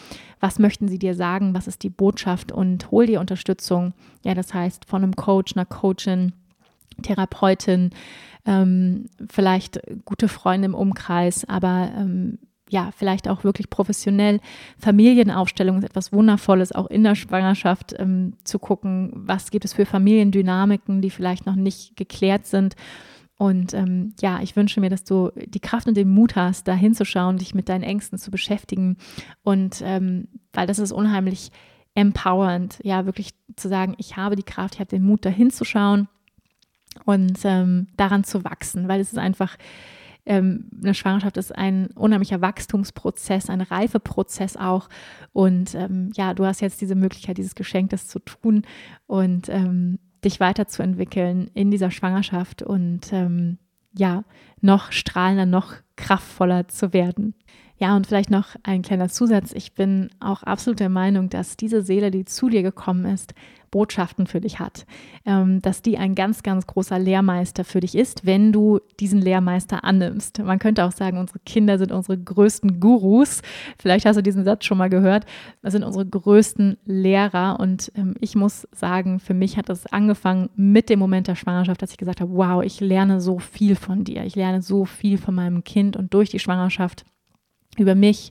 Was 0.41 0.59
möchten 0.59 0.89
sie 0.89 0.99
dir 0.99 1.15
sagen? 1.15 1.55
Was 1.55 1.67
ist 1.67 1.83
die 1.83 1.91
Botschaft? 1.91 2.53
Und 2.53 2.91
hol 2.91 3.07
dir 3.07 3.21
Unterstützung. 3.21 3.93
Ja 4.25 4.35
das 4.35 4.55
heißt 4.55 4.87
von 4.87 5.03
einem 5.03 5.17
Coach 5.17 5.57
einer 5.57 5.67
Coachin 5.67 6.33
Therapeutin 7.03 7.91
ähm, 8.47 9.07
vielleicht 9.29 9.81
gute 10.05 10.29
Freunde 10.29 10.67
im 10.67 10.75
Umkreis. 10.75 11.47
Aber 11.49 11.91
ähm, 11.97 12.39
ja, 12.69 12.91
vielleicht 12.97 13.29
auch 13.29 13.45
wirklich 13.45 13.71
professionell. 13.71 14.41
Familienaufstellung 14.79 15.79
ist 15.79 15.85
etwas 15.85 16.13
Wundervolles, 16.13 16.73
auch 16.73 16.87
in 16.87 17.05
der 17.05 17.15
Schwangerschaft 17.15 17.95
ähm, 17.99 18.35
zu 18.45 18.59
gucken, 18.59 19.13
was 19.15 19.51
gibt 19.51 19.65
es 19.65 19.75
für 19.75 19.87
Familiendynamiken, 19.87 21.01
die 21.01 21.11
vielleicht 21.11 21.47
noch 21.47 21.55
nicht 21.55 21.97
geklärt 21.97 22.47
sind. 22.47 22.75
Und 23.39 23.75
ähm, 23.75 24.15
ja, 24.21 24.41
ich 24.43 24.57
wünsche 24.57 24.81
mir, 24.81 24.91
dass 24.91 25.05
du 25.05 25.31
die 25.37 25.61
Kraft 25.61 25.87
und 25.87 25.97
den 25.97 26.09
Mut 26.09 26.37
hast, 26.37 26.67
da 26.67 26.75
hinzuschauen, 26.75 27.37
dich 27.37 27.55
mit 27.55 27.69
deinen 27.69 27.83
Ängsten 27.83 28.19
zu 28.19 28.31
beschäftigen. 28.31 28.97
Und 29.43 29.83
ähm, 29.85 30.29
weil 30.53 30.67
das 30.67 30.79
ist 30.79 30.93
unheimlich 30.93 31.51
empowernd, 31.95 32.79
ja, 32.83 33.07
wirklich 33.07 33.35
zu 33.57 33.69
sagen, 33.69 33.95
ich 33.99 34.17
habe 34.17 34.37
die 34.37 34.43
Kraft, 34.43 34.75
ich 34.75 34.81
habe 34.81 34.91
den 34.91 35.05
Mut, 35.05 35.25
da 35.25 35.31
hinzuschauen 35.31 36.09
und 37.05 37.39
ähm, 37.45 37.89
daran 37.97 38.25
zu 38.25 38.45
wachsen, 38.45 38.89
weil 38.89 39.01
es 39.01 39.13
ist 39.13 39.19
einfach 39.19 39.57
ähm, 40.27 40.69
eine 40.83 40.95
Schwangerschaft 40.95 41.37
ist 41.37 41.57
ein 41.57 41.87
unheimlicher 41.95 42.41
Wachstumsprozess, 42.41 43.49
ein 43.49 43.61
Reifeprozess 43.61 44.57
auch. 44.57 44.89
Und 45.33 45.75
ähm, 45.75 46.11
ja, 46.15 46.35
du 46.35 46.45
hast 46.45 46.61
jetzt 46.61 46.81
diese 46.81 46.97
Möglichkeit, 46.97 47.39
dieses 47.39 47.55
Geschenk, 47.55 47.91
das 47.91 48.09
zu 48.09 48.19
tun 48.19 48.63
und 49.07 49.49
ähm, 49.49 49.99
dich 50.25 50.41
weiterzuentwickeln 50.41 51.49
in 51.55 51.71
dieser 51.71 51.93
Schwangerschaft 51.93 52.63
und 52.63 53.13
ähm, 53.13 53.59
ja, 53.93 54.25
noch 54.61 54.93
strahlender, 54.93 55.47
noch 55.47 55.75
kraftvoller 55.95 56.69
zu 56.69 56.93
werden. 56.93 57.35
Ja, 57.79 57.95
und 57.95 58.07
vielleicht 58.07 58.31
noch 58.31 58.57
ein 58.63 58.81
kleiner 58.81 59.09
Zusatz. 59.09 59.53
Ich 59.53 59.75
bin 59.75 60.09
auch 60.19 60.43
absolut 60.43 60.81
der 60.81 60.89
Meinung, 60.89 61.29
dass 61.29 61.59
diese 61.59 61.83
Seele, 61.83 62.11
die 62.11 62.25
zu 62.25 62.49
dir 62.49 62.63
gekommen 62.63 63.05
ist, 63.05 63.35
Botschaften 63.71 64.27
für 64.27 64.41
dich 64.41 64.59
hat. 64.59 64.87
Ähm, 65.27 65.61
dass 65.61 65.83
die 65.83 65.99
ein 65.99 66.15
ganz, 66.15 66.43
ganz 66.43 66.67
großer 66.67 66.99
Lehrmeister 66.99 67.65
für 67.65 67.81
dich 67.81 67.95
ist, 67.95 68.25
wenn 68.25 68.51
du 68.53 68.81
diesen 69.01 69.21
Lehrmeister 69.21 69.85
annimmst. 69.85 70.39
Man 70.39 70.59
könnte 70.59 70.85
auch 70.85 70.93
sagen, 70.93 71.19
unsere 71.19 71.41
Kinder 71.41 71.77
sind 71.77 71.93
unsere 71.93 72.17
größten 72.17 72.81
Gurus. 72.81 73.43
Vielleicht 73.79 74.07
hast 74.07 74.17
du 74.17 74.23
diesen 74.23 74.45
Satz 74.45 74.65
schon 74.65 74.79
mal 74.79 74.89
gehört. 74.89 75.27
Das 75.61 75.73
sind 75.73 75.85
unsere 75.85 76.07
größten 76.07 76.79
Lehrer. 76.87 77.61
Und 77.61 77.93
ähm, 77.95 78.15
ich 78.21 78.35
muss 78.35 78.67
sagen, 78.73 79.21
für 79.21 79.35
mich 79.35 79.59
hat 79.59 79.69
das 79.69 79.85
angefangen 79.87 80.49
mit 80.57 80.89
dem 80.89 80.99
Moment 80.99 81.29
der 81.29 81.35
Schwangerschaft, 81.35 81.83
dass 81.83 81.91
ich 81.91 81.99
gesagt 81.99 82.23
habe, 82.23 82.33
wow, 82.33 82.63
ich 82.63 82.81
lerne 82.81 83.21
so 83.21 83.39
viel 83.39 83.77
von 83.77 84.05
dir. 84.05 84.25
Ich 84.25 84.37
lerne 84.37 84.63
so 84.63 84.87
viel 84.87 85.19
von 85.19 85.35
meinem 85.35 85.65
Kind 85.65 85.97
und 85.99 86.15
durch 86.15 86.31
die 86.31 86.39
Schwangerschaft 86.39 87.05
über 87.79 87.95
mich, 87.95 88.31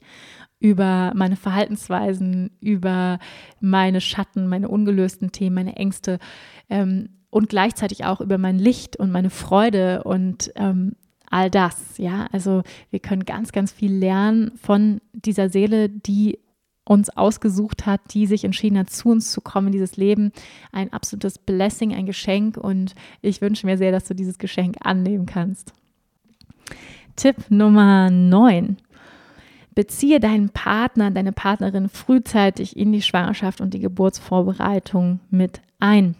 über 0.59 1.11
meine 1.15 1.35
Verhaltensweisen, 1.35 2.51
über 2.59 3.19
meine 3.59 4.01
Schatten, 4.01 4.47
meine 4.47 4.69
ungelösten 4.69 5.31
Themen, 5.31 5.55
meine 5.55 5.75
Ängste 5.75 6.19
ähm, 6.69 7.09
und 7.29 7.49
gleichzeitig 7.49 8.05
auch 8.05 8.21
über 8.21 8.37
mein 8.37 8.57
Licht 8.57 8.97
und 8.97 9.11
meine 9.11 9.29
Freude 9.29 10.03
und 10.03 10.51
ähm, 10.55 10.95
all 11.29 11.49
das. 11.49 11.97
Ja, 11.97 12.27
also 12.31 12.63
wir 12.89 12.99
können 12.99 13.25
ganz, 13.25 13.51
ganz 13.51 13.71
viel 13.71 13.93
lernen 13.93 14.51
von 14.55 15.01
dieser 15.11 15.49
Seele, 15.49 15.89
die 15.89 16.39
uns 16.85 17.09
ausgesucht 17.09 17.85
hat, 17.85 17.99
die 18.13 18.27
sich 18.27 18.43
entschieden 18.43 18.77
hat, 18.77 18.91
zu 18.91 19.09
uns 19.09 19.31
zu 19.31 19.41
kommen 19.41 19.71
dieses 19.71 19.97
Leben. 19.97 20.31
Ein 20.71 20.93
absolutes 20.93 21.39
Blessing, 21.39 21.93
ein 21.93 22.05
Geschenk 22.05 22.57
und 22.57 22.93
ich 23.21 23.41
wünsche 23.41 23.65
mir 23.65 23.77
sehr, 23.77 23.91
dass 23.91 24.05
du 24.05 24.13
dieses 24.13 24.37
Geschenk 24.37 24.77
annehmen 24.81 25.25
kannst. 25.25 25.73
Tipp 27.15 27.49
Nummer 27.49 28.09
9. 28.11 28.77
Beziehe 29.75 30.21
deinen 30.21 30.49
Partner, 30.49 31.11
deine 31.11 31.33
Partnerin 31.33 31.89
frühzeitig 31.89 32.77
in 32.77 32.93
die 32.93 33.01
Schwangerschaft 33.01 33.59
und 33.61 33.73
die 33.73 33.79
Geburtsvorbereitung 33.79 35.19
mit 35.29 35.61
ein. 35.79 36.15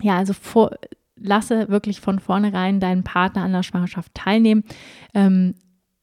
Ja, 0.00 0.16
also 0.16 0.32
vor, 0.32 0.70
lasse 1.16 1.68
wirklich 1.68 2.00
von 2.00 2.20
vornherein 2.20 2.80
deinen 2.80 3.02
Partner 3.02 3.42
an 3.42 3.52
der 3.52 3.64
Schwangerschaft 3.64 4.14
teilnehmen. 4.14 4.64
Ähm, 5.14 5.54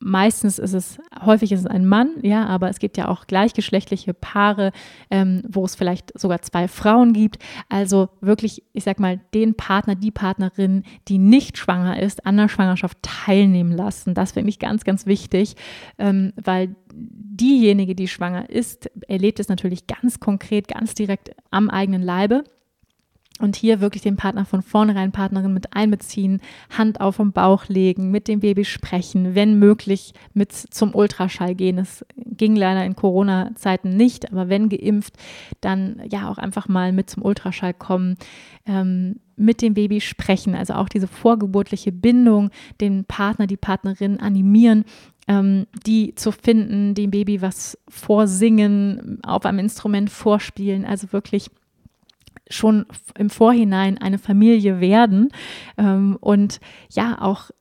meistens 0.02 0.60
ist 0.60 0.74
es, 0.74 1.00
häufig 1.24 1.52
ist 1.52 1.62
es 1.62 1.66
ein 1.66 1.88
Mann, 1.88 2.16
ja, 2.22 2.46
aber 2.46 2.70
es 2.70 2.80
gibt 2.80 2.98
ja 2.98 3.08
auch 3.08 3.28
gleichgeschlechtliche 3.28 4.14
Paare, 4.14 4.72
ähm, 5.10 5.44
wo 5.48 5.64
es 5.64 5.76
vielleicht 5.76 6.20
sogar 6.20 6.42
zwei 6.42 6.68
Frauen 6.68 7.14
gibt. 7.14 7.38
Also 7.70 8.10
wirklich, 8.20 8.64
ich 8.74 8.84
sag 8.84 9.00
mal, 9.00 9.20
den 9.34 9.56
Partner, 9.56 9.96
die 9.96 10.12
Partnerin, 10.12 10.84
die 11.08 11.18
nicht 11.18 11.58
schwanger 11.58 12.02
ist, 12.02 12.26
an 12.26 12.38
der 12.38 12.50
Schwangerschaft 12.50 12.98
teilnehmen 13.02 13.72
lassen. 13.72 14.14
Das 14.14 14.34
finde 14.34 14.50
ich 14.50 14.60
ganz, 14.60 14.84
ganz 14.84 15.06
wichtig, 15.06 15.56
ähm, 15.98 16.34
weil 16.42 16.76
diejenige, 16.94 17.96
die 17.96 18.08
schwanger 18.08 18.50
ist, 18.50 18.90
erlebt 19.08 19.40
es 19.40 19.48
natürlich 19.48 19.88
ganz 19.88 20.20
konkret, 20.20 20.68
ganz 20.68 20.94
direkt 20.94 21.32
am 21.52 21.70
eigenen 21.70 22.02
Leibe. 22.02 22.44
Und 23.42 23.56
hier 23.56 23.82
wirklich 23.82 24.04
den 24.04 24.18
Partner 24.18 24.46
von 24.46 24.62
vornherein, 24.62 25.12
Partnerin 25.12 25.54
mit 25.54 25.76
einbeziehen, 25.76 26.42
Hand 26.78 27.02
auf 27.02 27.18
den 27.18 27.32
Bauch 27.32 27.66
legen, 27.68 28.12
mit 28.12 28.28
dem 28.28 28.40
Baby 28.40 28.66
sprechen, 28.66 29.34
wenn 29.34 29.58
möglich 29.58 30.14
mit 30.34 30.52
zum 30.52 30.94
Ultraschall 30.94 31.56
gehen. 31.56 31.78
Das 31.78 32.06
ging 32.16 32.56
leider 32.56 32.86
in 32.86 32.96
Corona-Zeiten 32.96 33.98
nicht, 33.98 34.32
aber 34.32 34.48
wenn 34.48 34.70
geimpft, 34.70 35.16
dann 35.60 36.02
ja 36.10 36.30
auch 36.30 36.38
einfach 36.38 36.68
mal 36.68 36.92
mit 36.92 37.10
zum 37.10 37.26
Ultraschall 37.26 37.74
kommen, 37.74 38.16
ähm, 38.68 39.16
mit 39.36 39.62
dem 39.62 39.74
Baby 39.74 40.02
sprechen. 40.02 40.54
Also 40.56 40.76
auch 40.76 40.88
diese 40.88 41.08
vorgeburtliche 41.08 41.92
Bindung, 41.92 42.52
den 42.80 43.06
Partner, 43.06 43.48
die 43.48 43.58
Partnerin 43.58 44.20
animieren, 44.20 44.86
ähm, 45.28 45.66
die 45.86 46.14
zu 46.16 46.32
finden, 46.32 46.94
dem 46.94 47.12
Baby 47.12 47.42
was 47.42 47.78
vorsingen, 47.90 49.20
auf 49.24 49.46
einem 49.46 49.60
Instrument 49.60 50.10
vorspielen. 50.10 50.86
Also 50.86 51.12
wirklich 51.12 51.50
schon 52.52 52.86
im 53.18 53.30
Vorhinein 53.30 53.98
eine 53.98 54.18
Familie 54.18 54.80
werden 54.80 55.30
ähm, 55.78 56.18
und 56.20 56.60
ja 56.90 57.22
auch 57.22 57.52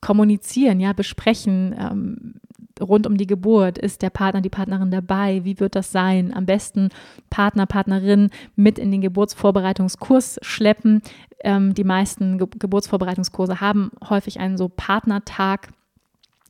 kommunizieren, 0.00 0.80
ja, 0.80 0.92
besprechen, 0.92 1.74
ähm, 1.78 2.34
rund 2.80 3.06
um 3.06 3.16
die 3.16 3.26
Geburt? 3.26 3.78
Ist 3.78 4.02
der 4.02 4.10
Partner, 4.10 4.40
die 4.40 4.50
Partnerin 4.50 4.90
dabei? 4.90 5.44
Wie 5.44 5.60
wird 5.60 5.74
das 5.74 5.92
sein? 5.92 6.34
Am 6.34 6.46
besten 6.46 6.90
Partner, 7.30 7.66
Partnerin 7.66 8.30
mit 8.56 8.78
in 8.78 8.90
den 8.90 9.00
Geburtsvorbereitungskurs 9.00 10.38
schleppen. 10.42 11.02
Ähm, 11.42 11.74
die 11.74 11.84
meisten 11.84 12.38
Ge 12.38 12.48
Geburtsvorbereitungskurse 12.58 13.60
haben 13.60 13.90
häufig 14.08 14.40
einen 14.40 14.56
so 14.58 14.68
Partnertag 14.68 15.68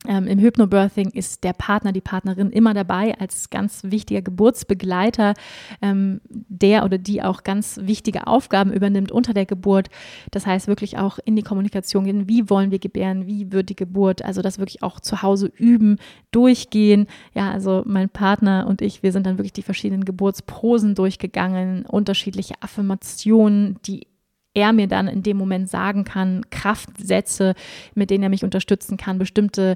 ähm, 0.07 0.27
Im 0.27 0.39
Hypnobirthing 0.39 1.09
ist 1.09 1.43
der 1.43 1.53
Partner, 1.53 1.91
die 1.91 2.01
Partnerin 2.01 2.49
immer 2.49 2.73
dabei 2.73 3.17
als 3.19 3.49
ganz 3.49 3.81
wichtiger 3.83 4.21
Geburtsbegleiter, 4.21 5.33
ähm, 5.81 6.21
der 6.29 6.85
oder 6.85 6.97
die 6.97 7.21
auch 7.21 7.43
ganz 7.43 7.79
wichtige 7.83 8.27
Aufgaben 8.27 8.71
übernimmt 8.71 9.11
unter 9.11 9.33
der 9.33 9.45
Geburt. 9.45 9.89
Das 10.31 10.45
heißt, 10.45 10.67
wirklich 10.67 10.97
auch 10.97 11.19
in 11.25 11.35
die 11.35 11.43
Kommunikation 11.43 12.05
gehen, 12.05 12.27
wie 12.27 12.49
wollen 12.49 12.71
wir 12.71 12.79
gebären, 12.79 13.27
wie 13.27 13.51
wird 13.51 13.69
die 13.69 13.75
Geburt, 13.75 14.23
also 14.23 14.41
das 14.41 14.59
wirklich 14.59 14.83
auch 14.83 14.99
zu 14.99 15.21
Hause 15.21 15.51
üben, 15.55 15.97
durchgehen. 16.31 17.07
Ja, 17.33 17.51
also 17.51 17.83
mein 17.85 18.09
Partner 18.09 18.65
und 18.67 18.81
ich, 18.81 19.03
wir 19.03 19.11
sind 19.11 19.25
dann 19.25 19.37
wirklich 19.37 19.53
die 19.53 19.63
verschiedenen 19.63 20.05
Geburtsposen 20.05 20.95
durchgegangen, 20.95 21.85
unterschiedliche 21.85 22.55
Affirmationen, 22.61 23.77
die 23.85 24.07
er 24.55 24.73
mir 24.73 24.87
dann 24.87 25.07
in 25.07 25.21
dem 25.21 25.37
Moment 25.37 25.69
sagen 25.69 26.03
kann, 26.03 26.49
Kraftsätze, 26.49 27.53
mit 27.93 28.09
denen 28.09 28.23
er 28.23 28.29
mich 28.29 28.43
unterstützen 28.43 28.97
kann, 28.97 29.19
bestimmte 29.19 29.75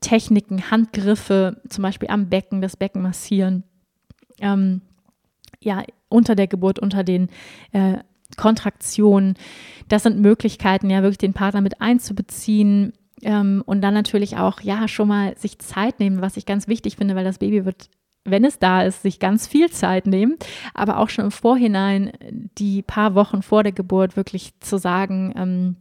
Techniken, 0.00 0.70
Handgriffe, 0.70 1.60
zum 1.68 1.82
Beispiel 1.82 2.08
am 2.08 2.28
Becken, 2.28 2.62
das 2.62 2.76
Becken 2.76 3.02
massieren. 3.02 3.64
Ähm, 4.40 4.80
ja, 5.60 5.82
unter 6.08 6.34
der 6.34 6.46
Geburt, 6.46 6.78
unter 6.78 7.04
den 7.04 7.28
äh, 7.72 7.98
Kontraktionen. 8.36 9.34
Das 9.88 10.04
sind 10.04 10.18
Möglichkeiten, 10.18 10.88
ja, 10.88 11.02
wirklich 11.02 11.18
den 11.18 11.34
Partner 11.34 11.60
mit 11.60 11.80
einzubeziehen. 11.80 12.92
Ähm, 13.22 13.62
und 13.66 13.82
dann 13.82 13.94
natürlich 13.94 14.36
auch, 14.36 14.60
ja, 14.60 14.88
schon 14.88 15.08
mal 15.08 15.36
sich 15.36 15.58
Zeit 15.58 16.00
nehmen, 16.00 16.22
was 16.22 16.36
ich 16.36 16.46
ganz 16.46 16.68
wichtig 16.68 16.96
finde, 16.96 17.14
weil 17.14 17.24
das 17.24 17.38
Baby 17.38 17.64
wird 17.64 17.88
wenn 18.24 18.44
es 18.44 18.58
da 18.58 18.82
ist, 18.82 19.02
sich 19.02 19.18
ganz 19.18 19.46
viel 19.46 19.70
Zeit 19.70 20.06
nehmen, 20.06 20.36
aber 20.74 20.98
auch 20.98 21.08
schon 21.08 21.24
im 21.26 21.30
Vorhinein, 21.30 22.12
die 22.58 22.82
paar 22.82 23.14
Wochen 23.14 23.42
vor 23.42 23.62
der 23.62 23.72
Geburt, 23.72 24.16
wirklich 24.16 24.52
zu 24.60 24.78
sagen, 24.78 25.34
ähm, 25.36 25.76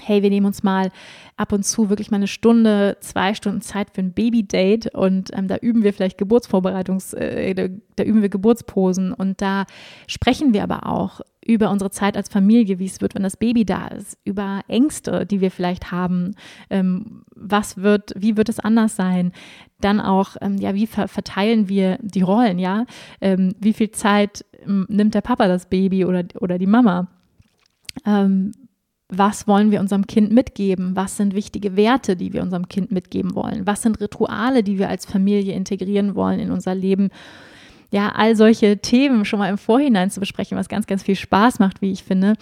hey, 0.00 0.22
wir 0.22 0.30
nehmen 0.30 0.46
uns 0.46 0.62
mal 0.62 0.90
ab 1.36 1.52
und 1.52 1.64
zu 1.64 1.88
wirklich 1.88 2.10
mal 2.10 2.18
eine 2.18 2.26
Stunde, 2.26 2.98
zwei 3.00 3.34
Stunden 3.34 3.62
Zeit 3.62 3.88
für 3.92 4.00
ein 4.00 4.12
Baby-Date 4.12 4.94
und 4.94 5.30
ähm, 5.32 5.48
da 5.48 5.56
üben 5.56 5.82
wir 5.82 5.92
vielleicht 5.92 6.18
Geburtsvorbereitungs, 6.18 7.14
äh, 7.14 7.54
da, 7.54 7.68
da, 7.96 8.04
üben 8.04 8.22
wir 8.22 8.28
Geburtsposen 8.28 9.12
und 9.12 9.40
da 9.40 9.64
sprechen 10.06 10.52
wir 10.52 10.62
aber 10.62 10.86
auch 10.86 11.20
über 11.46 11.70
unsere 11.70 11.90
Zeit 11.90 12.16
als 12.16 12.28
Familie, 12.28 12.78
wie 12.78 12.86
es 12.86 13.00
wird, 13.00 13.14
wenn 13.14 13.22
das 13.22 13.36
Baby 13.36 13.64
da 13.64 13.88
ist, 13.88 14.18
über 14.24 14.60
Ängste, 14.68 15.26
die 15.26 15.40
wir 15.40 15.50
vielleicht 15.50 15.92
haben, 15.92 16.34
ähm, 16.70 17.24
was 17.34 17.78
wird, 17.78 18.12
wie 18.16 18.36
wird 18.36 18.48
es 18.48 18.60
anders 18.60 18.96
sein, 18.96 19.32
dann 19.80 20.00
auch, 20.00 20.36
ähm, 20.40 20.56
ja, 20.56 20.74
wie 20.74 20.86
ver 20.86 21.08
verteilen 21.08 21.68
wir 21.68 21.98
die 22.02 22.22
Rollen, 22.22 22.58
ja, 22.58 22.84
ähm, 23.20 23.54
wie 23.60 23.72
viel 23.72 23.90
Zeit 23.90 24.44
ähm, 24.66 24.86
nimmt 24.88 25.14
der 25.14 25.20
Papa 25.20 25.46
das 25.48 25.68
Baby 25.68 26.04
oder, 26.04 26.24
oder 26.40 26.58
die 26.58 26.66
Mama, 26.66 27.08
ähm, 28.04 28.52
was 29.08 29.46
wollen 29.46 29.70
wir 29.70 29.78
unserem 29.78 30.08
Kind 30.08 30.32
mitgeben? 30.32 30.96
Was 30.96 31.16
sind 31.16 31.34
wichtige 31.34 31.76
Werte, 31.76 32.16
die 32.16 32.32
wir 32.32 32.42
unserem 32.42 32.66
Kind 32.66 32.90
mitgeben 32.90 33.36
wollen? 33.36 33.64
Was 33.64 33.82
sind 33.82 34.00
Rituale, 34.00 34.64
die 34.64 34.78
wir 34.78 34.88
als 34.88 35.06
Familie 35.06 35.54
integrieren 35.54 36.16
wollen 36.16 36.40
in 36.40 36.50
unser 36.50 36.74
Leben? 36.74 37.10
Ja, 37.90 38.10
all 38.14 38.36
solche 38.36 38.78
Themen 38.78 39.24
schon 39.24 39.38
mal 39.38 39.50
im 39.50 39.58
Vorhinein 39.58 40.10
zu 40.10 40.20
besprechen, 40.20 40.58
was 40.58 40.68
ganz, 40.68 40.86
ganz 40.86 41.02
viel 41.02 41.16
Spaß 41.16 41.58
macht, 41.58 41.82
wie 41.82 41.92
ich 41.92 42.02
finde. 42.02 42.34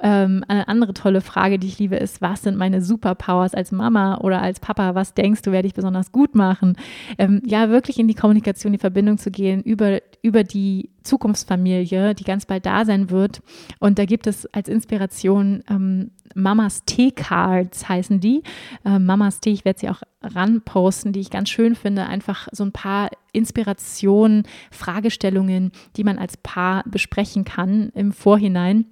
Ähm, 0.00 0.44
eine 0.48 0.68
andere 0.68 0.94
tolle 0.94 1.20
Frage, 1.20 1.58
die 1.58 1.66
ich 1.66 1.78
liebe, 1.78 1.96
ist, 1.96 2.20
was 2.20 2.42
sind 2.42 2.56
meine 2.56 2.82
Superpowers 2.82 3.54
als 3.54 3.72
Mama 3.72 4.18
oder 4.18 4.40
als 4.40 4.60
Papa? 4.60 4.94
Was 4.94 5.14
denkst 5.14 5.42
du, 5.42 5.52
werde 5.52 5.68
ich 5.68 5.74
besonders 5.74 6.12
gut 6.12 6.34
machen? 6.34 6.76
Ähm, 7.18 7.42
ja, 7.44 7.68
wirklich 7.70 7.98
in 7.98 8.08
die 8.08 8.14
Kommunikation, 8.14 8.72
die 8.72 8.78
Verbindung 8.78 9.18
zu 9.18 9.30
gehen 9.30 9.62
über, 9.62 10.00
über 10.22 10.44
die 10.44 10.90
Zukunftsfamilie, 11.08 12.14
die 12.14 12.24
ganz 12.24 12.46
bald 12.46 12.66
da 12.66 12.84
sein 12.84 13.10
wird. 13.10 13.40
Und 13.80 13.98
da 13.98 14.04
gibt 14.04 14.26
es 14.26 14.46
als 14.46 14.68
Inspiration 14.68 15.62
ähm, 15.68 16.10
Mamas 16.34 16.84
Tee-Cards 16.84 17.88
heißen 17.88 18.20
die. 18.20 18.42
Äh, 18.84 18.98
Mamas 18.98 19.40
Tee, 19.40 19.50
ich 19.50 19.64
werde 19.64 19.80
sie 19.80 19.88
auch 19.88 20.02
ranposten, 20.22 21.12
die 21.12 21.20
ich 21.20 21.30
ganz 21.30 21.48
schön 21.48 21.74
finde. 21.74 22.06
Einfach 22.06 22.48
so 22.52 22.64
ein 22.64 22.72
paar 22.72 23.10
Inspirationen, 23.32 24.44
Fragestellungen, 24.70 25.72
die 25.96 26.04
man 26.04 26.18
als 26.18 26.36
Paar 26.36 26.84
besprechen 26.86 27.44
kann 27.44 27.90
im 27.94 28.12
Vorhinein. 28.12 28.86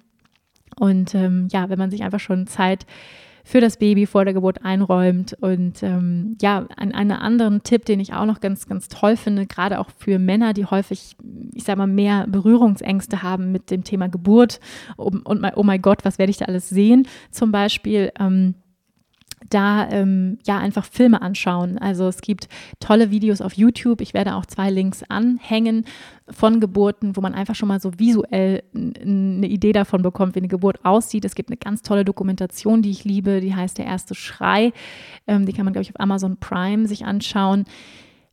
Und 0.79 1.15
ähm, 1.15 1.47
ja, 1.51 1.69
wenn 1.69 1.79
man 1.79 1.91
sich 1.91 2.03
einfach 2.03 2.19
schon 2.19 2.47
Zeit 2.47 2.85
für 3.47 3.61
das 3.61 3.77
Baby 3.77 4.05
vor 4.05 4.25
der 4.25 4.33
Geburt 4.33 4.65
einräumt. 4.65 5.33
Und 5.39 5.81
ähm, 5.81 6.35
ja, 6.41 6.67
ein, 6.75 6.93
einen 6.93 7.13
anderen 7.13 7.63
Tipp, 7.63 7.85
den 7.85 8.01
ich 8.01 8.13
auch 8.13 8.25
noch 8.25 8.41
ganz, 8.41 8.67
ganz 8.67 8.89
toll 8.89 9.15
finde, 9.15 9.45
gerade 9.45 9.79
auch 9.79 9.89
für 9.97 10.19
Männer, 10.19 10.51
die 10.51 10.65
häufig, 10.65 11.15
ich 11.53 11.63
sage 11.63 11.77
mal, 11.77 11.87
mehr 11.87 12.27
Berührungsängste 12.27 13.23
haben 13.23 13.53
mit 13.53 13.71
dem 13.71 13.85
Thema 13.85 14.09
Geburt 14.09 14.59
und, 14.97 15.25
und 15.25 15.45
oh 15.55 15.63
mein 15.63 15.81
Gott, 15.81 16.03
was 16.03 16.19
werde 16.19 16.29
ich 16.29 16.37
da 16.37 16.45
alles 16.45 16.67
sehen? 16.67 17.07
Zum 17.31 17.53
Beispiel. 17.53 18.11
Ähm, 18.19 18.55
da 19.49 19.89
ähm, 19.89 20.39
ja 20.45 20.57
einfach 20.57 20.85
Filme 20.85 21.21
anschauen. 21.21 21.77
Also 21.77 22.07
es 22.07 22.21
gibt 22.21 22.47
tolle 22.79 23.11
Videos 23.11 23.41
auf 23.41 23.53
YouTube. 23.53 24.01
Ich 24.01 24.13
werde 24.13 24.35
auch 24.35 24.45
zwei 24.45 24.69
Links 24.69 25.03
anhängen 25.07 25.85
von 26.29 26.59
Geburten, 26.59 27.15
wo 27.15 27.21
man 27.21 27.33
einfach 27.33 27.55
schon 27.55 27.69
mal 27.69 27.79
so 27.79 27.91
visuell 27.97 28.63
eine 28.73 29.47
Idee 29.47 29.71
davon 29.71 30.01
bekommt, 30.01 30.35
wie 30.35 30.39
eine 30.39 30.47
Geburt 30.47 30.83
aussieht. 30.83 31.23
Es 31.23 31.35
gibt 31.35 31.49
eine 31.49 31.57
ganz 31.57 31.81
tolle 31.81 32.03
Dokumentation, 32.03 32.81
die 32.81 32.91
ich 32.91 33.05
liebe, 33.05 33.39
die 33.39 33.55
heißt 33.55 33.77
Der 33.77 33.85
erste 33.85 34.15
Schrei. 34.15 34.73
Ähm, 35.27 35.45
die 35.45 35.53
kann 35.53 35.65
man, 35.65 35.73
glaube 35.73 35.83
ich, 35.83 35.91
auf 35.91 35.99
Amazon 35.99 36.37
Prime 36.37 36.87
sich 36.87 37.05
anschauen 37.05 37.65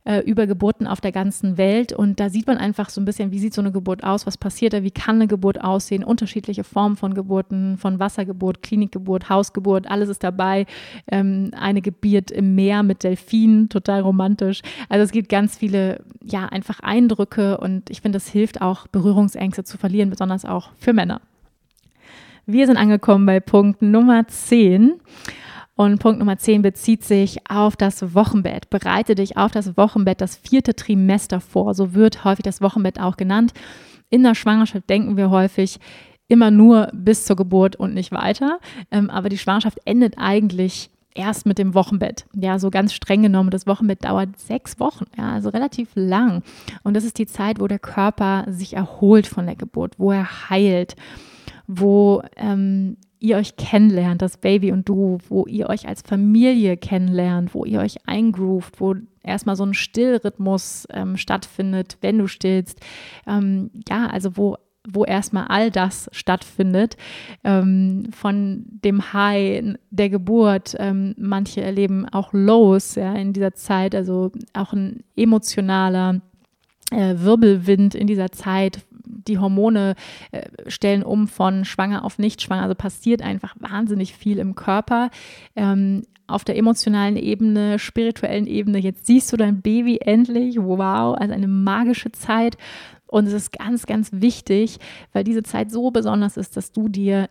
äh, 0.05 0.19
über 0.19 0.47
Geburten 0.47 0.87
auf 0.87 1.01
der 1.01 1.11
ganzen 1.11 1.57
Welt. 1.57 1.91
Und 1.91 2.19
da 2.19 2.29
sieht 2.29 2.47
man 2.47 2.57
einfach 2.57 2.89
so 2.89 3.01
ein 3.01 3.05
bisschen, 3.05 3.31
wie 3.31 3.39
sieht 3.39 3.53
so 3.53 3.61
eine 3.61 3.71
Geburt 3.71 4.03
aus, 4.03 4.25
was 4.25 4.37
passiert 4.37 4.73
da, 4.73 4.83
wie 4.83 4.91
kann 4.91 5.15
eine 5.15 5.27
Geburt 5.27 5.61
aussehen, 5.61 6.03
unterschiedliche 6.03 6.63
Formen 6.63 6.95
von 6.95 7.13
Geburten, 7.13 7.77
von 7.77 7.99
Wassergeburt, 7.99 8.61
Klinikgeburt, 8.61 9.29
Hausgeburt, 9.29 9.89
alles 9.89 10.09
ist 10.09 10.23
dabei. 10.23 10.65
Ähm, 11.07 11.51
eine 11.59 11.81
Geburt 11.81 12.31
im 12.31 12.55
Meer 12.55 12.83
mit 12.83 13.03
Delfinen, 13.03 13.69
total 13.69 14.01
romantisch. 14.01 14.61
Also 14.89 15.03
es 15.03 15.11
gibt 15.11 15.29
ganz 15.29 15.57
viele, 15.57 16.03
ja, 16.23 16.45
einfach 16.45 16.79
Eindrücke 16.81 17.57
und 17.57 17.89
ich 17.89 18.01
finde, 18.01 18.17
das 18.17 18.27
hilft 18.27 18.61
auch, 18.61 18.87
Berührungsängste 18.87 19.63
zu 19.63 19.77
verlieren, 19.77 20.09
besonders 20.09 20.45
auch 20.45 20.69
für 20.77 20.93
Männer. 20.93 21.21
Wir 22.45 22.67
sind 22.67 22.77
angekommen 22.77 23.25
bei 23.25 23.39
Punkt 23.39 23.81
Nummer 23.81 24.27
10. 24.27 24.99
Und 25.75 25.99
Punkt 25.99 26.19
Nummer 26.19 26.37
10 26.37 26.61
bezieht 26.61 27.03
sich 27.03 27.49
auf 27.49 27.75
das 27.75 28.15
Wochenbett. 28.15 28.69
Bereite 28.69 29.13
dich 29.13 29.37
auf 29.37 29.51
das 29.51 29.75
Wochenbett, 29.75 30.21
das 30.21 30.37
vierte 30.37 30.73
Trimester 30.73 31.41
vor. 31.41 31.73
So 31.73 31.93
wird 31.93 32.23
häufig 32.23 32.43
das 32.43 32.61
Wochenbett 32.61 32.99
auch 32.99 33.17
genannt. 33.17 33.53
In 34.09 34.23
der 34.23 34.35
Schwangerschaft 34.35 34.89
denken 34.89 35.17
wir 35.17 35.29
häufig 35.29 35.79
immer 36.27 36.49
nur 36.49 36.89
bis 36.93 37.25
zur 37.25 37.35
Geburt 37.35 37.75
und 37.75 37.93
nicht 37.93 38.11
weiter. 38.11 38.59
Ähm, 38.89 39.09
aber 39.09 39.29
die 39.29 39.37
Schwangerschaft 39.37 39.79
endet 39.85 40.17
eigentlich 40.17 40.89
erst 41.13 41.45
mit 41.45 41.57
dem 41.57 41.73
Wochenbett. 41.73 42.25
Ja, 42.33 42.59
so 42.59 42.69
ganz 42.69 42.93
streng 42.93 43.23
genommen. 43.23 43.49
Das 43.49 43.67
Wochenbett 43.67 44.05
dauert 44.05 44.37
sechs 44.39 44.79
Wochen, 44.79 45.05
ja, 45.17 45.31
also 45.31 45.49
relativ 45.49 45.89
lang. 45.95 46.43
Und 46.83 46.95
das 46.95 47.03
ist 47.03 47.17
die 47.17 47.25
Zeit, 47.25 47.59
wo 47.59 47.67
der 47.67 47.79
Körper 47.79 48.45
sich 48.47 48.73
erholt 48.73 49.27
von 49.27 49.45
der 49.45 49.55
Geburt, 49.55 49.97
wo 49.97 50.11
er 50.11 50.49
heilt, 50.49 50.95
wo 51.67 52.21
ähm, 52.35 52.97
ihr 53.19 53.37
euch 53.37 53.55
kennenlernt, 53.55 54.21
das 54.21 54.37
Baby 54.37 54.71
und 54.71 54.87
du, 54.87 55.17
wo 55.29 55.45
ihr 55.45 55.69
euch 55.69 55.87
als 55.87 56.01
Familie 56.01 56.77
kennenlernt, 56.77 57.53
wo 57.53 57.65
ihr 57.65 57.79
euch 57.79 57.97
eingroovt, 58.07 58.79
wo 58.79 58.95
erstmal 59.23 59.55
so 59.55 59.65
ein 59.65 59.73
Stillrhythmus 59.73 60.87
ähm, 60.91 61.17
stattfindet, 61.17 61.97
wenn 62.01 62.19
du 62.19 62.27
stillst. 62.27 62.79
Ähm, 63.27 63.71
ja, 63.87 64.07
also 64.07 64.37
wo 64.37 64.57
wo 64.87 65.03
erstmal 65.03 65.47
all 65.47 65.71
das 65.71 66.09
stattfindet, 66.11 66.95
ähm, 67.43 68.07
von 68.11 68.65
dem 68.67 69.13
High 69.13 69.77
der 69.89 70.09
Geburt. 70.09 70.75
Ähm, 70.77 71.15
manche 71.17 71.61
erleben 71.61 72.07
auch 72.07 72.33
Lows 72.33 72.95
ja, 72.95 73.15
in 73.15 73.33
dieser 73.33 73.53
Zeit, 73.53 73.95
also 73.95 74.31
auch 74.53 74.73
ein 74.73 75.03
emotionaler 75.15 76.21
äh, 76.91 77.15
Wirbelwind 77.17 77.95
in 77.95 78.07
dieser 78.07 78.31
Zeit, 78.31 78.85
die 79.05 79.39
Hormone 79.39 79.95
äh, 80.31 80.43
stellen 80.67 81.03
um 81.03 81.27
von 81.27 81.65
schwanger 81.65 82.03
auf 82.03 82.19
nicht 82.19 82.41
schwanger. 82.41 82.63
Also 82.63 82.75
passiert 82.75 83.21
einfach 83.21 83.55
wahnsinnig 83.59 84.15
viel 84.15 84.39
im 84.39 84.55
Körper. 84.55 85.09
Ähm, 85.55 86.03
auf 86.27 86.43
der 86.43 86.57
emotionalen 86.57 87.17
Ebene, 87.17 87.77
spirituellen 87.77 88.47
Ebene. 88.47 88.79
Jetzt 88.79 89.05
siehst 89.05 89.31
du 89.31 89.37
dein 89.37 89.61
Baby 89.61 89.99
endlich. 90.01 90.57
Wow, 90.57 91.15
also 91.15 91.33
eine 91.33 91.47
magische 91.47 92.11
Zeit. 92.11 92.57
Und 93.07 93.27
es 93.27 93.33
ist 93.33 93.51
ganz, 93.51 93.85
ganz 93.85 94.09
wichtig, 94.11 94.79
weil 95.13 95.23
diese 95.23 95.43
Zeit 95.43 95.71
so 95.71 95.91
besonders 95.91 96.37
ist, 96.37 96.57
dass 96.57 96.71
du 96.71 96.89
dir 96.89 97.29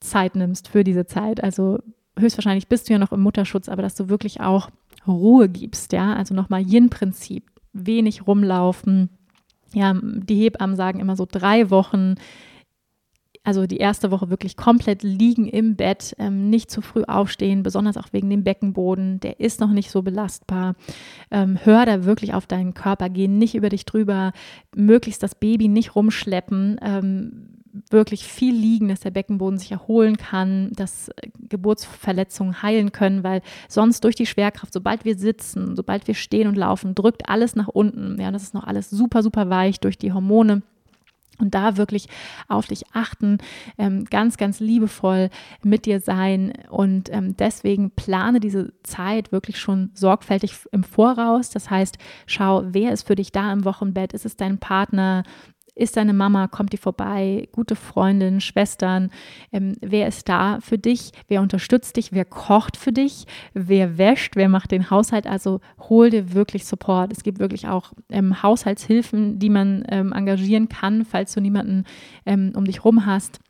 Zeit 0.00 0.34
nimmst 0.34 0.68
für 0.68 0.82
diese 0.82 1.06
Zeit. 1.06 1.42
Also 1.42 1.78
höchstwahrscheinlich 2.18 2.68
bist 2.68 2.88
du 2.88 2.92
ja 2.92 2.98
noch 2.98 3.12
im 3.12 3.20
Mutterschutz, 3.20 3.68
aber 3.68 3.82
dass 3.82 3.94
du 3.94 4.08
wirklich 4.08 4.40
auch 4.40 4.70
Ruhe 5.06 5.48
gibst, 5.48 5.92
ja. 5.92 6.14
Also 6.14 6.34
nochmal 6.34 6.62
Yin-Prinzip, 6.62 7.44
wenig 7.72 8.26
rumlaufen, 8.26 9.10
ja, 9.74 9.94
die 10.02 10.36
Hebammen 10.36 10.76
sagen 10.76 11.00
immer 11.00 11.16
so 11.16 11.26
drei 11.30 11.70
Wochen 11.70 12.16
also 13.44 13.66
die 13.66 13.78
erste 13.78 14.10
Woche 14.10 14.30
wirklich 14.30 14.56
komplett 14.56 15.02
liegen 15.02 15.46
im 15.48 15.74
Bett, 15.74 16.14
ähm, 16.18 16.48
nicht 16.48 16.70
zu 16.70 16.80
früh 16.80 17.02
aufstehen, 17.04 17.62
besonders 17.62 17.96
auch 17.96 18.12
wegen 18.12 18.30
dem 18.30 18.44
Beckenboden, 18.44 19.18
der 19.20 19.40
ist 19.40 19.60
noch 19.60 19.70
nicht 19.70 19.90
so 19.90 20.02
belastbar. 20.02 20.74
Ähm, 21.30 21.58
hör 21.62 21.84
da 21.84 22.04
wirklich 22.04 22.34
auf 22.34 22.46
deinen 22.46 22.74
Körper, 22.74 23.08
geh 23.08 23.28
nicht 23.28 23.54
über 23.54 23.68
dich 23.68 23.84
drüber, 23.84 24.32
möglichst 24.74 25.22
das 25.22 25.34
Baby 25.34 25.68
nicht 25.68 25.96
rumschleppen. 25.96 26.78
Ähm, 26.82 27.61
wirklich 27.90 28.24
viel 28.24 28.54
liegen, 28.54 28.88
dass 28.88 29.00
der 29.00 29.10
Beckenboden 29.10 29.58
sich 29.58 29.72
erholen 29.72 30.16
kann, 30.16 30.72
dass 30.72 31.10
Geburtsverletzungen 31.48 32.62
heilen 32.62 32.92
können, 32.92 33.24
weil 33.24 33.42
sonst 33.68 34.04
durch 34.04 34.14
die 34.14 34.26
Schwerkraft, 34.26 34.72
sobald 34.72 35.04
wir 35.04 35.16
sitzen, 35.16 35.76
sobald 35.76 36.06
wir 36.06 36.14
stehen 36.14 36.48
und 36.48 36.56
laufen, 36.56 36.94
drückt 36.94 37.28
alles 37.28 37.56
nach 37.56 37.68
unten. 37.68 38.20
Ja, 38.20 38.30
das 38.30 38.42
ist 38.42 38.54
noch 38.54 38.64
alles 38.64 38.90
super, 38.90 39.22
super 39.22 39.48
weich 39.48 39.80
durch 39.80 39.98
die 39.98 40.12
Hormone. 40.12 40.62
Und 41.38 41.54
da 41.54 41.76
wirklich 41.76 42.06
auf 42.46 42.66
dich 42.66 42.84
achten, 42.92 43.38
ähm, 43.78 44.04
ganz, 44.04 44.36
ganz 44.36 44.60
liebevoll 44.60 45.30
mit 45.64 45.86
dir 45.86 45.98
sein. 45.98 46.52
Und 46.70 47.10
ähm, 47.10 47.36
deswegen 47.36 47.90
plane 47.90 48.38
diese 48.38 48.72
Zeit 48.82 49.32
wirklich 49.32 49.58
schon 49.58 49.90
sorgfältig 49.94 50.54
im 50.72 50.84
Voraus. 50.84 51.50
Das 51.50 51.70
heißt, 51.70 51.98
schau, 52.26 52.62
wer 52.66 52.92
ist 52.92 53.06
für 53.06 53.16
dich 53.16 53.32
da 53.32 53.52
im 53.52 53.64
Wochenbett? 53.64 54.12
Ist 54.12 54.26
es 54.26 54.36
dein 54.36 54.58
Partner? 54.58 55.24
Ist 55.74 55.96
deine 55.96 56.12
Mama, 56.12 56.48
kommt 56.48 56.74
die 56.74 56.78
vorbei, 56.78 57.48
gute 57.52 57.76
Freundin, 57.76 58.42
Schwestern, 58.42 59.10
ähm, 59.52 59.74
wer 59.80 60.06
ist 60.06 60.28
da 60.28 60.58
für 60.60 60.76
dich, 60.76 61.12
wer 61.28 61.40
unterstützt 61.40 61.96
dich, 61.96 62.12
wer 62.12 62.26
kocht 62.26 62.76
für 62.76 62.92
dich, 62.92 63.24
wer 63.54 63.96
wäscht, 63.96 64.36
wer 64.36 64.50
macht 64.50 64.70
den 64.70 64.90
Haushalt, 64.90 65.26
also 65.26 65.60
hol 65.88 66.10
dir 66.10 66.34
wirklich 66.34 66.66
Support. 66.66 67.10
Es 67.10 67.22
gibt 67.22 67.38
wirklich 67.38 67.68
auch 67.68 67.94
ähm, 68.10 68.42
Haushaltshilfen, 68.42 69.38
die 69.38 69.48
man 69.48 69.84
ähm, 69.88 70.12
engagieren 70.12 70.68
kann, 70.68 71.06
falls 71.06 71.32
du 71.32 71.40
niemanden 71.40 71.84
ähm, 72.26 72.52
um 72.54 72.66
dich 72.66 72.84
rum 72.84 73.06
hast. 73.06 73.40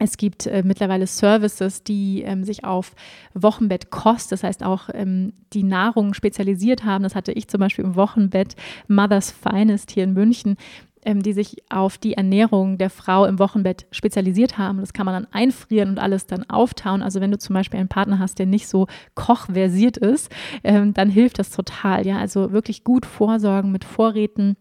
Es 0.00 0.16
gibt 0.16 0.48
äh, 0.48 0.64
mittlerweile 0.64 1.06
Services, 1.06 1.84
die 1.84 2.22
ähm, 2.22 2.42
sich 2.42 2.64
auf 2.64 2.96
Wochenbettkost, 3.34 4.32
das 4.32 4.42
heißt 4.42 4.64
auch 4.64 4.88
ähm, 4.94 5.32
die 5.52 5.62
Nahrung 5.62 6.12
spezialisiert 6.12 6.82
haben. 6.82 7.04
Das 7.04 7.14
hatte 7.14 7.30
ich 7.30 7.46
zum 7.46 7.60
Beispiel 7.60 7.84
im 7.84 7.94
Wochenbett 7.94 8.56
Mother's 8.88 9.30
Finest 9.30 9.92
hier 9.92 10.02
in 10.02 10.12
München 10.12 10.56
ähm, 11.04 11.22
die 11.22 11.32
sich 11.32 11.56
auf 11.70 11.98
die 11.98 12.14
Ernährung 12.14 12.78
der 12.78 12.90
Frau 12.90 13.24
im 13.24 13.38
Wochenbett 13.38 13.86
spezialisiert 13.90 14.58
haben. 14.58 14.80
Das 14.80 14.92
kann 14.92 15.06
man 15.06 15.14
dann 15.14 15.32
einfrieren 15.32 15.90
und 15.90 15.98
alles 15.98 16.26
dann 16.26 16.48
auftauen. 16.48 17.02
Also 17.02 17.20
wenn 17.20 17.30
du 17.30 17.38
zum 17.38 17.54
Beispiel 17.54 17.80
einen 17.80 17.88
Partner 17.88 18.18
hast, 18.18 18.38
der 18.38 18.46
nicht 18.46 18.68
so 18.68 18.86
kochversiert 19.14 19.96
ist, 19.96 20.30
ähm, 20.64 20.94
dann 20.94 21.10
hilft 21.10 21.38
das 21.38 21.50
total. 21.50 22.06
Ja, 22.06 22.18
also 22.18 22.52
wirklich 22.52 22.84
gut 22.84 23.06
vorsorgen 23.06 23.72
mit 23.72 23.84
Vorräten 23.84 24.56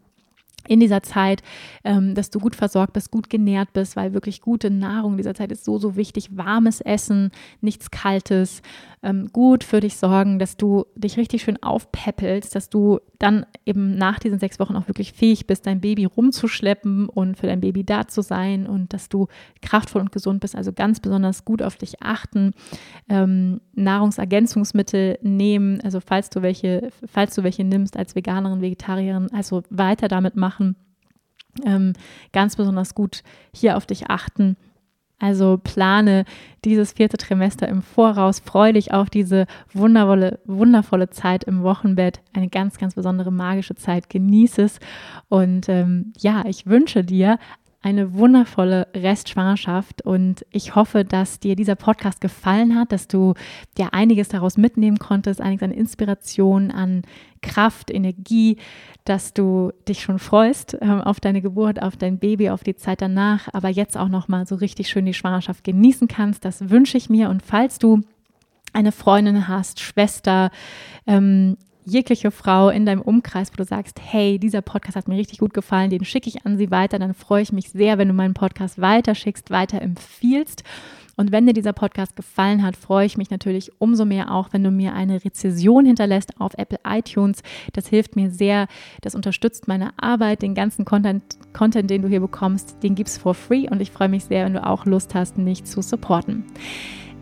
in 0.68 0.80
dieser 0.80 1.02
Zeit, 1.02 1.42
ähm, 1.84 2.14
dass 2.14 2.30
du 2.30 2.40
gut 2.40 2.56
versorgt 2.56 2.94
bist, 2.94 3.12
gut 3.12 3.30
genährt 3.30 3.74
bist, 3.74 3.96
weil 3.96 4.14
wirklich 4.14 4.42
gute 4.42 4.70
Nahrung 4.70 5.14
in 5.14 5.18
dieser 5.18 5.34
Zeit 5.34 5.52
ist 5.52 5.66
so, 5.66 5.78
so 5.78 5.96
wichtig. 5.96 6.38
Warmes 6.38 6.82
Essen, 6.82 7.32
nichts 7.62 7.90
Kaltes, 7.90 8.62
ähm, 9.04 9.30
gut 9.34 9.64
für 9.64 9.80
dich 9.80 9.98
sorgen, 9.98 10.38
dass 10.38 10.58
du 10.58 10.86
dich 10.96 11.18
richtig 11.18 11.42
schön 11.42 11.62
aufpäppelst, 11.62 12.56
dass 12.56 12.70
du 12.70 13.00
dann 13.18 13.46
eben 13.66 13.96
nach 13.96 14.20
diesen 14.20 14.40
sechs 14.40 14.60
Wochen 14.60 14.76
auch 14.76 14.88
wirklich 14.88 15.14
fähig 15.14 15.48
bist, 15.48 15.66
dein 15.66 15.82
Baby 15.82 16.06
rumzuschleppen 16.06 17.10
und 17.10 17.38
für 17.38 17.48
dein 17.48 17.62
Baby 17.62 17.84
da 17.84 18.08
zu 18.08 18.22
sein 18.22 18.68
und 18.68 18.94
dass 18.94 19.10
du 19.10 19.28
kraftvoll 19.62 20.02
und 20.02 20.12
gesund 20.12 20.40
bist. 20.40 20.56
Also 20.56 20.72
ganz 20.72 21.00
besonders 21.00 21.46
gut 21.46 21.64
auf 21.64 21.78
dich 21.78 22.02
achten, 22.02 22.52
ähm, 23.10 23.62
Nahrungsergänzungsmittel 23.74 25.18
nehmen, 25.24 25.82
also 25.82 26.00
falls 26.00 26.30
du 26.30 26.44
welche, 26.44 26.90
falls 27.06 27.34
du 27.34 27.44
welche 27.44 27.64
nimmst 27.64 27.98
als 27.98 28.16
Veganerin, 28.16 28.62
Vegetarierin, 28.62 29.32
also 29.34 29.64
weiter 29.70 30.08
damit 30.08 30.36
machen. 30.36 30.76
Ähm, 31.66 31.94
ganz 32.32 32.56
besonders 32.56 32.96
gut 32.96 33.24
hier 33.54 33.76
auf 33.76 33.86
dich 33.86 34.10
achten 34.10 34.56
also 35.22 35.60
plane 35.64 36.26
dieses 36.66 36.94
vierte 36.94 37.18
Trimester 37.18 37.68
im 37.68 37.82
Voraus, 37.82 38.40
freue 38.40 38.74
dich 38.74 38.94
auf 38.94 39.10
diese 39.10 39.46
wundervolle, 39.74 40.40
wundervolle 40.46 41.10
Zeit 41.10 41.44
im 41.44 41.64
Wochenbett, 41.64 42.22
eine 42.34 42.50
ganz, 42.50 42.78
ganz 42.78 42.96
besondere 42.96 43.32
magische 43.32 43.76
Zeit, 43.76 44.10
genieße 44.10 44.64
es. 44.64 44.80
Und 45.30 45.70
ähm, 45.70 46.14
ja, 46.18 46.44
ich 46.46 46.66
wünsche 46.66 47.04
dir 47.04 47.38
eine 47.84 48.14
wundervolle 48.14 48.88
Restschwangerschaft 48.94 50.04
und 50.04 50.46
ich 50.52 50.76
hoffe, 50.76 51.04
dass 51.04 51.40
dir 51.40 51.56
dieser 51.56 51.76
Podcast 51.76 52.22
gefallen 52.22 52.76
hat, 52.76 52.92
dass 52.92 53.08
du 53.08 53.34
dir 53.78 53.94
einiges 53.94 54.28
daraus 54.28 54.58
mitnehmen 54.58 55.00
konntest, 55.00 55.42
einiges 55.42 55.64
an 55.64 55.72
Inspiration, 55.72 56.70
an 56.70 57.02
Kraft, 57.42 57.90
Energie, 57.90 58.58
dass 59.04 59.34
du 59.34 59.72
dich 59.88 60.04
schon 60.04 60.20
freust 60.20 60.76
äh, 60.76 60.86
auf 60.86 61.20
deine 61.20 61.42
Geburt, 61.42 61.82
auf 61.82 61.98
dein 61.98 62.20
Baby, 62.20 62.52
auf 62.52 62.64
die 62.64 62.76
Zeit 62.76 63.02
danach, 63.02 63.48
aber 63.52 63.70
jetzt 63.70 63.98
auch 63.98 64.10
noch 64.10 64.28
mal 64.28 64.46
so 64.46 64.56
richtig 64.56 64.90
schön 64.90 65.06
die 65.06 65.16
Schwangerschaft 65.16 65.64
genießen 65.64 66.08
kannst. 66.08 66.46
Das 66.46 66.70
wünsche 66.70 66.98
ich 66.98 67.10
mir 67.10 67.30
und 67.30 67.42
falls 67.42 67.80
du 67.80 68.02
eine 68.74 68.92
Freundin 68.92 69.48
hast, 69.48 69.80
Schwester, 69.80 70.52
ähm, 71.08 71.58
jegliche 71.86 72.32
Frau 72.32 72.70
in 72.70 72.86
deinem 72.86 73.02
Umkreis, 73.02 73.52
wo 73.52 73.56
du 73.58 73.66
sagst, 73.66 74.00
hey, 74.04 74.40
dieser 74.40 74.62
Podcast 74.62 74.96
hat 74.96 75.08
mir 75.08 75.18
richtig 75.18 75.40
gut 75.40 75.54
gefallen, 75.54 75.90
den 75.90 76.06
schicke 76.06 76.30
ich 76.30 76.46
an 76.46 76.58
sie 76.58 76.72
weiter, 76.72 77.00
dann 77.00 77.14
freue 77.14 77.42
ich 77.42 77.52
mich 77.52 77.70
sehr, 77.70 77.98
wenn 77.98 78.08
du 78.08 78.14
meinen 78.14 78.34
Podcast 78.34 78.80
weiterschickst, 78.80 79.50
weiterempfiehlst. 79.50 80.64
Und 81.18 81.32
wenn 81.32 81.46
dir 81.46 81.54
dieser 81.54 81.74
Podcast 81.74 82.16
gefallen 82.16 82.64
hat, 82.64 82.76
freue 82.76 83.06
ich 83.06 83.18
mich 83.18 83.30
natürlich 83.30 83.72
umso 83.80 84.06
mehr 84.06 84.32
auch, 84.32 84.54
wenn 84.54 84.64
du 84.64 84.72
mir 84.72 84.94
eine 84.94 85.24
Rezession 85.24 85.86
hinterlässt 85.86 86.40
auf 86.40 86.54
Apple 86.58 86.80
iTunes. 86.88 87.44
Das 87.74 87.88
hilft 87.88 88.16
mir 88.16 88.32
sehr. 88.32 88.68
Das 89.02 89.14
unterstützt 89.14 89.68
meine 89.68 89.92
Arbeit. 89.98 90.42
Den 90.42 90.56
ganzen 90.56 90.86
Content, 90.86 91.22
Content 91.54 91.90
den 91.90 92.02
du 92.02 92.08
hier 92.08 92.22
bekommst, 92.22 92.82
den 92.82 92.96
gibt 92.96 93.10
es 93.10 93.18
for 93.18 93.36
free. 93.36 93.70
Und 93.70 93.82
ich 93.82 93.92
freue 93.92 94.10
mich 94.10 94.24
sehr, 94.24 94.46
wenn 94.46 94.54
du 94.54 94.66
auch 94.66 94.86
Lust 94.86 95.14
hast, 95.14 95.38
mich 95.38 95.66
zu 95.66 95.82
supporten. 95.82 96.46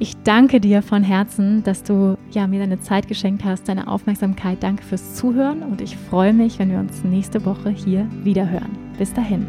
Ich 0.02 0.16
danke 0.24 0.62
dir 0.62 0.82
von 0.82 1.04
Herzen, 1.04 1.62
dass 1.64 1.84
du 1.84 2.18
ja, 2.32 2.48
mir 2.48 2.60
deine 2.62 2.80
Zeit 2.80 3.10
geschenkt 3.10 3.44
hast, 3.44 3.68
deine 3.68 3.90
Aufmerksamkeit. 3.90 4.64
Danke 4.64 4.82
fürs 4.82 5.16
Zuhören 5.16 5.62
und 5.62 5.82
ich 5.82 5.98
freue 5.98 6.32
mich, 6.32 6.58
wenn 6.58 6.72
wir 6.72 6.80
uns 6.80 7.04
nächste 7.04 7.44
Woche 7.44 7.70
hier 7.70 8.08
wieder 8.24 8.50
hören. 8.50 8.78
Bis 8.98 9.14
dahin. 9.14 9.46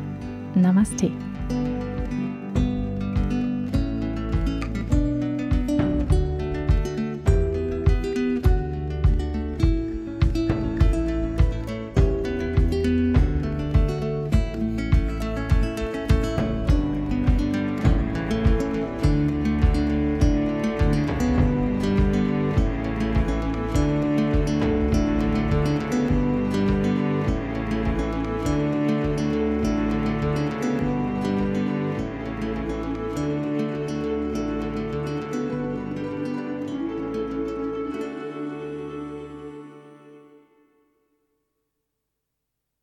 Namaste. 0.56 1.12